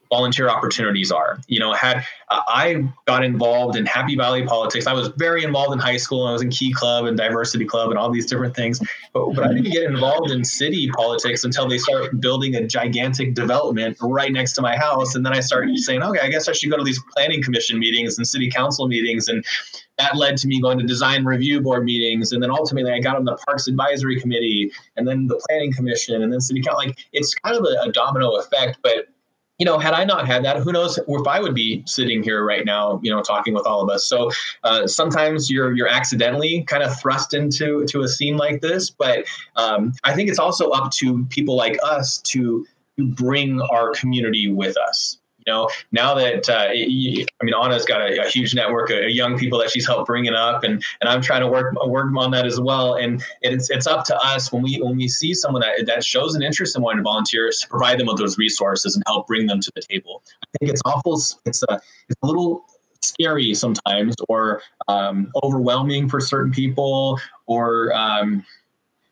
volunteer 0.09 0.49
opportunities 0.49 1.11
are. 1.11 1.39
You 1.47 1.59
know, 1.59 1.73
had 1.73 2.05
uh, 2.29 2.41
I 2.47 2.87
got 3.05 3.23
involved 3.23 3.75
in 3.75 3.85
Happy 3.85 4.15
Valley 4.15 4.45
politics, 4.45 4.87
I 4.87 4.93
was 4.93 5.09
very 5.17 5.43
involved 5.43 5.73
in 5.73 5.79
high 5.79 5.97
school. 5.97 6.25
I 6.25 6.31
was 6.31 6.41
in 6.41 6.49
Key 6.49 6.73
Club 6.73 7.05
and 7.05 7.17
Diversity 7.17 7.65
Club 7.65 7.89
and 7.89 7.99
all 7.99 8.09
these 8.11 8.25
different 8.25 8.55
things. 8.55 8.79
But, 9.13 9.33
but 9.33 9.45
I 9.45 9.53
didn't 9.53 9.71
get 9.71 9.83
involved 9.83 10.31
in 10.31 10.43
city 10.43 10.89
politics 10.91 11.43
until 11.43 11.67
they 11.67 11.77
started 11.77 12.19
building 12.19 12.55
a 12.55 12.65
gigantic 12.65 13.33
development 13.33 13.97
right 14.01 14.31
next 14.31 14.53
to 14.53 14.61
my 14.61 14.75
house. 14.75 15.15
And 15.15 15.25
then 15.25 15.33
I 15.33 15.39
started 15.39 15.77
saying, 15.77 16.01
okay, 16.01 16.19
I 16.19 16.29
guess 16.29 16.47
I 16.47 16.53
should 16.53 16.69
go 16.69 16.77
to 16.77 16.83
these 16.83 17.01
planning 17.15 17.41
commission 17.41 17.79
meetings 17.79 18.17
and 18.17 18.27
city 18.27 18.49
council 18.49 18.87
meetings. 18.87 19.27
And 19.27 19.45
that 19.97 20.15
led 20.15 20.37
to 20.37 20.47
me 20.47 20.61
going 20.61 20.77
to 20.79 20.85
design 20.85 21.23
review 21.23 21.61
board 21.61 21.85
meetings. 21.85 22.31
And 22.31 22.41
then 22.43 22.51
ultimately 22.51 22.91
I 22.91 22.99
got 22.99 23.15
on 23.15 23.25
the 23.25 23.37
Parks 23.45 23.67
Advisory 23.67 24.19
Committee 24.19 24.71
and 24.97 25.07
then 25.07 25.27
the 25.27 25.41
planning 25.47 25.71
commission 25.71 26.21
and 26.21 26.31
then 26.31 26.41
city 26.41 26.61
council. 26.61 26.85
Like 26.85 26.97
it's 27.13 27.33
kind 27.35 27.55
of 27.55 27.63
a, 27.63 27.89
a 27.89 27.91
domino 27.91 28.35
effect, 28.35 28.79
but 28.83 29.07
you 29.57 29.65
know, 29.65 29.79
had 29.79 29.93
I 29.93 30.03
not 30.03 30.27
had 30.27 30.43
that, 30.43 30.57
who 30.57 30.71
knows 30.71 30.97
if 30.97 31.27
I 31.27 31.39
would 31.39 31.55
be 31.55 31.81
sitting 31.85 32.21
here 32.21 32.43
right 32.43 32.65
now, 32.65 32.99
you 33.01 33.09
know, 33.09 33.21
talking 33.21 33.53
with 33.53 33.65
all 33.65 33.81
of 33.81 33.89
us. 33.89 34.05
So 34.05 34.29
uh, 34.63 34.85
sometimes 34.85 35.49
you're 35.49 35.75
you're 35.75 35.87
accidentally 35.87 36.63
kind 36.63 36.83
of 36.83 36.97
thrust 36.99 37.33
into 37.33 37.85
to 37.85 38.01
a 38.01 38.07
scene 38.07 38.37
like 38.37 38.61
this, 38.61 38.89
but 38.89 39.25
um, 39.55 39.93
I 40.03 40.13
think 40.13 40.29
it's 40.29 40.39
also 40.39 40.69
up 40.69 40.91
to 40.93 41.25
people 41.25 41.55
like 41.55 41.77
us 41.83 42.17
to 42.19 42.65
to 42.97 43.07
bring 43.07 43.61
our 43.61 43.91
community 43.91 44.51
with 44.51 44.77
us 44.77 45.17
you 45.45 45.53
know, 45.53 45.69
now 45.91 46.15
that 46.15 46.49
uh, 46.49 46.69
I 46.69 47.43
mean, 47.43 47.53
Anna's 47.53 47.85
got 47.85 48.01
a, 48.01 48.25
a 48.25 48.29
huge 48.29 48.55
network 48.55 48.89
of 48.89 49.09
young 49.09 49.37
people 49.37 49.59
that 49.59 49.69
she's 49.69 49.85
helped 49.85 50.07
bringing 50.07 50.33
up, 50.33 50.63
and 50.63 50.83
and 51.01 51.09
I'm 51.09 51.21
trying 51.21 51.41
to 51.41 51.47
work 51.47 51.75
work 51.85 52.11
on 52.17 52.31
that 52.31 52.45
as 52.45 52.59
well. 52.59 52.95
And 52.95 53.23
it's 53.41 53.69
it's 53.69 53.85
up 53.85 54.05
to 54.05 54.17
us 54.17 54.51
when 54.51 54.63
we 54.63 54.81
when 54.81 54.97
we 54.97 55.07
see 55.07 55.33
someone 55.33 55.61
that 55.61 55.85
that 55.85 56.03
shows 56.03 56.35
an 56.35 56.41
interest 56.41 56.75
in 56.75 56.81
wanting 56.81 56.99
to 56.99 57.03
volunteer 57.03 57.49
to 57.49 57.67
provide 57.67 57.99
them 57.99 58.07
with 58.07 58.17
those 58.17 58.37
resources 58.37 58.95
and 58.95 59.03
help 59.05 59.27
bring 59.27 59.45
them 59.45 59.59
to 59.61 59.71
the 59.75 59.81
table. 59.81 60.23
I 60.43 60.57
think 60.59 60.71
it's 60.71 60.81
awful. 60.85 61.21
It's 61.45 61.63
a 61.63 61.79
it's 62.09 62.19
a 62.23 62.25
little 62.25 62.65
scary 63.01 63.53
sometimes, 63.53 64.15
or 64.27 64.61
um, 64.87 65.31
overwhelming 65.43 66.09
for 66.09 66.19
certain 66.19 66.51
people, 66.51 67.19
or 67.45 67.93
um, 67.93 68.43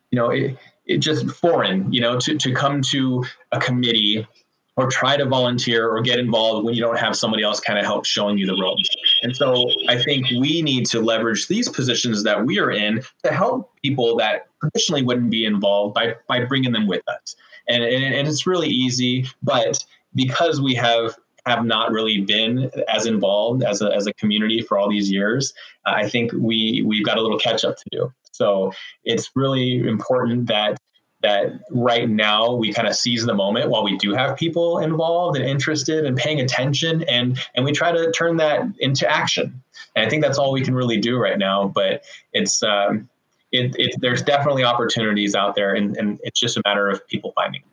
you 0.09 0.17
know, 0.17 0.31
it, 0.31 0.57
it 0.85 0.97
just 0.97 1.29
foreign. 1.29 1.93
You 1.93 2.01
know, 2.01 2.19
to 2.19 2.37
to 2.37 2.53
come 2.53 2.81
to 2.91 3.23
a 3.51 3.59
committee 3.59 4.27
or 4.75 4.89
try 4.89 5.15
to 5.15 5.25
volunteer 5.25 5.87
or 5.89 6.01
get 6.01 6.17
involved 6.17 6.65
when 6.65 6.73
you 6.73 6.81
don't 6.81 6.97
have 6.97 7.15
somebody 7.15 7.43
else 7.43 7.59
kind 7.59 7.77
of 7.77 7.85
help 7.85 8.05
showing 8.05 8.37
you 8.37 8.45
the 8.47 8.57
ropes. 8.59 8.89
And 9.21 9.35
so 9.35 9.69
I 9.87 10.01
think 10.01 10.29
we 10.31 10.61
need 10.61 10.85
to 10.87 10.99
leverage 10.99 11.47
these 11.47 11.69
positions 11.69 12.23
that 12.23 12.43
we 12.43 12.59
are 12.59 12.71
in 12.71 13.03
to 13.23 13.31
help 13.31 13.71
people 13.83 14.15
that 14.17 14.47
traditionally 14.61 15.03
wouldn't 15.03 15.29
be 15.29 15.45
involved 15.45 15.93
by 15.93 16.15
by 16.27 16.45
bringing 16.45 16.71
them 16.71 16.87
with 16.87 17.01
us. 17.07 17.35
And 17.67 17.83
and, 17.83 18.15
and 18.15 18.27
it's 18.27 18.47
really 18.47 18.69
easy, 18.69 19.27
but 19.43 19.83
because 20.15 20.59
we 20.61 20.73
have 20.75 21.17
have 21.45 21.65
not 21.65 21.91
really 21.91 22.21
been 22.21 22.71
as 22.87 23.05
involved 23.05 23.63
as 23.63 23.81
a, 23.81 23.93
as 23.93 24.07
a 24.07 24.13
community 24.13 24.61
for 24.61 24.77
all 24.77 24.89
these 24.89 25.11
years, 25.11 25.53
I 25.85 26.07
think 26.07 26.31
we 26.33 26.83
we've 26.85 27.05
got 27.05 27.17
a 27.17 27.21
little 27.21 27.39
catch 27.39 27.63
up 27.63 27.77
to 27.77 27.83
do. 27.91 28.13
So 28.31 28.73
it's 29.03 29.29
really 29.35 29.87
important 29.87 30.47
that 30.47 30.79
that 31.23 31.53
right 31.71 32.07
now 32.07 32.53
we 32.53 32.71
kind 32.71 32.87
of 32.87 32.95
seize 32.95 33.25
the 33.25 33.33
moment 33.33 33.69
while 33.69 33.83
we 33.83 33.97
do 33.97 34.13
have 34.13 34.37
people 34.37 34.79
involved 34.79 35.37
and 35.37 35.45
interested 35.45 36.05
and 36.05 36.15
paying 36.15 36.41
attention 36.41 37.03
and 37.03 37.39
and 37.55 37.65
we 37.65 37.71
try 37.71 37.91
to 37.91 38.11
turn 38.11 38.37
that 38.37 38.61
into 38.79 39.09
action. 39.09 39.63
And 39.95 40.05
I 40.05 40.09
think 40.09 40.23
that's 40.23 40.37
all 40.37 40.51
we 40.51 40.61
can 40.61 40.75
really 40.75 40.97
do 40.97 41.17
right 41.17 41.37
now. 41.37 41.67
But 41.67 42.03
it's 42.33 42.61
um, 42.61 43.09
it, 43.51 43.75
it, 43.77 43.95
there's 44.01 44.21
definitely 44.21 44.63
opportunities 44.63 45.35
out 45.35 45.55
there, 45.55 45.75
and, 45.75 45.95
and 45.95 46.19
it's 46.23 46.39
just 46.39 46.57
a 46.57 46.61
matter 46.65 46.89
of 46.89 47.07
people 47.07 47.31
finding. 47.33 47.63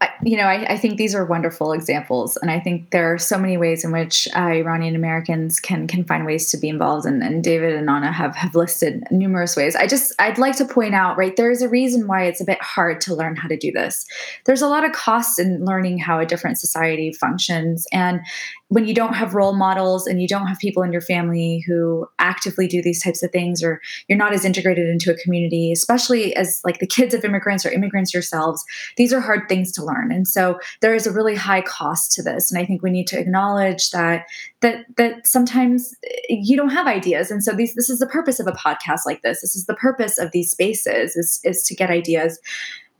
I, 0.00 0.10
you 0.22 0.36
know, 0.36 0.44
I, 0.44 0.74
I, 0.74 0.76
think 0.76 0.98
these 0.98 1.14
are 1.14 1.24
wonderful 1.24 1.72
examples, 1.72 2.36
and 2.36 2.50
I 2.50 2.60
think 2.60 2.90
there 2.90 3.14
are 3.14 3.18
so 3.18 3.38
many 3.38 3.56
ways 3.56 3.82
in 3.82 3.92
which 3.92 4.28
uh, 4.36 4.40
Iranian 4.40 4.94
Americans 4.94 5.58
can 5.58 5.86
can 5.86 6.04
find 6.04 6.26
ways 6.26 6.50
to 6.50 6.58
be 6.58 6.68
involved. 6.68 7.06
And, 7.06 7.22
and, 7.22 7.42
David 7.42 7.74
and 7.74 7.88
Anna 7.88 8.12
have 8.12 8.36
have 8.36 8.54
listed 8.54 9.04
numerous 9.10 9.56
ways. 9.56 9.74
I 9.74 9.86
just 9.86 10.12
I'd 10.18 10.36
like 10.36 10.56
to 10.56 10.66
point 10.66 10.94
out, 10.94 11.16
right? 11.16 11.34
There 11.34 11.50
is 11.50 11.62
a 11.62 11.68
reason 11.68 12.06
why 12.06 12.24
it's 12.24 12.42
a 12.42 12.44
bit 12.44 12.60
hard 12.60 13.00
to 13.02 13.14
learn 13.14 13.36
how 13.36 13.48
to 13.48 13.56
do 13.56 13.72
this. 13.72 14.04
There's 14.44 14.60
a 14.60 14.68
lot 14.68 14.84
of 14.84 14.92
costs 14.92 15.38
in 15.38 15.64
learning 15.64 15.98
how 15.98 16.20
a 16.20 16.26
different 16.26 16.58
society 16.58 17.12
functions, 17.12 17.86
and 17.90 18.20
when 18.68 18.86
you 18.86 18.94
don't 18.94 19.14
have 19.14 19.34
role 19.34 19.54
models 19.54 20.06
and 20.06 20.20
you 20.20 20.26
don't 20.26 20.48
have 20.48 20.58
people 20.58 20.82
in 20.82 20.92
your 20.92 21.00
family 21.00 21.62
who 21.66 22.06
actively 22.18 22.66
do 22.66 22.82
these 22.82 23.02
types 23.02 23.22
of 23.22 23.30
things 23.30 23.62
or 23.62 23.80
you're 24.08 24.18
not 24.18 24.32
as 24.32 24.44
integrated 24.44 24.88
into 24.88 25.12
a 25.12 25.16
community 25.16 25.70
especially 25.70 26.34
as 26.34 26.60
like 26.64 26.78
the 26.80 26.86
kids 26.86 27.14
of 27.14 27.24
immigrants 27.24 27.64
or 27.64 27.70
immigrants 27.70 28.12
yourselves 28.12 28.64
these 28.96 29.12
are 29.12 29.20
hard 29.20 29.48
things 29.48 29.70
to 29.70 29.82
learn. 29.86 30.12
And 30.12 30.28
so 30.28 30.58
there 30.80 30.94
is 30.94 31.06
a 31.06 31.12
really 31.12 31.34
high 31.34 31.62
cost 31.62 32.12
to 32.12 32.22
this. 32.22 32.50
And 32.50 32.60
i 32.60 32.66
think 32.66 32.82
we 32.82 32.90
need 32.90 33.06
to 33.08 33.18
acknowledge 33.18 33.90
that 33.90 34.26
that 34.60 34.84
that 34.96 35.26
sometimes 35.26 35.94
you 36.28 36.56
don't 36.56 36.70
have 36.70 36.86
ideas. 36.86 37.30
And 37.30 37.42
so 37.42 37.52
these 37.52 37.74
this 37.74 37.88
is 37.88 38.00
the 38.00 38.06
purpose 38.06 38.40
of 38.40 38.46
a 38.46 38.52
podcast 38.52 39.06
like 39.06 39.22
this. 39.22 39.40
This 39.40 39.56
is 39.56 39.66
the 39.66 39.74
purpose 39.74 40.18
of 40.18 40.32
these 40.32 40.50
spaces 40.50 41.16
is 41.16 41.40
is 41.44 41.62
to 41.64 41.74
get 41.74 41.90
ideas. 41.90 42.38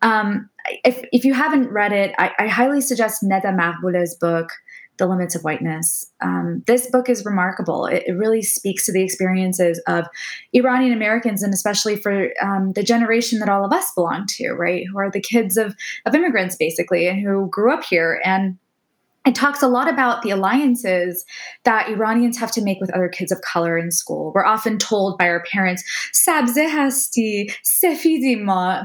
Um, 0.03 0.49
if, 0.85 1.03
if 1.13 1.25
you 1.25 1.33
haven't 1.33 1.71
read 1.71 1.93
it, 1.93 2.15
I, 2.19 2.33
I 2.39 2.47
highly 2.49 2.81
suggest 2.81 3.23
Neda 3.23 3.57
Maghbouleh's 3.57 4.15
book, 4.15 4.51
the 4.99 5.07
Limits 5.07 5.35
of 5.35 5.43
Whiteness. 5.43 6.11
Um, 6.21 6.63
this 6.67 6.91
book 6.91 7.09
is 7.09 7.25
remarkable. 7.25 7.87
It, 7.87 8.05
it, 8.07 8.13
really 8.13 8.43
speaks 8.43 8.87
to 8.87 8.93
the 8.93 9.03
experiences 9.03 9.81
of 9.87 10.07
Iranian 10.53 10.93
Americans, 10.93 11.43
and 11.43 11.53
especially 11.53 11.97
for 11.97 12.31
um, 12.43 12.73
the 12.73 12.83
generation 12.83 13.39
that 13.41 13.49
all 13.49 13.65
of 13.65 13.73
us 13.73 13.93
belong 13.95 14.27
to, 14.29 14.53
right? 14.53 14.85
Who 14.91 14.99
are 14.99 15.11
the 15.11 15.21
kids 15.21 15.57
of, 15.57 15.75
of 16.07 16.15
immigrants, 16.15 16.57
basically, 16.57 17.07
and 17.09 17.21
who 17.21 17.49
grew 17.51 17.73
up 17.73 17.85
here. 17.85 18.21
And 18.25 18.59
it 19.27 19.35
talks 19.35 19.61
a 19.61 19.69
lot 19.69 19.89
about 19.89 20.23
the 20.23 20.31
alliances 20.31 21.25
that 21.65 21.89
Iranians 21.89 22.39
have 22.39 22.53
to 22.53 22.63
make 22.63 22.81
with 22.81 22.95
other 22.95 23.09
kids 23.09 23.33
of 23.33 23.41
color 23.41 23.77
in 23.77 23.91
school. 23.91 24.33
We're 24.35 24.45
often 24.45 24.79
told 24.79 25.19
by 25.19 25.29
our 25.29 25.43
parents, 25.51 25.83
sabze 26.15 26.71
hasti, 26.71 27.51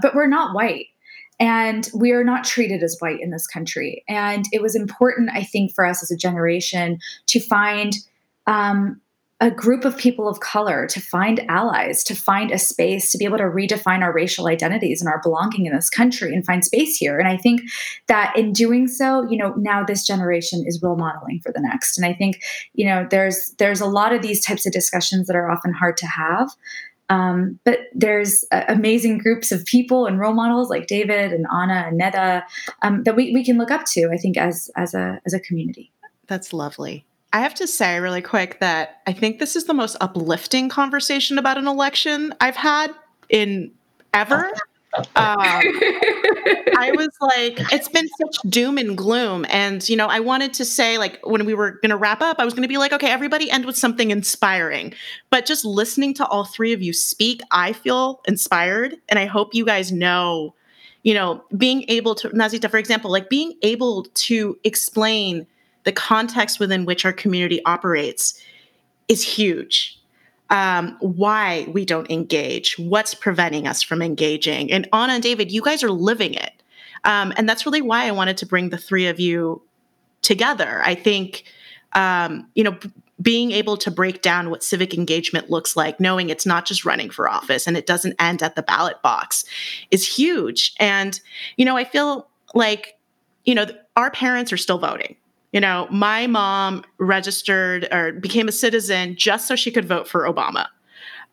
but 0.02 0.16
we're 0.16 0.28
not 0.28 0.56
white 0.56 0.88
and 1.42 1.90
we 1.96 2.12
are 2.12 2.24
not 2.24 2.44
treated 2.44 2.84
as 2.84 2.96
white 3.00 3.20
in 3.20 3.32
this 3.32 3.48
country. 3.48 4.04
And 4.08 4.46
it 4.54 4.62
was 4.62 4.76
important, 4.76 5.32
I 5.34 5.44
think, 5.44 5.74
for 5.74 5.84
us 5.84 6.04
as 6.04 6.12
a 6.12 6.16
generation 6.16 7.00
to 7.26 7.40
find 7.40 7.96
um, 8.46 9.02
a 9.40 9.50
group 9.50 9.84
of 9.84 9.98
people 9.98 10.28
of 10.28 10.40
color, 10.40 10.86
to 10.86 11.00
find 11.00 11.44
allies, 11.50 12.04
to 12.04 12.14
find 12.14 12.52
a 12.52 12.60
space, 12.60 13.12
to 13.12 13.18
be 13.18 13.26
able 13.26 13.40
to 13.40 13.46
redefine 13.46 14.04
our 14.04 14.14
racial 14.14 14.46
identities 14.46 15.02
and 15.02 15.10
our 15.10 15.20
belonging 15.24 15.66
in 15.66 15.74
this 15.74 15.90
country 15.90 16.32
and 16.32 16.46
find 16.46 16.64
space 16.64 16.96
here. 16.98 17.18
And 17.18 17.28
I 17.28 17.38
think 17.38 17.62
that 18.08 18.38
in 18.38 18.54
doing 18.54 18.88
so, 18.88 19.28
you 19.28 19.38
know, 19.38 19.56
now 19.58 19.84
this 19.84 20.06
generation 20.06 20.64
is 20.68 20.80
role 20.84 20.96
modeling 20.96 21.40
for 21.42 21.52
the 21.52 21.60
next. 21.60 21.98
And 21.98 22.06
I 22.06 22.14
think, 22.14 22.44
you 22.74 22.86
know, 22.86 23.08
there's 23.10 23.56
there's 23.58 23.82
a 23.82 23.88
lot 23.88 24.14
of 24.14 24.22
these 24.22 24.46
types 24.46 24.68
of 24.68 24.74
discussions 24.74 25.26
that 25.26 25.36
are 25.36 25.50
often 25.50 25.74
hard 25.74 25.98
to 25.98 26.06
have. 26.06 26.52
Um, 27.12 27.60
but 27.66 27.90
there's 27.94 28.46
uh, 28.54 28.64
amazing 28.70 29.18
groups 29.18 29.52
of 29.52 29.66
people 29.66 30.06
and 30.06 30.18
role 30.18 30.34
models 30.34 30.70
like 30.70 30.88
David 30.88 31.34
and 31.34 31.46
Anna 31.54 31.86
and 31.88 32.00
Neda 32.00 32.44
um, 32.84 33.04
that 33.04 33.18
we, 33.18 33.34
we 33.34 33.44
can 33.44 33.58
look 33.58 33.70
up 33.70 33.84
to, 33.88 34.10
I 34.14 34.18
think, 34.18 34.38
as, 34.38 34.72
as, 34.78 34.94
a, 34.94 35.20
as 35.26 35.34
a 35.34 35.40
community. 35.42 35.92
That's 36.28 36.54
lovely. 36.54 37.06
I 37.34 37.42
have 37.42 37.54
to 37.56 37.68
say 37.68 38.00
really 38.00 38.22
quick 38.22 38.62
that 38.62 39.02
I 39.08 39.12
think 39.12 39.40
this 39.40 39.58
is 39.58 39.66
the 39.66 39.74
most 39.74 39.98
uplifting 40.00 40.70
conversation 40.70 41.38
about 41.38 41.58
an 41.58 41.68
election 41.68 42.34
I've 42.40 42.56
had 42.56 42.94
in 43.28 43.72
ever. 44.14 44.50
Um, 44.94 45.06
I 45.16 46.92
was 46.96 47.10
like, 47.22 47.60
it's 47.72 47.88
been 47.88 48.08
such 48.20 48.38
doom 48.50 48.78
and 48.78 48.98
gloom. 48.98 49.46
And, 49.50 49.88
you 49.88 49.96
know, 49.96 50.08
I 50.08 50.20
wanted 50.20 50.54
to 50.56 50.66
say, 50.66 50.98
like, 50.98 51.20
when 51.24 51.46
we 51.46 51.54
were 51.54 51.72
going 51.72 51.92
to 51.92 51.98
wrap 51.98 52.22
up, 52.22 52.38
I 52.40 52.46
was 52.46 52.54
going 52.54 52.64
to 52.64 52.68
be 52.68 52.78
like, 52.78 52.92
okay, 52.92 53.10
everybody 53.10 53.50
end 53.50 53.66
with 53.66 53.78
something 53.78 54.12
inspiring. 54.12 54.94
But 55.30 55.46
just 55.46 55.64
listening 55.64 56.14
to 56.16 56.26
all 56.28 56.44
three 56.44 56.74
of 56.74 56.82
you 56.82 56.92
speak, 56.92 57.42
I 57.52 57.74
feel 57.74 58.22
inspired. 58.28 58.98
And 59.08 59.18
I 59.18 59.26
hope 59.26 59.54
you 59.54 59.66
guys 59.66 59.92
know, 59.92 60.54
you 61.04 61.14
know, 61.14 61.44
being 61.56 61.86
able 61.88 62.14
to, 62.16 62.30
Nazita, 62.30 62.70
for 62.70 62.78
example, 62.78 63.12
like 63.12 63.30
being 63.30 63.54
able 63.62 64.04
to 64.04 64.58
explain 64.64 65.48
the 65.84 65.92
context 65.92 66.60
within 66.60 66.86
which 66.86 67.06
our 67.06 67.14
community 67.14 67.62
operates 67.66 68.40
is 69.08 69.24
huge 69.24 70.01
um, 70.52 70.98
why 71.00 71.66
we 71.72 71.86
don't 71.86 72.12
engage, 72.12 72.78
what's 72.78 73.14
preventing 73.16 73.66
us 73.66 73.82
from 73.82 74.02
engaging. 74.02 74.72
And 74.72 74.88
Anna 74.94 75.14
and 75.14 75.24
David, 75.24 75.52
you 75.52 75.62
guys 75.62 75.82
are 75.82 75.90
living 75.90 76.34
it. 76.34 76.52
Um, 77.06 77.34
and 77.38 77.50
that's 77.50 77.66
really 77.66 77.82
why 77.82 78.06
I 78.06 78.12
wanted 78.12 78.38
to 78.38 78.46
bring 78.46 78.70
the 78.70 78.78
three 78.78 79.08
of 79.08 79.20
you 79.20 79.62
together. 80.22 80.82
I 80.84 80.94
think, 80.94 81.46
um, 81.94 82.48
you 82.54 82.64
know, 82.64 82.74
b- 82.74 82.92
being 83.22 83.52
able 83.52 83.78
to 83.78 83.90
break 83.90 84.22
down 84.22 84.50
what 84.50 84.64
civic 84.64 84.94
engagement 84.94 85.50
looks 85.50 85.76
like, 85.76 86.00
knowing 86.00 86.30
it's 86.30 86.46
not 86.46 86.66
just 86.66 86.86
running 86.86 87.10
for 87.10 87.30
office 87.30 87.66
and 87.66 87.78
it 87.78 87.86
doesn't 87.86 88.16
end 88.20 88.44
at 88.44 88.56
the 88.56 88.62
ballot 88.64 89.02
box, 89.02 89.46
is 89.90 90.06
huge. 90.06 90.74
And, 90.80 91.20
you 91.56 91.66
know, 91.66 91.78
I 91.78 91.86
feel 91.86 92.28
like, 92.54 92.98
you 93.46 93.56
know, 93.56 93.66
our 93.96 94.12
parents 94.12 94.52
are 94.52 94.58
still 94.58 94.78
voting. 94.78 95.16
You 95.52 95.60
know, 95.60 95.88
my 95.92 96.28
mom 96.28 96.84
registered 96.98 97.88
or 97.92 98.14
became 98.14 98.48
a 98.48 98.52
citizen 98.52 99.16
just 99.16 99.48
so 99.48 99.56
she 99.56 99.72
could 99.72 99.86
vote 99.86 100.08
for 100.08 100.22
Obama. 100.22 100.68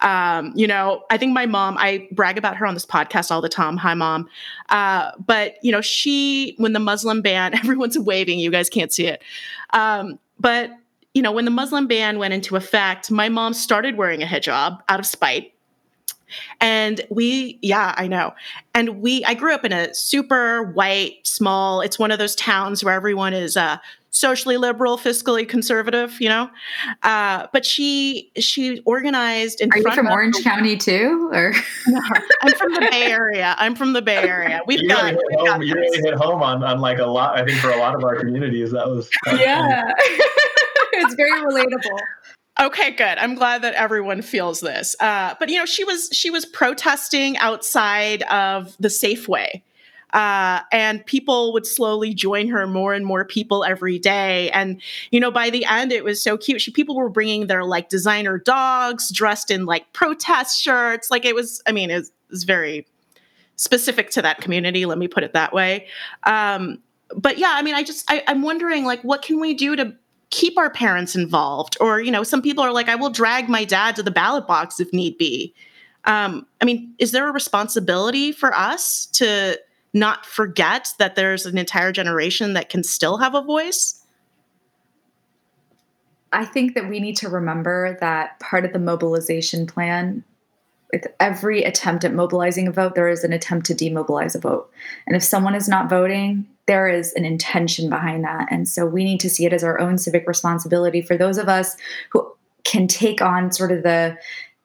Um, 0.00 0.52
you 0.54 0.66
know, 0.66 1.04
I 1.10 1.18
think 1.18 1.32
my 1.32 1.46
mom, 1.46 1.76
I 1.78 2.08
brag 2.12 2.38
about 2.38 2.56
her 2.56 2.66
on 2.66 2.74
this 2.74 2.86
podcast 2.86 3.30
all 3.30 3.40
the 3.40 3.48
time. 3.48 3.76
Hi, 3.78 3.94
mom. 3.94 4.28
Uh, 4.68 5.12
but, 5.18 5.56
you 5.62 5.72
know, 5.72 5.80
she, 5.80 6.54
when 6.58 6.72
the 6.72 6.80
Muslim 6.80 7.20
ban, 7.20 7.54
everyone's 7.58 7.98
waving, 7.98 8.38
you 8.38 8.50
guys 8.50 8.68
can't 8.68 8.92
see 8.92 9.06
it. 9.06 9.22
Um, 9.70 10.18
but, 10.38 10.70
you 11.14 11.22
know, 11.22 11.32
when 11.32 11.44
the 11.44 11.50
Muslim 11.50 11.86
ban 11.86 12.18
went 12.18 12.34
into 12.34 12.54
effect, 12.54 13.10
my 13.10 13.28
mom 13.28 13.54
started 13.54 13.96
wearing 13.96 14.22
a 14.22 14.26
hijab 14.26 14.78
out 14.88 15.00
of 15.00 15.06
spite. 15.06 15.52
And 16.60 17.00
we, 17.10 17.58
yeah, 17.62 17.94
I 17.96 18.06
know. 18.06 18.34
And 18.74 19.00
we, 19.00 19.24
I 19.24 19.34
grew 19.34 19.54
up 19.54 19.64
in 19.64 19.72
a 19.72 19.92
super 19.94 20.64
white, 20.72 21.26
small, 21.26 21.80
it's 21.80 21.98
one 21.98 22.10
of 22.10 22.18
those 22.18 22.36
towns 22.36 22.84
where 22.84 22.94
everyone 22.94 23.32
is 23.32 23.56
uh, 23.56 23.78
socially 24.10 24.56
liberal, 24.56 24.98
fiscally 24.98 25.48
conservative, 25.48 26.20
you 26.20 26.28
know. 26.28 26.50
Uh, 27.02 27.46
but 27.52 27.64
she 27.64 28.30
she 28.38 28.80
organized 28.80 29.60
in 29.60 29.70
Are 29.72 29.78
you 29.78 29.90
from 29.92 30.08
Orange 30.08 30.42
County 30.42 30.76
too, 30.76 31.30
or 31.32 31.52
no, 31.86 32.00
I'm 32.42 32.54
from 32.54 32.74
the 32.74 32.80
Bay 32.80 33.10
Area. 33.10 33.54
I'm 33.58 33.74
from 33.74 33.92
the 33.92 34.02
Bay 34.02 34.16
Area. 34.16 34.60
We've 34.66 34.80
you 34.80 34.88
got, 34.88 35.04
really 35.04 35.16
hit 35.30 35.48
home, 35.48 35.62
you 35.62 35.74
really 35.74 35.98
hit 35.98 36.14
home 36.14 36.42
on, 36.42 36.62
on 36.62 36.80
like 36.80 36.98
a 36.98 37.06
lot. 37.06 37.38
I 37.38 37.44
think 37.44 37.58
for 37.60 37.70
a 37.70 37.78
lot 37.78 37.94
of 37.94 38.04
our 38.04 38.16
communities, 38.16 38.70
that 38.72 38.88
was 38.88 39.08
that 39.24 39.40
yeah, 39.40 39.92
it's 40.92 41.14
very 41.14 41.40
relatable. 41.42 41.98
Okay, 42.60 42.90
good. 42.90 43.18
I'm 43.18 43.36
glad 43.36 43.62
that 43.62 43.74
everyone 43.74 44.20
feels 44.20 44.60
this. 44.60 44.96
Uh, 44.98 45.34
but 45.38 45.48
you 45.48 45.58
know, 45.58 45.66
she 45.66 45.84
was 45.84 46.08
she 46.12 46.30
was 46.30 46.44
protesting 46.44 47.38
outside 47.38 48.22
of 48.24 48.76
the 48.80 48.88
Safeway 48.88 49.62
uh, 50.12 50.60
and 50.72 51.04
people 51.04 51.52
would 51.52 51.66
slowly 51.66 52.14
join 52.14 52.48
her, 52.48 52.66
more 52.66 52.94
and 52.94 53.04
more 53.04 53.24
people 53.24 53.64
every 53.64 53.98
day. 53.98 54.50
And, 54.50 54.80
you 55.10 55.20
know, 55.20 55.30
by 55.30 55.50
the 55.50 55.64
end, 55.64 55.92
it 55.92 56.04
was 56.04 56.22
so 56.22 56.36
cute. 56.36 56.60
She, 56.60 56.70
people 56.70 56.96
were 56.96 57.10
bringing 57.10 57.46
their 57.46 57.64
like 57.64 57.88
designer 57.88 58.38
dogs 58.38 59.10
dressed 59.10 59.50
in 59.50 59.66
like 59.66 59.92
protest 59.92 60.60
shirts. 60.60 61.10
Like 61.10 61.24
it 61.24 61.34
was, 61.34 61.62
I 61.66 61.72
mean, 61.72 61.90
it 61.90 61.96
was, 61.96 62.08
it 62.08 62.30
was 62.30 62.44
very 62.44 62.86
specific 63.56 64.10
to 64.10 64.22
that 64.22 64.40
community. 64.40 64.86
Let 64.86 64.98
me 64.98 65.08
put 65.08 65.24
it 65.24 65.32
that 65.34 65.52
way. 65.52 65.88
Um, 66.24 66.78
but 67.14 67.38
yeah, 67.38 67.52
I 67.54 67.62
mean, 67.62 67.74
I 67.74 67.82
just, 67.82 68.10
I, 68.10 68.22
I'm 68.26 68.42
wondering 68.42 68.84
like, 68.84 69.02
what 69.02 69.22
can 69.22 69.40
we 69.40 69.54
do 69.54 69.76
to 69.76 69.94
keep 70.30 70.58
our 70.58 70.70
parents 70.70 71.16
involved? 71.16 71.76
Or, 71.80 72.00
you 72.00 72.10
know, 72.10 72.22
some 72.22 72.42
people 72.42 72.62
are 72.62 72.72
like, 72.72 72.88
I 72.88 72.94
will 72.94 73.10
drag 73.10 73.48
my 73.48 73.64
dad 73.64 73.96
to 73.96 74.02
the 74.02 74.10
ballot 74.10 74.46
box 74.46 74.78
if 74.78 74.92
need 74.92 75.18
be. 75.18 75.54
Um, 76.04 76.46
I 76.60 76.64
mean, 76.64 76.94
is 76.98 77.12
there 77.12 77.28
a 77.28 77.32
responsibility 77.32 78.32
for 78.32 78.54
us 78.54 79.06
to 79.06 79.58
not 79.98 80.24
forget 80.24 80.92
that 80.98 81.14
there's 81.14 81.46
an 81.46 81.58
entire 81.58 81.92
generation 81.92 82.54
that 82.54 82.68
can 82.68 82.82
still 82.82 83.18
have 83.18 83.34
a 83.34 83.42
voice? 83.42 84.04
I 86.32 86.44
think 86.44 86.74
that 86.74 86.88
we 86.88 87.00
need 87.00 87.16
to 87.18 87.28
remember 87.28 87.96
that 88.00 88.38
part 88.40 88.64
of 88.64 88.72
the 88.72 88.78
mobilization 88.78 89.66
plan 89.66 90.24
with 90.92 91.06
every 91.20 91.64
attempt 91.64 92.04
at 92.04 92.14
mobilizing 92.14 92.66
a 92.66 92.72
vote, 92.72 92.94
there 92.94 93.08
is 93.08 93.24
an 93.24 93.32
attempt 93.32 93.66
to 93.66 93.74
demobilize 93.74 94.34
a 94.34 94.40
vote. 94.40 94.70
And 95.06 95.16
if 95.16 95.22
someone 95.22 95.54
is 95.54 95.68
not 95.68 95.90
voting, 95.90 96.46
there 96.66 96.88
is 96.88 97.12
an 97.14 97.24
intention 97.24 97.90
behind 97.90 98.24
that. 98.24 98.48
And 98.50 98.68
so 98.68 98.86
we 98.86 99.04
need 99.04 99.20
to 99.20 99.30
see 99.30 99.44
it 99.44 99.52
as 99.52 99.64
our 99.64 99.80
own 99.80 99.98
civic 99.98 100.26
responsibility 100.26 101.02
for 101.02 101.16
those 101.16 101.38
of 101.38 101.48
us 101.48 101.76
who 102.10 102.26
can 102.64 102.86
take 102.86 103.20
on 103.20 103.52
sort 103.52 103.72
of 103.72 103.82
the 103.82 104.16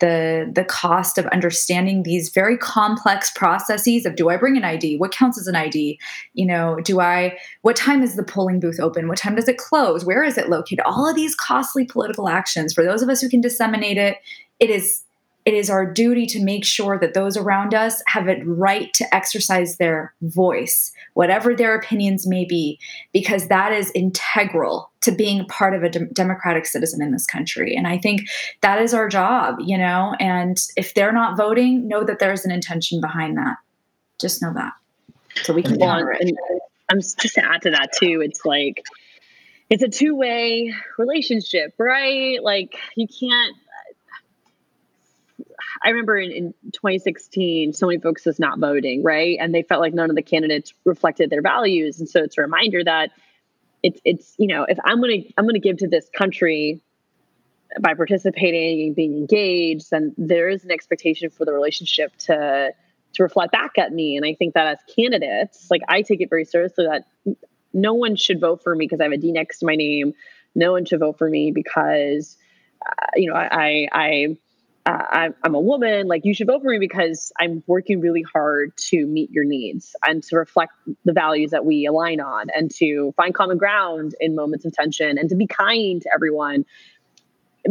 the 0.04 0.52
the 0.54 0.66
cost 0.66 1.18
of 1.18 1.26
understanding 1.28 2.04
these 2.04 2.28
very 2.28 2.58
complex 2.58 3.32
processes 3.32 4.06
of 4.06 4.18
do 4.18 4.30
I 4.30 4.36
bring 4.36 4.58
an 4.58 4.66
ID? 4.66 4.98
What 4.98 5.14
counts 5.14 5.40
as 5.40 5.48
an 5.48 5.56
ID? 5.56 5.98
You 6.34 6.46
know, 6.46 6.76
do 6.84 7.00
I 7.00 7.38
what 7.62 7.78
time 7.78 8.04
is 8.04 8.18
the 8.18 8.24
polling 8.24 8.60
booth 8.60 8.82
open? 8.82 9.08
What 9.08 9.18
time 9.18 9.36
does 9.36 9.48
it 9.48 9.58
close? 9.58 10.04
Where 10.04 10.26
is 10.26 10.38
it 10.38 10.50
located? 10.50 10.82
All 10.82 11.08
of 11.08 11.16
these 11.16 11.36
costly 11.36 11.86
political 11.86 12.28
actions 12.28 12.74
for 12.74 12.84
those 12.84 13.02
of 13.02 13.08
us 13.08 13.22
who 13.22 13.30
can 13.30 13.40
disseminate 13.40 13.98
it, 13.98 14.18
it 14.60 14.70
is 14.70 15.04
it 15.46 15.54
is 15.54 15.70
our 15.70 15.86
duty 15.86 16.26
to 16.28 16.44
make 16.44 16.64
sure 16.64 16.98
that 17.00 17.14
those 17.14 17.36
around 17.36 17.74
us 17.74 18.02
have 18.08 18.28
a 18.28 18.42
right 18.46 18.94
to 18.94 19.16
exercise 19.16 19.78
their 19.78 20.14
voice, 20.22 20.92
whatever 21.14 21.54
their 21.54 21.76
opinions 21.76 22.26
may 22.26 22.46
be, 22.46 22.80
because 23.12 23.48
that 23.48 23.74
is 23.74 23.92
integral 23.94 24.90
to 25.02 25.12
being 25.12 25.46
part 25.48 25.74
of 25.74 25.84
a 25.84 25.90
de- 25.90 26.06
democratic 26.08 26.66
citizen 26.66 27.02
in 27.02 27.12
this 27.12 27.26
country. 27.26 27.76
And 27.76 27.88
I 27.88 27.98
think 27.98 28.22
that 28.62 28.82
is 28.82 28.94
our 28.94 29.10
job, 29.10 29.58
you 29.60 29.78
know. 29.78 30.16
And 30.20 30.58
if 30.78 30.94
they're 30.94 31.12
not 31.12 31.36
voting, 31.36 31.88
know 31.88 32.04
that 32.06 32.20
there's 32.20 32.46
an 32.46 32.52
intention 32.52 33.02
behind 33.02 33.38
that. 33.38 33.58
Just 34.20 34.42
know 34.42 34.54
that. 34.54 34.74
So 35.44 35.54
we 35.54 35.64
can 35.64 35.78
well, 35.78 35.98
it. 35.98 36.38
Um, 36.52 36.60
I'm 36.90 37.00
just 37.00 37.18
to 37.20 37.46
add 37.46 37.64
to 37.64 37.72
that 37.72 37.92
too. 37.94 38.22
It's 38.24 38.46
like 38.46 38.84
it's 39.70 39.84
a 39.84 39.90
two 39.90 40.16
way 40.16 40.74
relationship, 40.98 41.74
right? 41.78 42.42
Like 42.42 42.78
you 42.96 43.08
can't 43.08 43.56
I 45.82 45.90
remember 45.90 46.18
in, 46.18 46.32
in 46.32 46.54
2016, 46.72 47.74
so 47.74 47.88
many 47.88 48.00
folks 48.00 48.26
was 48.26 48.40
not 48.40 48.60
voting, 48.60 49.04
right? 49.04 49.38
And 49.40 49.54
they 49.54 49.64
felt 49.64 49.82
like 49.82 49.94
none 49.94 50.10
of 50.10 50.16
the 50.16 50.22
candidates 50.22 50.74
reflected 50.86 51.30
their 51.30 51.42
values. 51.42 52.00
And 52.00 52.10
so 52.10 52.24
it's 52.24 52.38
a 52.38 52.42
reminder 52.42 52.84
that 52.84 53.12
it's 53.82 54.00
it's 54.06 54.36
you 54.40 54.48
know 54.48 54.64
if 54.64 54.78
I'm 54.84 55.02
gonna 55.02 55.24
I'm 55.38 55.46
gonna 55.46 55.60
give 55.60 55.78
to 55.78 55.88
this 55.88 56.10
country 56.16 56.82
by 57.80 57.94
participating 57.94 58.88
and 58.88 58.96
being 58.96 59.18
engaged, 59.18 59.92
then 59.92 60.14
there 60.18 60.50
is 60.50 60.64
an 60.64 60.72
expectation 60.72 61.30
for 61.30 61.46
the 61.46 61.54
relationship 61.54 62.16
to 62.20 62.72
to 63.14 63.24
reflect 63.24 63.52
back 63.52 63.78
at 63.78 63.92
me. 63.92 64.18
And 64.18 64.26
I 64.26 64.34
think 64.34 64.56
that 64.56 64.68
as 64.68 64.80
candidates, 64.96 65.68
like 65.70 65.82
I 65.88 66.02
take 66.02 66.22
it 66.22 66.30
very 66.30 66.46
seriously 66.46 66.88
that 66.88 67.06
no 67.74 67.94
one 67.94 68.16
should 68.16 68.40
vote 68.40 68.64
for 68.64 68.76
me 68.76 68.86
because 68.86 69.00
I 69.00 69.04
have 69.04 69.12
a 69.12 69.18
D 69.18 69.32
next 69.32 69.60
to 69.60 69.66
my 69.66 69.76
name. 69.76 70.14
No 70.56 70.72
one 70.72 70.86
should 70.86 71.00
vote 71.00 71.18
for 71.18 71.30
me 71.30 71.52
because 71.52 72.38
uh, 72.86 73.08
you 73.16 73.30
know 73.30 73.36
I 73.36 73.88
I 73.92 74.38
I'm 74.86 75.56
a 75.56 75.60
woman, 75.60 76.08
like 76.08 76.26
you 76.26 76.34
should 76.34 76.48
vote 76.48 76.62
for 76.62 76.70
me 76.70 76.78
because 76.78 77.32
I'm 77.40 77.64
working 77.68 78.02
really 78.02 78.22
hard 78.22 78.76
to 78.90 79.06
meet 79.06 79.32
your 79.32 79.46
needs 79.46 79.96
and 80.06 80.22
to 80.24 80.36
reflect 80.36 80.74
the 81.06 81.14
values 81.14 81.52
that 81.52 81.66
we 81.66 81.86
align 81.86 82.20
on 82.20 82.48
and 82.54 82.70
to 82.76 83.14
find 83.16 83.34
common 83.34 83.58
ground 83.58 84.14
in 84.20 84.36
moments 84.36 84.66
of 84.66 84.74
tension 84.74 85.18
and 85.18 85.30
to 85.30 85.36
be 85.36 85.48
kind 85.48 86.02
to 86.02 86.10
everyone. 86.14 86.66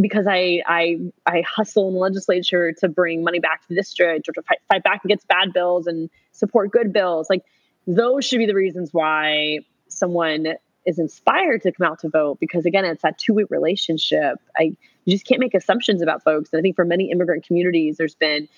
Because 0.01 0.27
I 0.27 0.63
I 0.67 1.01
I 1.27 1.43
hustle 1.47 1.89
in 1.89 1.95
the 1.95 2.01
legislature 2.01 2.73
to 2.79 2.89
bring 2.89 3.23
money 3.23 3.41
back 3.41 3.61
to 3.61 3.69
the 3.69 3.75
district 3.75 4.27
or 4.31 4.33
to 4.33 4.43
fight, 4.43 4.59
fight 4.67 4.83
back 4.83 5.05
against 5.05 5.29
bad 5.29 5.53
bills 5.53 5.87
and 5.87 6.09
support 6.31 6.71
good 6.71 6.95
bills. 6.95 7.29
Like 7.29 7.43
those 7.87 8.25
should 8.25 8.39
be 8.39 8.47
the 8.47 8.55
reasons 8.55 8.89
why 8.95 9.59
someone 9.89 10.55
is 10.87 10.99
inspired 10.99 11.63
to 11.63 11.73
come 11.73 11.87
out 11.87 12.01
to 12.01 12.09
vote 12.09 12.39
because 12.41 12.67
again 12.67 12.85
it's 12.85 13.03
that 13.03 13.19
two-way 13.19 13.45
relationship. 13.51 14.39
I 14.57 14.77
you 15.05 15.13
just 15.15 15.27
can't 15.27 15.41
make 15.41 15.55
assumptions 15.55 16.03
about 16.03 16.23
folks. 16.23 16.51
And 16.53 16.61
i 16.61 16.63
think 16.63 16.77
for 16.77 16.85
many 16.85 17.11
immigrant 17.11 17.47
communities 17.47 17.97
there's 17.97 18.15
been 18.15 18.49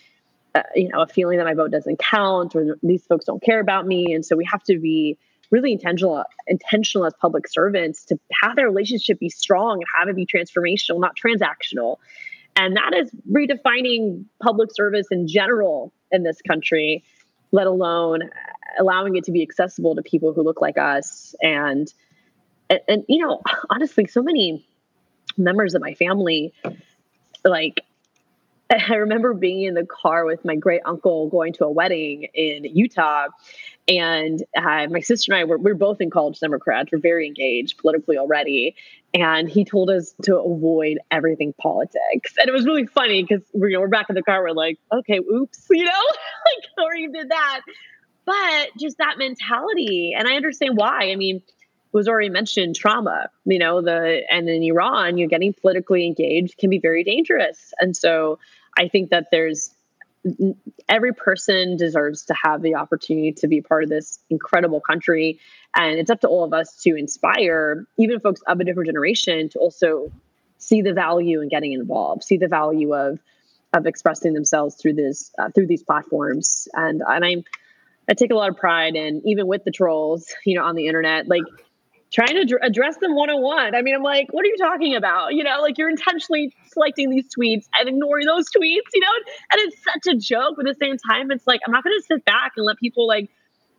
uh, 0.55 0.63
you 0.75 0.89
know 0.89 1.03
a 1.03 1.07
feeling 1.07 1.39
that 1.39 1.45
my 1.45 1.55
vote 1.55 1.71
doesn't 1.71 1.99
count 1.99 2.55
or 2.55 2.79
these 2.83 3.05
folks 3.07 3.25
don't 3.25 3.43
care 3.43 3.61
about 3.61 3.87
me. 3.87 4.15
And 4.15 4.25
so 4.25 4.37
we 4.37 4.45
have 4.45 4.63
to 4.65 4.79
be 4.79 5.19
really 5.51 5.73
intentional 5.73 6.25
intentional 6.47 7.07
as 7.07 7.15
public 7.21 7.47
servants 7.49 8.05
to 8.07 8.19
have 8.43 8.57
their 8.57 8.67
relationship 8.67 9.19
be 9.19 9.29
strong 9.29 9.75
and 9.75 9.85
have 9.99 10.09
it 10.09 10.17
be 10.17 10.27
transformational 10.27 11.01
not 11.01 11.15
transactional. 11.17 11.99
And 12.57 12.77
that 12.77 12.95
is 12.95 13.11
redefining 13.31 14.27
public 14.41 14.71
service 14.73 15.09
in 15.11 15.27
general 15.27 15.93
in 16.13 16.23
this 16.23 16.41
country 16.41 17.03
let 17.55 17.69
alone 17.69 18.31
allowing 18.81 19.15
it 19.15 19.23
to 19.25 19.31
be 19.31 19.41
accessible 19.41 19.95
to 19.95 20.03
people 20.03 20.33
who 20.33 20.43
look 20.43 20.61
like 20.61 20.77
us. 20.77 21.37
And 21.41 21.93
and, 22.71 22.81
and 22.89 23.05
you 23.09 23.25
know 23.25 23.41
honestly 23.71 24.07
so 24.07 24.23
many 24.23 24.67
members 25.37 25.75
of 25.75 25.83
my 25.83 25.95
family 25.95 26.53
like 27.45 27.81
I 28.91 28.95
remember 28.97 29.35
being 29.35 29.65
in 29.65 29.75
the 29.75 29.87
car 29.87 30.25
with 30.25 30.45
my 30.45 30.57
great 30.57 30.83
uncle 30.85 31.29
going 31.29 31.53
to 31.55 31.65
a 31.65 31.71
wedding 31.71 32.29
in 32.35 32.65
Utah. 32.65 33.29
And 33.87 34.43
uh, 34.57 34.87
my 34.91 35.01
sister 35.01 35.33
and 35.33 35.41
I 35.41 35.45
were, 35.45 35.59
we 35.59 35.71
are 35.71 35.75
both 35.75 36.01
in 36.01 36.11
college 36.11 36.41
Democrats. 36.41 36.91
We're 36.91 36.99
very 36.99 37.27
engaged 37.27 37.79
politically 37.79 38.17
already. 38.17 38.77
And 39.13 39.49
he 39.49 39.65
told 39.65 39.91
us 39.91 40.15
to 40.23 40.39
avoid 40.39 40.99
everything 41.11 41.55
politics. 41.61 42.33
And 42.39 42.49
it 42.49 42.53
was 42.53 42.65
really 42.65 42.87
funny 42.87 43.23
because 43.23 43.45
we're, 43.53 43.69
you 43.69 43.77
know, 43.77 43.83
we're 43.83 43.89
back 43.89 44.07
in 44.09 44.15
the 44.15 44.23
car. 44.23 44.43
We're 44.43 44.53
like, 44.53 44.79
okay, 44.93 45.19
oops, 45.19 45.67
you 45.71 45.85
know, 45.85 45.91
like, 45.91 46.87
or 46.87 46.97
you 46.97 47.13
did 47.13 47.31
that. 47.31 47.61
But 48.25 48.71
just 48.81 48.99
that 48.99 49.19
mentality. 49.19 50.15
And 50.17 50.27
I 50.27 50.37
understand 50.37 50.79
why. 50.79 51.11
I 51.11 51.17
mean, 51.17 51.43
was 51.95 52.09
already 52.09 52.29
mentioned 52.29 52.77
trauma 52.77 53.31
you 53.47 53.59
know 53.59 53.81
the 53.81 54.23
and 54.31 54.49
in 54.49 54.63
iran 54.63 55.17
you're 55.17 55.29
getting 55.29 55.55
politically 55.55 56.07
engaged 56.07 56.59
can 56.59 56.69
be 56.69 56.79
very 56.79 57.05
dangerous. 57.05 57.73
And 57.81 57.97
so 57.97 58.39
i 58.77 58.89
think 58.89 59.11
that 59.11 59.29
there's 59.31 59.71
every 60.89 61.13
person 61.13 61.77
deserves 61.77 62.25
to 62.27 62.35
have 62.35 62.63
the 62.63 62.75
opportunity 62.75 63.33
to 63.33 63.47
be 63.47 63.61
part 63.61 63.85
of 63.85 63.91
this 63.91 64.19
incredible 64.31 64.81
country. 64.81 65.39
And 65.77 65.99
it's 65.99 66.11
up 66.11 66.21
to 66.23 66.29
all 66.29 66.45
of 66.45 66.53
us 66.53 66.75
to 66.83 66.97
inspire 66.97 67.87
even 67.99 68.21
folks 68.21 68.41
of 68.47 68.59
a 68.61 68.65
different 68.65 68.89
generation 68.89 69.49
to 69.51 69.59
also 69.59 70.11
see 70.59 70.81
the 70.81 70.95
value 70.95 71.43
in 71.43 71.49
getting 71.49 71.73
involved 71.73 72.23
see 72.23 72.39
the 72.39 72.49
value 72.49 72.95
of 72.95 73.19
of 73.75 73.87
expressing 73.87 74.33
themselves 74.35 74.77
through 74.77 74.95
this 74.95 75.31
uh, 75.39 75.51
through 75.51 75.67
these 75.67 75.83
platforms. 75.83 76.69
And 76.75 77.03
and 77.07 77.25
i'm 77.25 77.45
I 78.09 78.15
take 78.15 78.31
a 78.31 78.35
lot 78.35 78.51
of 78.51 78.57
pride 78.57 78.97
in 78.97 79.23
even 79.25 79.47
with 79.47 79.65
the 79.65 79.71
trolls, 79.71 80.33
you 80.45 80.59
know, 80.59 80.65
on 80.65 80.75
the 80.75 80.89
internet, 80.89 81.27
like 81.27 81.45
trying 82.15 82.47
to 82.47 82.59
address 82.63 82.97
them 82.99 83.17
one 83.17 83.29
on 83.29 83.43
one. 83.43 83.75
I 83.75 83.83
mean, 83.83 83.95
I'm 83.95 84.03
like, 84.03 84.29
what 84.31 84.45
are 84.45 84.49
you 84.49 84.57
talking 84.57 84.95
about? 84.95 85.35
You 85.35 85.43
know, 85.43 85.61
like 85.61 85.77
you're 85.77 85.91
intentionally 85.91 86.55
selecting 86.73 87.11
these 87.11 87.27
tweets 87.37 87.67
and 87.77 87.89
ignoring 87.89 88.27
those 88.27 88.47
tweets, 88.57 88.89
you 88.95 89.01
know? 89.01 89.09
And 89.53 89.61
it's 89.63 89.77
such 89.83 90.15
a 90.15 90.17
joke, 90.17 90.55
but 90.57 90.69
at 90.69 90.79
the 90.79 90.85
same 90.85 90.97
time, 90.97 91.33
it's 91.33 91.47
like, 91.47 91.61
I'm 91.67 91.73
not 91.73 91.83
going 91.83 91.99
to 91.99 92.05
sit 92.05 92.25
back 92.25 92.53
and 92.57 92.65
let 92.65 92.79
people 92.79 93.09
like 93.09 93.31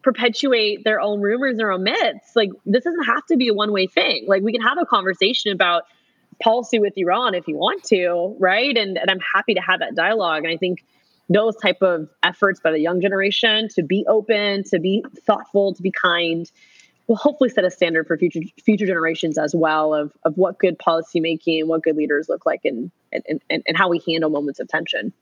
perpetuate 0.04 0.84
their 0.84 1.00
own 1.00 1.22
rumors, 1.22 1.56
their 1.56 1.72
own 1.72 1.84
myths. 1.84 2.36
Like, 2.36 2.50
this 2.66 2.84
doesn't 2.84 3.06
have 3.06 3.26
to 3.28 3.38
be 3.38 3.48
a 3.48 3.54
one 3.54 3.72
way 3.72 3.88
thing. 3.88 4.26
Like, 4.28 4.44
we 4.44 4.52
can 4.52 4.62
have 4.62 4.78
a 4.82 4.86
conversation 4.86 5.54
about 5.54 5.84
policy 6.44 6.78
with 6.78 6.94
Iran 6.98 7.36
if 7.36 7.48
you 7.48 7.56
want 7.56 7.86
to, 7.86 8.36
right? 8.38 8.76
And, 8.76 8.98
and 8.98 9.10
I'm 9.10 9.22
happy 9.34 9.54
to 9.54 9.62
have 9.62 9.80
that 9.80 9.96
dialogue. 9.96 10.44
And 10.44 10.54
I 10.54 10.58
think 10.58 10.84
those 11.30 11.56
type 11.56 11.82
of 11.82 12.10
efforts 12.22 12.60
by 12.60 12.72
the 12.72 12.80
young 12.80 13.00
generation 13.00 13.70
to 13.76 13.82
be 13.82 14.06
open, 14.08 14.64
to 14.66 14.80
be 14.80 15.06
thoughtful, 15.26 15.74
to 15.74 15.82
be 15.82 15.92
kind, 15.92 16.52
will 17.08 17.16
hopefully 17.16 17.49
set 17.49 17.66
a 17.66 17.72
standard 17.72 18.08
for 18.08 18.18
future 18.18 18.41
future 18.64 18.86
generations 18.86 19.38
as 19.38 19.56
well 19.56 19.93
of 19.93 20.12
of 20.24 20.36
what 20.38 20.58
good 20.58 20.78
policymaking 20.78 21.60
and 21.60 21.70
what 21.70 21.84
good 21.84 21.95
leaders 21.95 22.28
look 22.30 22.45
like 22.45 22.62
and 22.64 22.91
and, 23.12 23.41
and, 23.49 23.64
and 23.68 23.78
how 23.78 23.89
we 23.89 24.01
handle 24.08 24.30
moments 24.30 24.60
of 24.60 24.68
tension. 24.68 25.14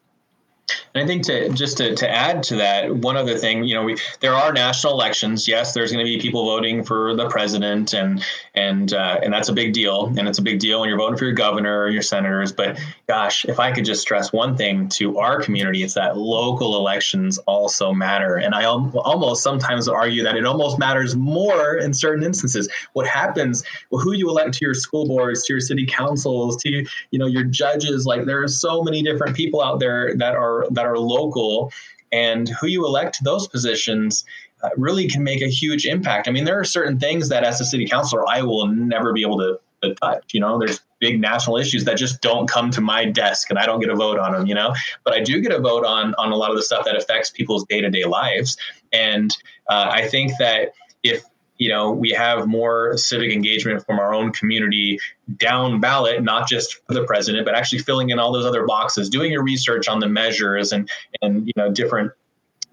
And 0.96 1.04
I 1.04 1.08
think 1.08 1.24
to 1.26 1.50
just 1.50 1.78
to, 1.78 1.96
to 1.96 2.10
add 2.10 2.44
to 2.44 2.56
that, 2.58 2.96
one 2.96 3.18
other 3.18 3.36
thing, 3.36 3.64
you 3.64 3.74
know, 3.74 3.84
we 3.84 3.98
there 4.20 4.34
are 4.34 4.54
national 4.54 4.94
elections. 4.94 5.48
Yes, 5.48 5.74
there's 5.74 5.92
going 5.92 6.06
to 6.06 6.10
be 6.10 6.20
people 6.20 6.46
voting 6.46 6.84
for 6.84 7.16
the 7.16 7.28
president, 7.30 7.94
and 7.94 8.24
and 8.54 8.94
uh, 8.94 9.20
and 9.24 9.34
that's 9.34 9.50
a 9.50 9.54
big 9.54 9.74
deal. 9.74 10.14
And 10.18 10.28
it's 10.28 10.38
a 10.38 10.44
big 10.44 10.60
deal 10.60 10.82
when 10.82 10.90
you're 10.90 10.98
voting 11.00 11.18
for 11.18 11.26
your 11.26 11.34
governor 11.34 11.82
or 11.82 11.90
your 11.90 12.04
senators. 12.04 12.52
But 12.52 12.80
gosh, 13.08 13.44
if 13.46 13.60
I 13.60 13.72
could 13.72 13.86
just 13.86 14.02
stress 14.02 14.32
one 14.32 14.56
thing 14.56 14.88
to 14.90 15.18
our 15.18 15.42
community, 15.42 15.82
it's 15.82 15.96
that 15.96 16.16
local 16.16 16.78
elections 16.78 17.40
also 17.40 17.92
matter. 17.92 18.36
And 18.36 18.54
I 18.54 18.66
almost 18.66 19.42
sometimes 19.42 19.88
argue 19.88 20.22
that 20.24 20.36
it 20.36 20.46
almost 20.46 20.78
matters 20.78 21.16
more 21.16 21.78
in 21.78 21.94
certain 21.96 22.24
instances. 22.24 22.70
What 22.94 23.08
happens, 23.08 23.64
well, 23.90 24.02
who 24.02 24.14
you 24.14 24.30
elect 24.30 24.54
to 24.56 24.66
your 24.66 24.76
school 24.76 25.08
boards, 25.08 25.44
to 25.46 25.54
your 25.54 25.60
city 25.60 25.88
councils, 25.88 26.58
to 26.58 26.70
you 27.10 27.18
know 27.18 27.26
your 27.26 27.46
judges. 27.46 28.06
Like 28.06 28.26
there 28.26 28.44
are 28.44 28.48
so 28.48 28.84
many 28.84 29.02
different 29.02 29.36
people 29.36 29.64
out 29.64 29.80
there 29.80 30.16
that 30.18 30.36
are 30.36 30.68
that 30.70 30.83
are 30.86 30.98
local 30.98 31.72
and 32.12 32.50
who 32.50 32.68
you 32.68 32.86
elect 32.86 33.16
to 33.16 33.24
those 33.24 33.48
positions 33.48 34.24
uh, 34.64 34.70
really 34.78 35.08
can 35.10 35.24
make 35.24 35.42
a 35.42 35.48
huge 35.48 35.86
impact. 35.86 36.28
I 36.28 36.32
mean, 36.32 36.46
there 36.46 36.60
are 36.60 36.64
certain 36.64 37.00
things 37.00 37.30
that 37.30 37.44
as 37.44 37.60
a 37.60 37.66
city 37.66 37.88
councilor, 37.88 38.28
I 38.30 38.42
will 38.44 38.68
never 38.68 39.12
be 39.14 39.22
able 39.22 39.40
to 39.40 39.60
to 39.84 39.94
touch. 39.96 40.34
You 40.34 40.40
know, 40.40 40.58
there's 40.58 40.80
big 41.00 41.20
national 41.20 41.58
issues 41.58 41.84
that 41.84 41.98
just 41.98 42.22
don't 42.22 42.50
come 42.50 42.72
to 42.72 42.82
my 42.82 43.06
desk 43.06 43.50
and 43.50 43.60
I 43.60 43.66
don't 43.66 43.80
get 43.80 43.90
a 43.90 43.96
vote 43.96 44.18
on 44.18 44.32
them, 44.32 44.48
you 44.48 44.56
know, 44.56 44.74
but 45.04 45.14
I 45.14 45.22
do 45.22 45.42
get 45.42 45.52
a 45.52 45.60
vote 45.60 45.86
on, 45.86 46.16
on 46.16 46.32
a 46.32 46.36
lot 46.36 46.50
of 46.50 46.56
the 46.56 46.64
stuff 46.64 46.86
that 46.86 46.96
affects 46.96 47.30
people's 47.30 47.66
day 47.66 47.82
to 47.82 47.90
day 47.90 48.06
lives. 48.06 48.58
And 48.94 49.36
uh, 49.70 49.90
I 49.92 50.08
think 50.08 50.32
that 50.40 50.74
if 51.04 51.24
you 51.58 51.70
know 51.70 51.92
we 51.92 52.10
have 52.10 52.48
more 52.48 52.98
civic 52.98 53.32
engagement 53.32 53.86
from 53.86 54.00
our 54.00 54.14
own 54.14 54.32
community 54.32 55.00
down 55.38 55.80
ballot 55.80 56.24
not 56.24 56.48
just 56.48 56.80
for 56.88 56.94
the 56.94 57.04
president 57.04 57.46
but 57.46 57.56
actually 57.56 57.80
filling 57.80 58.10
in 58.10 58.20
all 58.20 58.32
those 58.32 58.46
other 58.46 58.66
boxes 58.66 59.10
doing 59.10 59.32
your 59.32 59.44
research 59.44 59.88
on 59.88 60.00
the 60.00 60.08
measures 60.08 60.72
and 60.72 60.90
and 61.22 61.48
you 61.48 61.54
know 61.56 61.72
different 61.72 62.12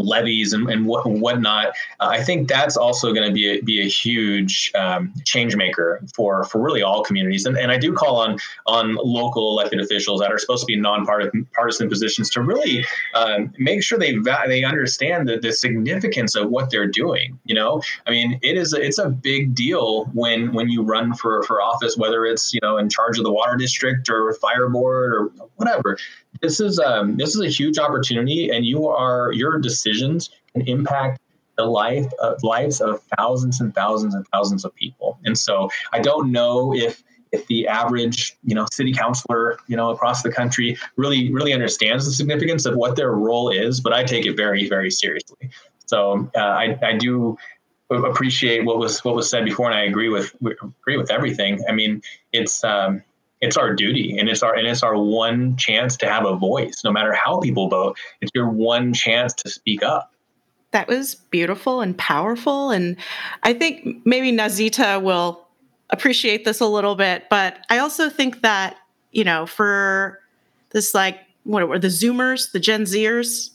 levies 0.00 0.52
and, 0.52 0.68
and 0.70 0.86
what, 0.86 1.06
whatnot. 1.06 1.68
Uh, 2.00 2.08
I 2.10 2.22
think 2.22 2.48
that's 2.48 2.76
also 2.76 3.12
going 3.12 3.26
to 3.26 3.32
be 3.32 3.48
a, 3.48 3.60
be 3.62 3.80
a 3.80 3.88
huge 3.88 4.72
um, 4.74 5.12
change 5.24 5.56
maker 5.56 6.02
for 6.14 6.44
for 6.44 6.60
really 6.60 6.82
all 6.82 7.02
communities. 7.02 7.46
And, 7.46 7.56
and 7.56 7.70
I 7.70 7.78
do 7.78 7.92
call 7.92 8.16
on 8.16 8.38
on 8.66 8.94
local 8.94 9.50
elected 9.50 9.80
officials 9.80 10.20
that 10.20 10.32
are 10.32 10.38
supposed 10.38 10.62
to 10.62 10.66
be 10.66 10.76
nonpartisan 10.76 11.46
partisan 11.54 11.88
positions 11.88 12.30
to 12.30 12.42
really 12.42 12.84
um, 13.14 13.52
make 13.58 13.82
sure 13.82 13.98
they 13.98 14.16
va- 14.16 14.44
they 14.46 14.64
understand 14.64 15.28
the, 15.28 15.38
the 15.38 15.52
significance 15.52 16.34
of 16.34 16.50
what 16.50 16.70
they're 16.70 16.86
doing. 16.86 17.38
You 17.44 17.54
know, 17.54 17.82
I 18.06 18.10
mean, 18.10 18.38
it 18.42 18.56
is 18.56 18.72
a, 18.72 18.80
it's 18.80 18.98
a 18.98 19.08
big 19.08 19.54
deal 19.54 20.06
when 20.06 20.52
when 20.52 20.68
you 20.68 20.82
run 20.82 21.14
for 21.14 21.42
for 21.44 21.62
office, 21.62 21.96
whether 21.96 22.24
it's 22.24 22.52
you 22.52 22.60
know 22.62 22.78
in 22.78 22.88
charge 22.88 23.18
of 23.18 23.24
the 23.24 23.32
water 23.32 23.56
district 23.56 24.08
or 24.08 24.32
fire 24.34 24.68
board 24.68 25.12
or 25.12 25.26
whatever 25.56 25.98
this 26.40 26.60
is 26.60 26.78
um, 26.78 27.16
this 27.16 27.34
is 27.34 27.40
a 27.40 27.48
huge 27.48 27.78
opportunity, 27.78 28.50
and 28.50 28.64
you 28.64 28.88
are 28.88 29.32
your 29.32 29.58
decisions 29.58 30.30
can 30.52 30.62
impact 30.62 31.20
the 31.56 31.64
life 31.64 32.10
of 32.20 32.42
lives 32.42 32.80
of 32.80 33.02
thousands 33.18 33.60
and 33.60 33.74
thousands 33.74 34.14
and 34.14 34.26
thousands 34.32 34.64
of 34.64 34.74
people. 34.74 35.18
And 35.24 35.36
so 35.36 35.70
I 35.92 36.00
don't 36.00 36.32
know 36.32 36.74
if 36.74 37.02
if 37.32 37.46
the 37.46 37.68
average 37.68 38.36
you 38.42 38.54
know 38.54 38.66
city 38.72 38.92
councilor 38.92 39.58
you 39.68 39.76
know 39.76 39.90
across 39.90 40.22
the 40.22 40.32
country 40.32 40.78
really 40.96 41.32
really 41.32 41.52
understands 41.52 42.04
the 42.06 42.12
significance 42.12 42.66
of 42.66 42.74
what 42.74 42.96
their 42.96 43.12
role 43.12 43.50
is, 43.50 43.80
but 43.80 43.92
I 43.92 44.04
take 44.04 44.26
it 44.26 44.36
very 44.36 44.68
very 44.68 44.90
seriously. 44.90 45.50
So 45.86 46.30
uh, 46.34 46.40
I 46.40 46.78
I 46.82 46.96
do 46.96 47.36
appreciate 47.90 48.64
what 48.64 48.78
was 48.78 49.04
what 49.04 49.14
was 49.14 49.28
said 49.28 49.44
before, 49.44 49.66
and 49.66 49.74
I 49.74 49.82
agree 49.82 50.08
with 50.08 50.34
agree 50.40 50.96
with 50.96 51.10
everything. 51.10 51.60
I 51.68 51.72
mean, 51.72 52.02
it's 52.32 52.64
um, 52.64 53.02
it's 53.40 53.56
our 53.56 53.74
duty 53.74 54.16
and 54.18 54.28
it's 54.28 54.42
our 54.42 54.54
and 54.54 54.66
it's 54.66 54.82
our 54.82 54.96
one 54.96 55.56
chance 55.56 55.96
to 55.98 56.06
have 56.08 56.24
a 56.24 56.36
voice. 56.36 56.82
No 56.84 56.92
matter 56.92 57.12
how 57.12 57.40
people 57.40 57.68
vote 57.68 57.96
it's 58.20 58.30
your 58.34 58.48
one 58.48 58.92
chance 58.92 59.32
to 59.34 59.50
speak 59.50 59.82
up. 59.82 60.12
That 60.72 60.86
was 60.86 61.16
beautiful 61.16 61.80
and 61.80 61.96
powerful. 61.96 62.70
And 62.70 62.96
i 63.42 63.52
think 63.52 64.04
maybe 64.04 64.32
nazita 64.32 65.02
will 65.02 65.46
appreciate 65.90 66.44
this 66.44 66.60
a 66.60 66.66
little 66.66 66.94
bit 66.94 67.24
but 67.28 67.66
i 67.68 67.78
also 67.78 68.08
think 68.08 68.42
that 68.42 68.76
you 69.10 69.24
know 69.24 69.44
for 69.44 70.20
this 70.70 70.94
like 70.94 71.18
what 71.44 71.68
were 71.68 71.78
the 71.78 71.88
zoomers 71.88 72.52
the 72.52 72.60
gen 72.60 72.82
zers 72.82 73.50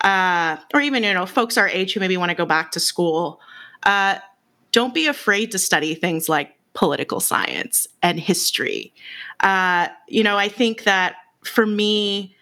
uh, 0.00 0.56
or 0.72 0.80
even 0.80 1.02
you 1.02 1.14
know 1.14 1.26
folks 1.26 1.56
our 1.56 1.68
age 1.68 1.94
who 1.94 2.00
maybe 2.00 2.16
want 2.16 2.30
to 2.30 2.34
go 2.34 2.46
back 2.46 2.70
to 2.72 2.80
school 2.80 3.40
uh, 3.84 4.18
don't 4.72 4.94
be 4.94 5.06
afraid 5.06 5.50
to 5.50 5.58
study 5.58 5.94
things 5.94 6.28
like 6.28 6.56
political 6.74 7.20
science 7.20 7.86
and 8.02 8.20
history. 8.20 8.92
Uh, 9.40 9.88
you 10.08 10.22
know, 10.22 10.36
I 10.36 10.48
think 10.48 10.84
that 10.84 11.16
for 11.42 11.66
me, 11.66 12.34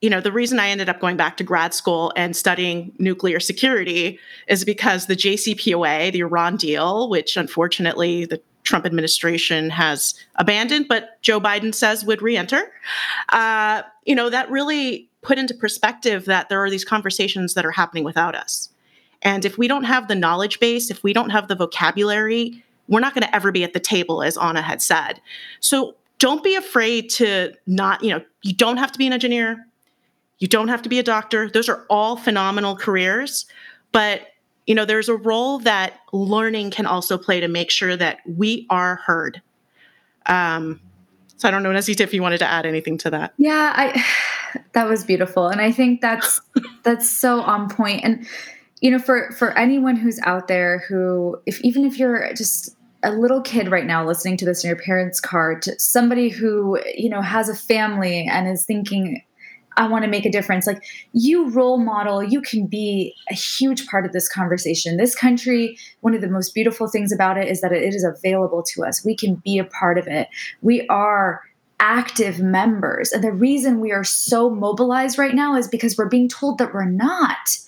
you 0.00 0.10
know, 0.10 0.20
the 0.20 0.32
reason 0.32 0.58
I 0.58 0.68
ended 0.68 0.88
up 0.88 1.00
going 1.00 1.16
back 1.16 1.36
to 1.36 1.44
grad 1.44 1.72
school 1.74 2.12
and 2.16 2.34
studying 2.34 2.92
nuclear 2.98 3.38
security 3.38 4.18
is 4.48 4.64
because 4.64 5.06
the 5.06 5.14
JCPOA, 5.14 6.12
the 6.12 6.20
Iran 6.20 6.56
deal, 6.56 7.08
which 7.08 7.36
unfortunately 7.36 8.24
the 8.24 8.40
Trump 8.64 8.84
administration 8.84 9.70
has 9.70 10.14
abandoned, 10.36 10.86
but 10.88 11.20
Joe 11.22 11.40
Biden 11.40 11.74
says 11.74 12.04
would 12.04 12.22
reenter, 12.22 12.72
uh, 13.28 13.82
you 14.04 14.14
know, 14.14 14.30
that 14.30 14.50
really 14.50 15.08
put 15.20 15.38
into 15.38 15.54
perspective 15.54 16.24
that 16.24 16.48
there 16.48 16.62
are 16.62 16.70
these 16.70 16.84
conversations 16.84 17.54
that 17.54 17.64
are 17.64 17.70
happening 17.70 18.02
without 18.02 18.34
us. 18.34 18.68
And 19.22 19.44
if 19.44 19.56
we 19.56 19.68
don't 19.68 19.84
have 19.84 20.08
the 20.08 20.16
knowledge 20.16 20.58
base, 20.58 20.90
if 20.90 21.02
we 21.04 21.12
don't 21.12 21.30
have 21.30 21.46
the 21.46 21.54
vocabulary 21.54 22.64
we're 22.92 23.00
not 23.00 23.14
going 23.14 23.22
to 23.22 23.34
ever 23.34 23.50
be 23.50 23.64
at 23.64 23.72
the 23.72 23.80
table, 23.80 24.22
as 24.22 24.36
Anna 24.36 24.60
had 24.60 24.82
said. 24.82 25.18
So 25.60 25.94
don't 26.18 26.44
be 26.44 26.54
afraid 26.56 27.08
to 27.12 27.54
not, 27.66 28.04
you 28.04 28.10
know, 28.10 28.22
you 28.42 28.52
don't 28.52 28.76
have 28.76 28.92
to 28.92 28.98
be 28.98 29.06
an 29.06 29.14
engineer. 29.14 29.66
You 30.40 30.46
don't 30.46 30.68
have 30.68 30.82
to 30.82 30.90
be 30.90 30.98
a 30.98 31.02
doctor. 31.02 31.48
Those 31.48 31.70
are 31.70 31.86
all 31.88 32.16
phenomenal 32.16 32.76
careers. 32.76 33.46
But, 33.92 34.20
you 34.66 34.74
know, 34.74 34.84
there's 34.84 35.08
a 35.08 35.16
role 35.16 35.58
that 35.60 36.00
learning 36.12 36.70
can 36.70 36.84
also 36.84 37.16
play 37.16 37.40
to 37.40 37.48
make 37.48 37.70
sure 37.70 37.96
that 37.96 38.18
we 38.26 38.66
are 38.68 38.96
heard. 38.96 39.40
Um, 40.26 40.78
so 41.38 41.48
I 41.48 41.50
don't 41.50 41.62
know, 41.62 41.70
Nazita, 41.70 42.02
if 42.02 42.12
you 42.12 42.20
wanted 42.20 42.38
to 42.38 42.46
add 42.46 42.66
anything 42.66 42.98
to 42.98 43.10
that. 43.10 43.32
Yeah, 43.38 43.72
I 43.74 44.04
that 44.72 44.86
was 44.86 45.02
beautiful. 45.02 45.48
And 45.48 45.62
I 45.62 45.72
think 45.72 46.02
that's 46.02 46.42
that's 46.82 47.08
so 47.08 47.40
on 47.40 47.70
point. 47.70 48.04
And 48.04 48.26
you 48.82 48.90
know 48.90 48.98
for 48.98 49.30
for 49.32 49.56
anyone 49.56 49.96
who's 49.96 50.20
out 50.24 50.48
there 50.48 50.84
who 50.88 51.40
if 51.46 51.60
even 51.62 51.86
if 51.86 51.98
you're 51.98 52.34
just 52.34 52.76
a 53.02 53.12
little 53.12 53.40
kid 53.40 53.70
right 53.70 53.86
now 53.86 54.06
listening 54.06 54.36
to 54.36 54.44
this 54.44 54.64
in 54.64 54.68
your 54.68 54.78
parents 54.78 55.20
car 55.20 55.58
to 55.58 55.78
somebody 55.78 56.28
who 56.28 56.78
you 56.94 57.08
know 57.08 57.22
has 57.22 57.48
a 57.48 57.54
family 57.54 58.26
and 58.30 58.48
is 58.48 58.64
thinking 58.64 59.22
i 59.76 59.86
want 59.86 60.04
to 60.04 60.10
make 60.10 60.26
a 60.26 60.30
difference. 60.30 60.66
Like 60.66 60.82
you 61.12 61.48
role 61.50 61.78
model 61.78 62.22
you 62.22 62.40
can 62.40 62.66
be 62.66 63.14
a 63.30 63.34
huge 63.34 63.86
part 63.86 64.04
of 64.04 64.12
this 64.12 64.28
conversation. 64.28 64.96
This 64.96 65.14
country 65.14 65.78
one 66.00 66.14
of 66.14 66.20
the 66.20 66.28
most 66.28 66.54
beautiful 66.54 66.88
things 66.88 67.12
about 67.12 67.38
it 67.38 67.48
is 67.48 67.60
that 67.60 67.72
it 67.72 67.94
is 67.94 68.04
available 68.04 68.62
to 68.74 68.84
us. 68.84 69.04
We 69.04 69.16
can 69.16 69.36
be 69.36 69.58
a 69.58 69.64
part 69.64 69.98
of 69.98 70.06
it. 70.06 70.28
We 70.60 70.86
are 70.88 71.42
active 71.82 72.38
members. 72.38 73.10
And 73.10 73.24
the 73.24 73.32
reason 73.32 73.80
we 73.80 73.90
are 73.90 74.04
so 74.04 74.48
mobilized 74.48 75.18
right 75.18 75.34
now 75.34 75.56
is 75.56 75.66
because 75.66 75.98
we're 75.98 76.08
being 76.08 76.28
told 76.28 76.58
that 76.58 76.72
we're 76.72 76.84
not. 76.84 77.58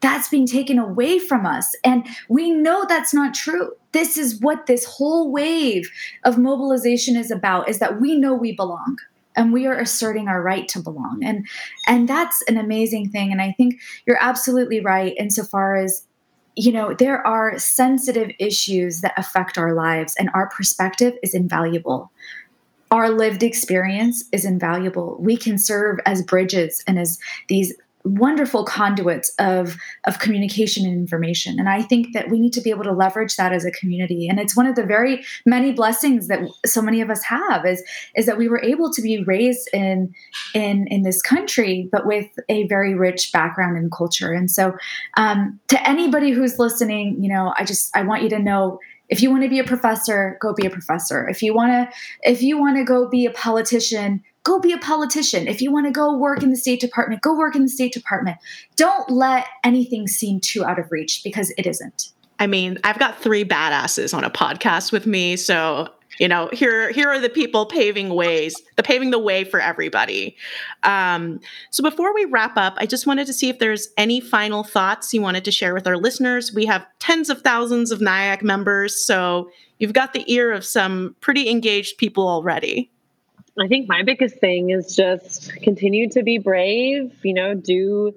That's 0.00 0.28
being 0.28 0.46
taken 0.46 0.78
away 0.78 1.18
from 1.18 1.46
us. 1.46 1.74
And 1.82 2.06
we 2.28 2.50
know 2.50 2.84
that's 2.86 3.14
not 3.14 3.32
true. 3.32 3.72
This 3.92 4.18
is 4.18 4.38
what 4.40 4.66
this 4.66 4.84
whole 4.84 5.32
wave 5.32 5.90
of 6.24 6.36
mobilization 6.36 7.16
is 7.16 7.30
about 7.30 7.66
is 7.66 7.78
that 7.78 7.98
we 7.98 8.14
know 8.14 8.34
we 8.34 8.54
belong 8.54 8.98
and 9.34 9.54
we 9.54 9.66
are 9.66 9.78
asserting 9.78 10.28
our 10.28 10.42
right 10.42 10.68
to 10.68 10.78
belong. 10.78 11.20
And 11.24 11.48
and 11.88 12.06
that's 12.06 12.42
an 12.42 12.58
amazing 12.58 13.08
thing 13.08 13.32
and 13.32 13.40
I 13.40 13.52
think 13.52 13.80
you're 14.06 14.22
absolutely 14.22 14.80
right 14.80 15.14
insofar 15.16 15.76
as 15.76 16.06
you 16.54 16.70
know, 16.70 16.92
there 16.92 17.26
are 17.26 17.58
sensitive 17.58 18.30
issues 18.38 19.00
that 19.00 19.14
affect 19.16 19.56
our 19.56 19.72
lives, 19.72 20.14
and 20.18 20.28
our 20.34 20.50
perspective 20.50 21.14
is 21.22 21.32
invaluable 21.32 22.12
our 22.92 23.08
lived 23.08 23.42
experience 23.42 24.22
is 24.32 24.44
invaluable. 24.44 25.16
We 25.18 25.36
can 25.36 25.56
serve 25.56 25.98
as 26.04 26.22
bridges 26.22 26.84
and 26.86 26.98
as 26.98 27.18
these 27.48 27.74
wonderful 28.04 28.64
conduits 28.64 29.32
of 29.38 29.76
of 30.08 30.18
communication 30.18 30.84
and 30.84 30.94
information. 30.94 31.60
And 31.60 31.68
i 31.68 31.82
think 31.82 32.12
that 32.14 32.28
we 32.28 32.40
need 32.40 32.52
to 32.54 32.60
be 32.60 32.70
able 32.70 32.82
to 32.82 32.92
leverage 32.92 33.36
that 33.36 33.52
as 33.52 33.64
a 33.64 33.70
community. 33.70 34.26
And 34.28 34.40
it's 34.40 34.56
one 34.56 34.66
of 34.66 34.74
the 34.74 34.84
very 34.84 35.24
many 35.46 35.72
blessings 35.72 36.26
that 36.26 36.40
so 36.66 36.82
many 36.82 37.00
of 37.00 37.10
us 37.10 37.22
have 37.22 37.64
is 37.64 37.80
is 38.16 38.26
that 38.26 38.38
we 38.38 38.48
were 38.48 38.60
able 38.60 38.92
to 38.92 39.00
be 39.00 39.22
raised 39.22 39.68
in 39.72 40.12
in 40.52 40.88
in 40.88 41.02
this 41.02 41.22
country 41.22 41.88
but 41.92 42.04
with 42.04 42.26
a 42.48 42.66
very 42.66 42.94
rich 42.94 43.30
background 43.32 43.76
and 43.76 43.92
culture. 43.92 44.32
And 44.32 44.50
so 44.50 44.76
um, 45.16 45.60
to 45.68 45.88
anybody 45.88 46.32
who's 46.32 46.58
listening 46.58 47.22
you 47.22 47.32
know 47.32 47.54
i 47.56 47.64
just 47.64 47.96
i 47.96 48.02
want 48.02 48.24
you 48.24 48.28
to 48.30 48.40
know 48.40 48.80
if 49.08 49.22
you 49.22 49.30
want 49.30 49.42
to 49.42 49.48
be 49.48 49.58
a 49.58 49.64
professor 49.64 50.36
go 50.40 50.52
be 50.52 50.66
a 50.66 50.70
professor. 50.70 51.28
If 51.28 51.42
you 51.42 51.54
want 51.54 51.72
to 51.72 51.96
if 52.22 52.42
you 52.42 52.58
want 52.58 52.76
to 52.76 52.84
go 52.84 53.08
be 53.08 53.26
a 53.26 53.30
politician 53.30 54.22
go 54.44 54.58
be 54.58 54.72
a 54.72 54.78
politician. 54.78 55.46
If 55.46 55.62
you 55.62 55.70
want 55.70 55.86
to 55.86 55.92
go 55.92 56.16
work 56.16 56.42
in 56.42 56.50
the 56.50 56.56
state 56.56 56.80
department 56.80 57.22
go 57.22 57.36
work 57.36 57.56
in 57.56 57.62
the 57.62 57.68
state 57.68 57.92
department. 57.92 58.38
Don't 58.76 59.10
let 59.10 59.46
anything 59.64 60.06
seem 60.06 60.40
too 60.40 60.64
out 60.64 60.78
of 60.78 60.90
reach 60.90 61.22
because 61.22 61.52
it 61.56 61.66
isn't. 61.66 62.12
I 62.38 62.46
mean 62.46 62.78
i've 62.84 62.98
got 62.98 63.20
three 63.20 63.44
badasses 63.44 64.14
on 64.14 64.24
a 64.24 64.30
podcast 64.30 64.90
with 64.90 65.06
me 65.06 65.36
so 65.36 65.88
you 66.18 66.28
know 66.28 66.48
here 66.52 66.90
here 66.92 67.08
are 67.08 67.20
the 67.20 67.28
people 67.28 67.66
paving 67.66 68.14
ways 68.14 68.54
the 68.76 68.82
paving 68.82 69.10
the 69.10 69.18
way 69.18 69.44
for 69.44 69.60
everybody. 69.60 70.36
Um, 70.82 71.40
so 71.70 71.82
before 71.82 72.14
we 72.14 72.24
wrap 72.26 72.56
up 72.56 72.74
i 72.76 72.86
just 72.86 73.06
wanted 73.06 73.26
to 73.26 73.32
see 73.32 73.48
if 73.48 73.58
there's 73.58 73.88
any 73.96 74.20
final 74.20 74.64
thoughts 74.64 75.12
you 75.14 75.22
wanted 75.22 75.44
to 75.44 75.50
share 75.50 75.74
with 75.74 75.86
our 75.86 75.96
listeners. 75.96 76.52
We 76.52 76.66
have 76.66 76.86
tens 76.98 77.30
of 77.30 77.42
thousands 77.42 77.90
of 77.90 78.00
NIAC 78.00 78.42
members 78.42 79.04
so 79.04 79.50
you've 79.78 79.92
got 79.92 80.12
the 80.12 80.24
ear 80.32 80.52
of 80.52 80.64
some 80.64 81.16
pretty 81.20 81.48
engaged 81.48 81.98
people 81.98 82.28
already. 82.28 82.90
I 83.58 83.68
think 83.68 83.88
my 83.88 84.02
biggest 84.02 84.36
thing 84.36 84.70
is 84.70 84.96
just 84.96 85.52
continue 85.62 86.08
to 86.10 86.22
be 86.22 86.38
brave 86.38 87.12
you 87.22 87.34
know 87.34 87.54
do 87.54 88.12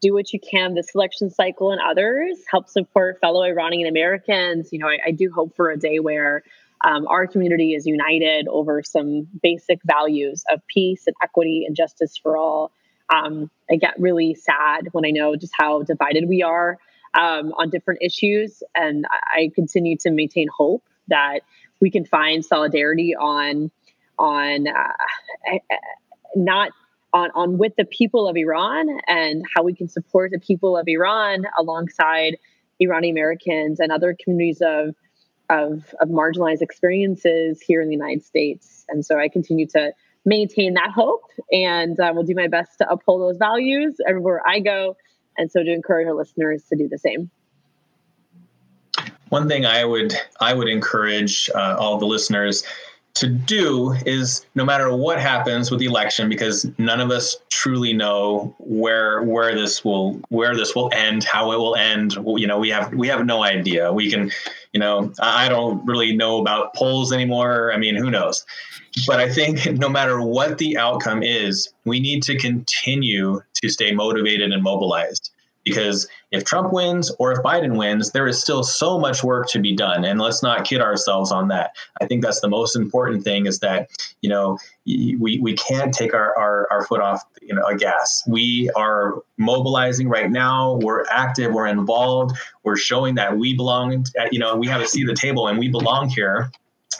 do 0.00 0.14
what 0.14 0.32
you 0.32 0.40
can. 0.40 0.74
This 0.74 0.94
election 0.94 1.30
cycle 1.30 1.72
and 1.72 1.80
others 1.80 2.38
help 2.50 2.68
support 2.68 3.20
fellow 3.20 3.42
iranian 3.42 3.88
americans. 3.88 4.72
You 4.72 4.78
know 4.78 4.88
I, 4.88 4.98
I 5.06 5.10
do 5.10 5.30
hope 5.30 5.54
for 5.56 5.70
a 5.70 5.76
day 5.76 5.98
where 5.98 6.42
um, 6.82 7.06
our 7.08 7.26
community 7.26 7.74
is 7.74 7.86
united 7.86 8.48
over 8.48 8.82
some 8.82 9.28
basic 9.42 9.80
values 9.84 10.44
of 10.50 10.60
peace 10.66 11.04
and 11.06 11.14
equity 11.22 11.64
and 11.66 11.76
justice 11.76 12.16
for 12.16 12.36
all. 12.36 12.72
Um, 13.12 13.50
I 13.70 13.76
get 13.76 13.98
really 13.98 14.34
sad 14.34 14.88
when 14.92 15.04
I 15.04 15.10
know 15.10 15.36
just 15.36 15.52
how 15.58 15.82
divided 15.82 16.28
we 16.28 16.42
are 16.42 16.78
um, 17.14 17.52
on 17.58 17.70
different 17.70 18.00
issues, 18.02 18.62
and 18.74 19.04
I 19.10 19.50
continue 19.54 19.96
to 19.98 20.10
maintain 20.10 20.48
hope 20.56 20.84
that 21.08 21.40
we 21.80 21.90
can 21.90 22.04
find 22.04 22.44
solidarity 22.44 23.14
on 23.16 23.70
on 24.18 24.68
uh, 24.68 25.58
not 26.36 26.70
on, 27.12 27.30
on 27.34 27.58
with 27.58 27.74
the 27.76 27.84
people 27.84 28.28
of 28.28 28.36
Iran 28.36 28.88
and 29.06 29.44
how 29.54 29.62
we 29.62 29.74
can 29.74 29.88
support 29.88 30.30
the 30.30 30.38
people 30.38 30.76
of 30.76 30.84
Iran 30.86 31.44
alongside 31.58 32.36
Iranian 32.78 33.14
Americans 33.14 33.80
and 33.80 33.90
other 33.90 34.16
communities 34.22 34.62
of, 34.62 34.94
of, 35.50 35.94
of 36.00 36.08
marginalized 36.08 36.62
experiences 36.62 37.60
here 37.60 37.82
in 37.82 37.88
the 37.88 37.94
United 37.94 38.24
States. 38.24 38.86
And 38.88 39.04
so 39.04 39.18
I 39.18 39.28
continue 39.28 39.66
to 39.68 39.92
maintain 40.24 40.74
that 40.74 40.90
hope 40.90 41.24
and 41.52 41.98
uh, 41.98 42.12
will 42.14 42.22
do 42.22 42.34
my 42.34 42.48
best 42.48 42.78
to 42.78 42.88
uphold 42.88 43.20
those 43.20 43.36
values 43.36 43.96
everywhere 44.08 44.42
I 44.46 44.60
go. 44.60 44.96
And 45.36 45.50
so 45.50 45.62
to 45.62 45.72
encourage 45.72 46.06
our 46.06 46.14
listeners 46.14 46.62
to 46.70 46.76
do 46.76 46.88
the 46.88 46.98
same. 46.98 47.30
One 49.30 49.48
thing 49.48 49.64
I 49.64 49.84
would 49.84 50.14
I 50.40 50.54
would 50.54 50.68
encourage 50.68 51.48
uh, 51.54 51.76
all 51.78 51.98
the 51.98 52.06
listeners 52.06 52.64
to 53.20 53.28
do 53.28 53.92
is 54.06 54.46
no 54.54 54.64
matter 54.64 54.96
what 54.96 55.20
happens 55.20 55.70
with 55.70 55.78
the 55.78 55.84
election 55.84 56.30
because 56.30 56.66
none 56.78 57.00
of 57.02 57.10
us 57.10 57.36
truly 57.50 57.92
know 57.92 58.54
where 58.58 59.22
where 59.22 59.54
this 59.54 59.84
will 59.84 60.14
where 60.30 60.56
this 60.56 60.74
will 60.74 60.90
end 60.94 61.22
how 61.24 61.52
it 61.52 61.58
will 61.58 61.76
end. 61.76 62.14
You 62.14 62.46
know 62.46 62.58
we 62.58 62.70
have 62.70 62.94
we 62.94 63.08
have 63.08 63.26
no 63.26 63.44
idea. 63.44 63.92
We 63.92 64.10
can 64.10 64.30
you 64.72 64.80
know 64.80 65.12
i 65.20 65.50
don't 65.50 65.84
really 65.84 66.16
know 66.16 66.40
about 66.40 66.74
polls 66.74 67.12
anymore. 67.12 67.72
I 67.74 67.76
mean 67.76 67.94
who 67.94 68.10
knows? 68.10 68.46
But 69.06 69.20
i 69.20 69.28
think 69.28 69.66
no 69.78 69.90
matter 69.90 70.22
what 70.22 70.56
the 70.56 70.78
outcome 70.78 71.22
is 71.22 71.68
we 71.84 72.00
need 72.00 72.22
to 72.22 72.38
continue 72.38 73.42
to 73.62 73.68
stay 73.68 73.92
motivated 73.92 74.50
and 74.50 74.62
mobilized 74.62 75.30
because 75.64 76.08
if 76.30 76.44
Trump 76.44 76.72
wins 76.72 77.10
or 77.18 77.32
if 77.32 77.38
Biden 77.38 77.76
wins, 77.76 78.12
there 78.12 78.26
is 78.26 78.40
still 78.40 78.62
so 78.62 78.98
much 78.98 79.22
work 79.22 79.48
to 79.48 79.58
be 79.58 79.74
done. 79.74 80.04
And 80.04 80.20
let's 80.20 80.42
not 80.42 80.64
kid 80.64 80.80
ourselves 80.80 81.30
on 81.32 81.48
that. 81.48 81.76
I 82.00 82.06
think 82.06 82.22
that's 82.22 82.40
the 82.40 82.48
most 82.48 82.76
important 82.76 83.24
thing 83.24 83.46
is 83.46 83.58
that, 83.60 83.90
you 84.22 84.30
know, 84.30 84.58
we, 84.86 85.38
we 85.40 85.54
can't 85.54 85.92
take 85.92 86.14
our, 86.14 86.36
our, 86.36 86.66
our 86.70 86.86
foot 86.86 87.00
off, 87.00 87.22
you 87.42 87.54
know, 87.54 87.66
a 87.66 87.76
gas. 87.76 88.22
We 88.26 88.70
are 88.76 89.22
mobilizing 89.36 90.08
right 90.08 90.30
now. 90.30 90.78
We're 90.82 91.04
active. 91.10 91.52
We're 91.52 91.66
involved. 91.66 92.36
We're 92.62 92.76
showing 92.76 93.16
that 93.16 93.36
we 93.36 93.54
belong, 93.54 94.04
at, 94.18 94.32
you 94.32 94.38
know, 94.38 94.56
we 94.56 94.66
have 94.68 94.80
a 94.80 94.86
seat 94.86 95.08
at 95.08 95.14
the 95.14 95.20
table 95.20 95.48
and 95.48 95.58
we 95.58 95.68
belong 95.68 96.08
here. 96.08 96.50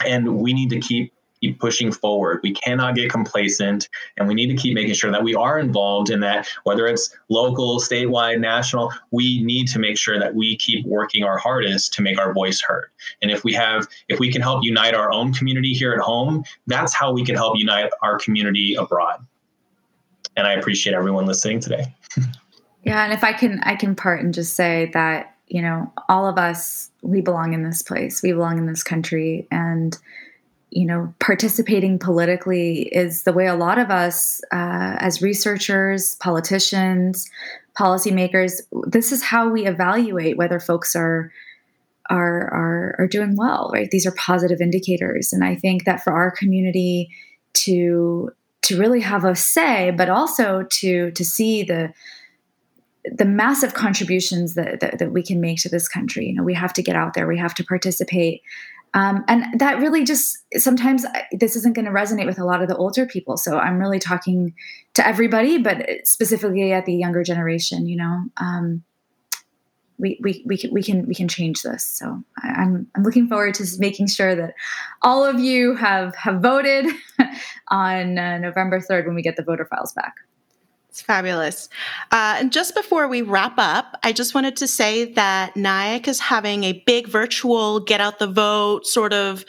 And 0.05 0.37
we 0.37 0.53
need 0.53 0.69
to 0.71 0.79
keep 0.79 1.13
keep 1.41 1.59
pushing 1.59 1.91
forward. 1.91 2.39
We 2.43 2.53
cannot 2.53 2.95
get 2.95 3.11
complacent, 3.11 3.89
and 4.17 4.27
we 4.27 4.33
need 4.33 4.47
to 4.47 4.55
keep 4.55 4.73
making 4.73 4.93
sure 4.93 5.11
that 5.11 5.23
we 5.23 5.35
are 5.35 5.59
involved 5.59 6.09
in 6.09 6.19
that, 6.21 6.47
whether 6.63 6.87
it's 6.87 7.15
local, 7.29 7.79
statewide, 7.79 8.39
national, 8.39 8.91
we 9.11 9.43
need 9.43 9.67
to 9.69 9.79
make 9.79 9.97
sure 9.97 10.19
that 10.19 10.35
we 10.35 10.55
keep 10.57 10.85
working 10.85 11.23
our 11.23 11.37
hardest 11.37 11.93
to 11.93 12.01
make 12.01 12.19
our 12.19 12.33
voice 12.33 12.61
heard. 12.61 12.89
And 13.21 13.31
if 13.31 13.43
we 13.43 13.53
have, 13.53 13.87
if 14.07 14.19
we 14.19 14.31
can 14.31 14.41
help 14.41 14.63
unite 14.63 14.93
our 14.93 15.11
own 15.11 15.33
community 15.33 15.73
here 15.73 15.93
at 15.93 15.99
home, 15.99 16.43
that's 16.67 16.93
how 16.93 17.11
we 17.11 17.25
can 17.25 17.35
help 17.35 17.57
unite 17.57 17.89
our 18.01 18.17
community 18.19 18.75
abroad. 18.75 19.25
And 20.37 20.47
I 20.47 20.53
appreciate 20.53 20.93
everyone 20.93 21.25
listening 21.25 21.59
today. 21.59 21.93
yeah, 22.83 23.03
and 23.03 23.13
if 23.13 23.23
I 23.23 23.33
can, 23.33 23.59
I 23.63 23.75
can 23.75 23.95
part 23.95 24.21
and 24.21 24.33
just 24.33 24.55
say 24.55 24.89
that 24.93 25.35
you 25.47 25.61
know 25.61 25.91
all 26.07 26.25
of 26.25 26.37
us 26.37 26.89
we 27.01 27.19
belong 27.19 27.51
in 27.51 27.63
this 27.63 27.81
place 27.81 28.23
we 28.23 28.31
belong 28.31 28.57
in 28.57 28.67
this 28.67 28.83
country 28.83 29.49
and 29.51 29.97
you 30.71 30.85
know, 30.85 31.13
participating 31.19 31.99
politically 31.99 32.83
is 32.93 33.23
the 33.23 33.33
way 33.33 33.45
a 33.45 33.55
lot 33.55 33.77
of 33.77 33.91
us, 33.91 34.41
uh, 34.53 34.95
as 34.99 35.21
researchers, 35.21 36.15
politicians, 36.15 37.29
policymakers, 37.77 38.61
this 38.87 39.11
is 39.11 39.21
how 39.21 39.49
we 39.49 39.65
evaluate 39.65 40.37
whether 40.37 40.59
folks 40.59 40.95
are 40.95 41.31
are 42.09 42.41
are 42.53 42.95
are 42.99 43.07
doing 43.07 43.35
well. 43.35 43.69
Right? 43.73 43.91
These 43.91 44.05
are 44.05 44.11
positive 44.13 44.61
indicators, 44.61 45.33
and 45.33 45.43
I 45.43 45.55
think 45.55 45.85
that 45.85 46.03
for 46.03 46.13
our 46.13 46.31
community 46.31 47.09
to 47.53 48.31
to 48.63 48.79
really 48.79 49.01
have 49.01 49.25
a 49.25 49.35
say, 49.35 49.91
but 49.91 50.09
also 50.09 50.63
to 50.63 51.11
to 51.11 51.25
see 51.25 51.63
the 51.63 51.93
the 53.05 53.25
massive 53.25 53.73
contributions 53.73 54.53
that, 54.53 54.79
that, 54.79 54.99
that 54.99 55.11
we 55.11 55.23
can 55.23 55.41
make 55.41 55.57
to 55.59 55.69
this 55.69 55.87
country. 55.87 56.27
You 56.27 56.35
know, 56.35 56.43
we 56.43 56.53
have 56.53 56.73
to 56.73 56.83
get 56.83 56.95
out 56.95 57.13
there. 57.13 57.27
We 57.27 57.39
have 57.39 57.55
to 57.55 57.63
participate. 57.63 58.41
Um, 58.93 59.23
and 59.27 59.59
that 59.59 59.79
really 59.79 60.03
just 60.03 60.37
sometimes 60.57 61.05
this 61.31 61.55
isn't 61.55 61.75
going 61.75 61.85
to 61.85 61.91
resonate 61.91 62.25
with 62.25 62.39
a 62.39 62.45
lot 62.45 62.61
of 62.61 62.67
the 62.67 62.75
older 62.75 63.05
people. 63.05 63.37
So 63.37 63.57
I'm 63.57 63.79
really 63.79 63.99
talking 63.99 64.53
to 64.95 65.07
everybody, 65.07 65.57
but 65.57 65.85
specifically 66.03 66.73
at 66.73 66.85
the 66.85 66.93
younger 66.93 67.23
generation. 67.23 67.87
You 67.87 67.97
know, 67.97 68.23
um, 68.37 68.83
we, 69.97 70.19
we, 70.21 70.43
we, 70.45 70.57
can, 70.57 70.73
we 70.73 70.83
can 70.83 71.05
we 71.05 71.15
can 71.15 71.27
change 71.27 71.61
this. 71.61 71.83
So 71.85 72.21
I, 72.43 72.49
I'm 72.49 72.87
I'm 72.95 73.03
looking 73.03 73.29
forward 73.29 73.53
to 73.55 73.65
making 73.77 74.07
sure 74.07 74.35
that 74.35 74.55
all 75.03 75.23
of 75.23 75.39
you 75.39 75.75
have 75.75 76.13
have 76.15 76.41
voted 76.41 76.87
on 77.69 78.17
uh, 78.17 78.39
November 78.39 78.81
third 78.81 79.05
when 79.05 79.15
we 79.15 79.21
get 79.21 79.37
the 79.37 79.43
voter 79.43 79.65
files 79.65 79.93
back. 79.93 80.15
It's 80.91 81.01
fabulous. 81.01 81.69
Uh, 82.11 82.35
and 82.37 82.51
just 82.51 82.75
before 82.75 83.07
we 83.07 83.21
wrap 83.21 83.53
up, 83.57 83.97
I 84.03 84.11
just 84.11 84.35
wanted 84.35 84.57
to 84.57 84.67
say 84.67 85.05
that 85.13 85.53
NIAC 85.55 86.09
is 86.09 86.19
having 86.19 86.65
a 86.65 86.83
big 86.85 87.07
virtual 87.07 87.79
get 87.79 88.01
out 88.01 88.19
the 88.19 88.27
vote 88.27 88.85
sort 88.85 89.13
of 89.13 89.45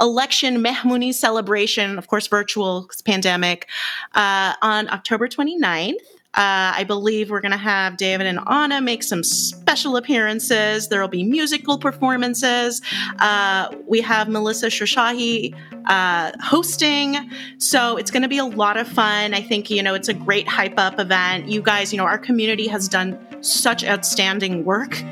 election 0.00 0.64
Mehmooni 0.64 1.12
celebration, 1.12 1.98
of 1.98 2.06
course, 2.08 2.28
virtual 2.28 2.88
pandemic, 3.04 3.68
uh, 4.14 4.54
on 4.62 4.88
October 4.88 5.28
29th. 5.28 5.96
Uh, 6.36 6.76
I 6.76 6.84
believe 6.84 7.30
we're 7.30 7.40
going 7.40 7.52
to 7.52 7.56
have 7.56 7.96
David 7.96 8.26
and 8.26 8.38
Anna 8.46 8.82
make 8.82 9.02
some 9.02 9.24
special 9.24 9.96
appearances. 9.96 10.88
There 10.88 11.00
will 11.00 11.08
be 11.08 11.24
musical 11.24 11.78
performances. 11.78 12.82
Uh, 13.18 13.74
we 13.86 14.02
have 14.02 14.28
Melissa 14.28 14.66
Shoshahi 14.66 15.54
uh, 15.86 16.32
hosting. 16.42 17.30
So 17.56 17.96
it's 17.96 18.10
going 18.10 18.22
to 18.22 18.28
be 18.28 18.36
a 18.36 18.44
lot 18.44 18.76
of 18.76 18.86
fun. 18.86 19.32
I 19.32 19.40
think, 19.40 19.70
you 19.70 19.82
know, 19.82 19.94
it's 19.94 20.08
a 20.08 20.14
great 20.14 20.46
hype 20.46 20.78
up 20.78 21.00
event. 21.00 21.48
You 21.48 21.62
guys, 21.62 21.90
you 21.90 21.96
know, 21.96 22.04
our 22.04 22.18
community 22.18 22.66
has 22.68 22.86
done 22.86 23.18
such 23.40 23.82
outstanding 23.82 24.64
work 24.64 25.02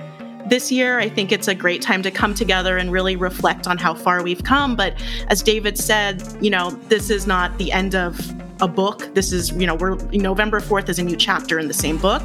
this 0.46 0.70
year. 0.70 0.98
I 0.98 1.08
think 1.08 1.32
it's 1.32 1.48
a 1.48 1.54
great 1.54 1.80
time 1.80 2.02
to 2.02 2.10
come 2.10 2.34
together 2.34 2.76
and 2.76 2.92
really 2.92 3.16
reflect 3.16 3.66
on 3.66 3.78
how 3.78 3.94
far 3.94 4.22
we've 4.22 4.44
come. 4.44 4.76
But 4.76 4.94
as 5.28 5.42
David 5.42 5.78
said, 5.78 6.22
you 6.42 6.50
know, 6.50 6.70
this 6.88 7.08
is 7.08 7.26
not 7.26 7.56
the 7.56 7.72
end 7.72 7.94
of 7.94 8.20
a 8.60 8.68
book. 8.68 9.14
This 9.14 9.32
is, 9.32 9.50
you 9.52 9.66
know, 9.66 9.74
we're 9.74 9.96
November 10.12 10.60
4th 10.60 10.88
is 10.88 10.98
a 10.98 11.02
new 11.02 11.16
chapter 11.16 11.58
in 11.58 11.68
the 11.68 11.74
same 11.74 11.98
book. 11.98 12.22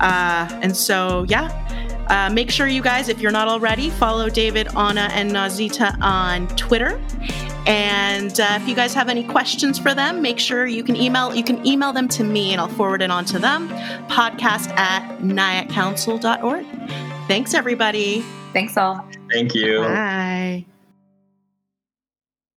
Uh, 0.00 0.48
and 0.62 0.76
so, 0.76 1.24
yeah. 1.28 1.50
Uh, 2.08 2.28
make 2.30 2.50
sure 2.50 2.66
you 2.66 2.82
guys, 2.82 3.08
if 3.08 3.18
you're 3.20 3.32
not 3.32 3.48
already, 3.48 3.88
follow 3.90 4.28
David, 4.28 4.68
Anna, 4.76 5.08
and 5.12 5.30
Nazita 5.30 5.98
on 6.02 6.46
Twitter. 6.48 7.00
And 7.66 8.38
uh, 8.38 8.58
if 8.60 8.68
you 8.68 8.74
guys 8.74 8.92
have 8.92 9.08
any 9.08 9.24
questions 9.24 9.78
for 9.78 9.94
them, 9.94 10.20
make 10.20 10.38
sure 10.38 10.66
you 10.66 10.84
can 10.84 10.96
email 10.96 11.34
you 11.34 11.42
can 11.42 11.66
email 11.66 11.92
them 11.94 12.08
to 12.08 12.22
me 12.22 12.52
and 12.52 12.60
I'll 12.60 12.68
forward 12.68 13.00
it 13.00 13.10
on 13.10 13.24
to 13.26 13.38
them. 13.38 13.68
Podcast 14.08 14.68
at 14.76 15.18
niacouncil.org. 15.20 16.66
Thanks 17.26 17.54
everybody. 17.54 18.22
Thanks 18.52 18.76
all. 18.76 19.06
Thank 19.30 19.54
you. 19.54 19.80
Bye. 19.80 20.66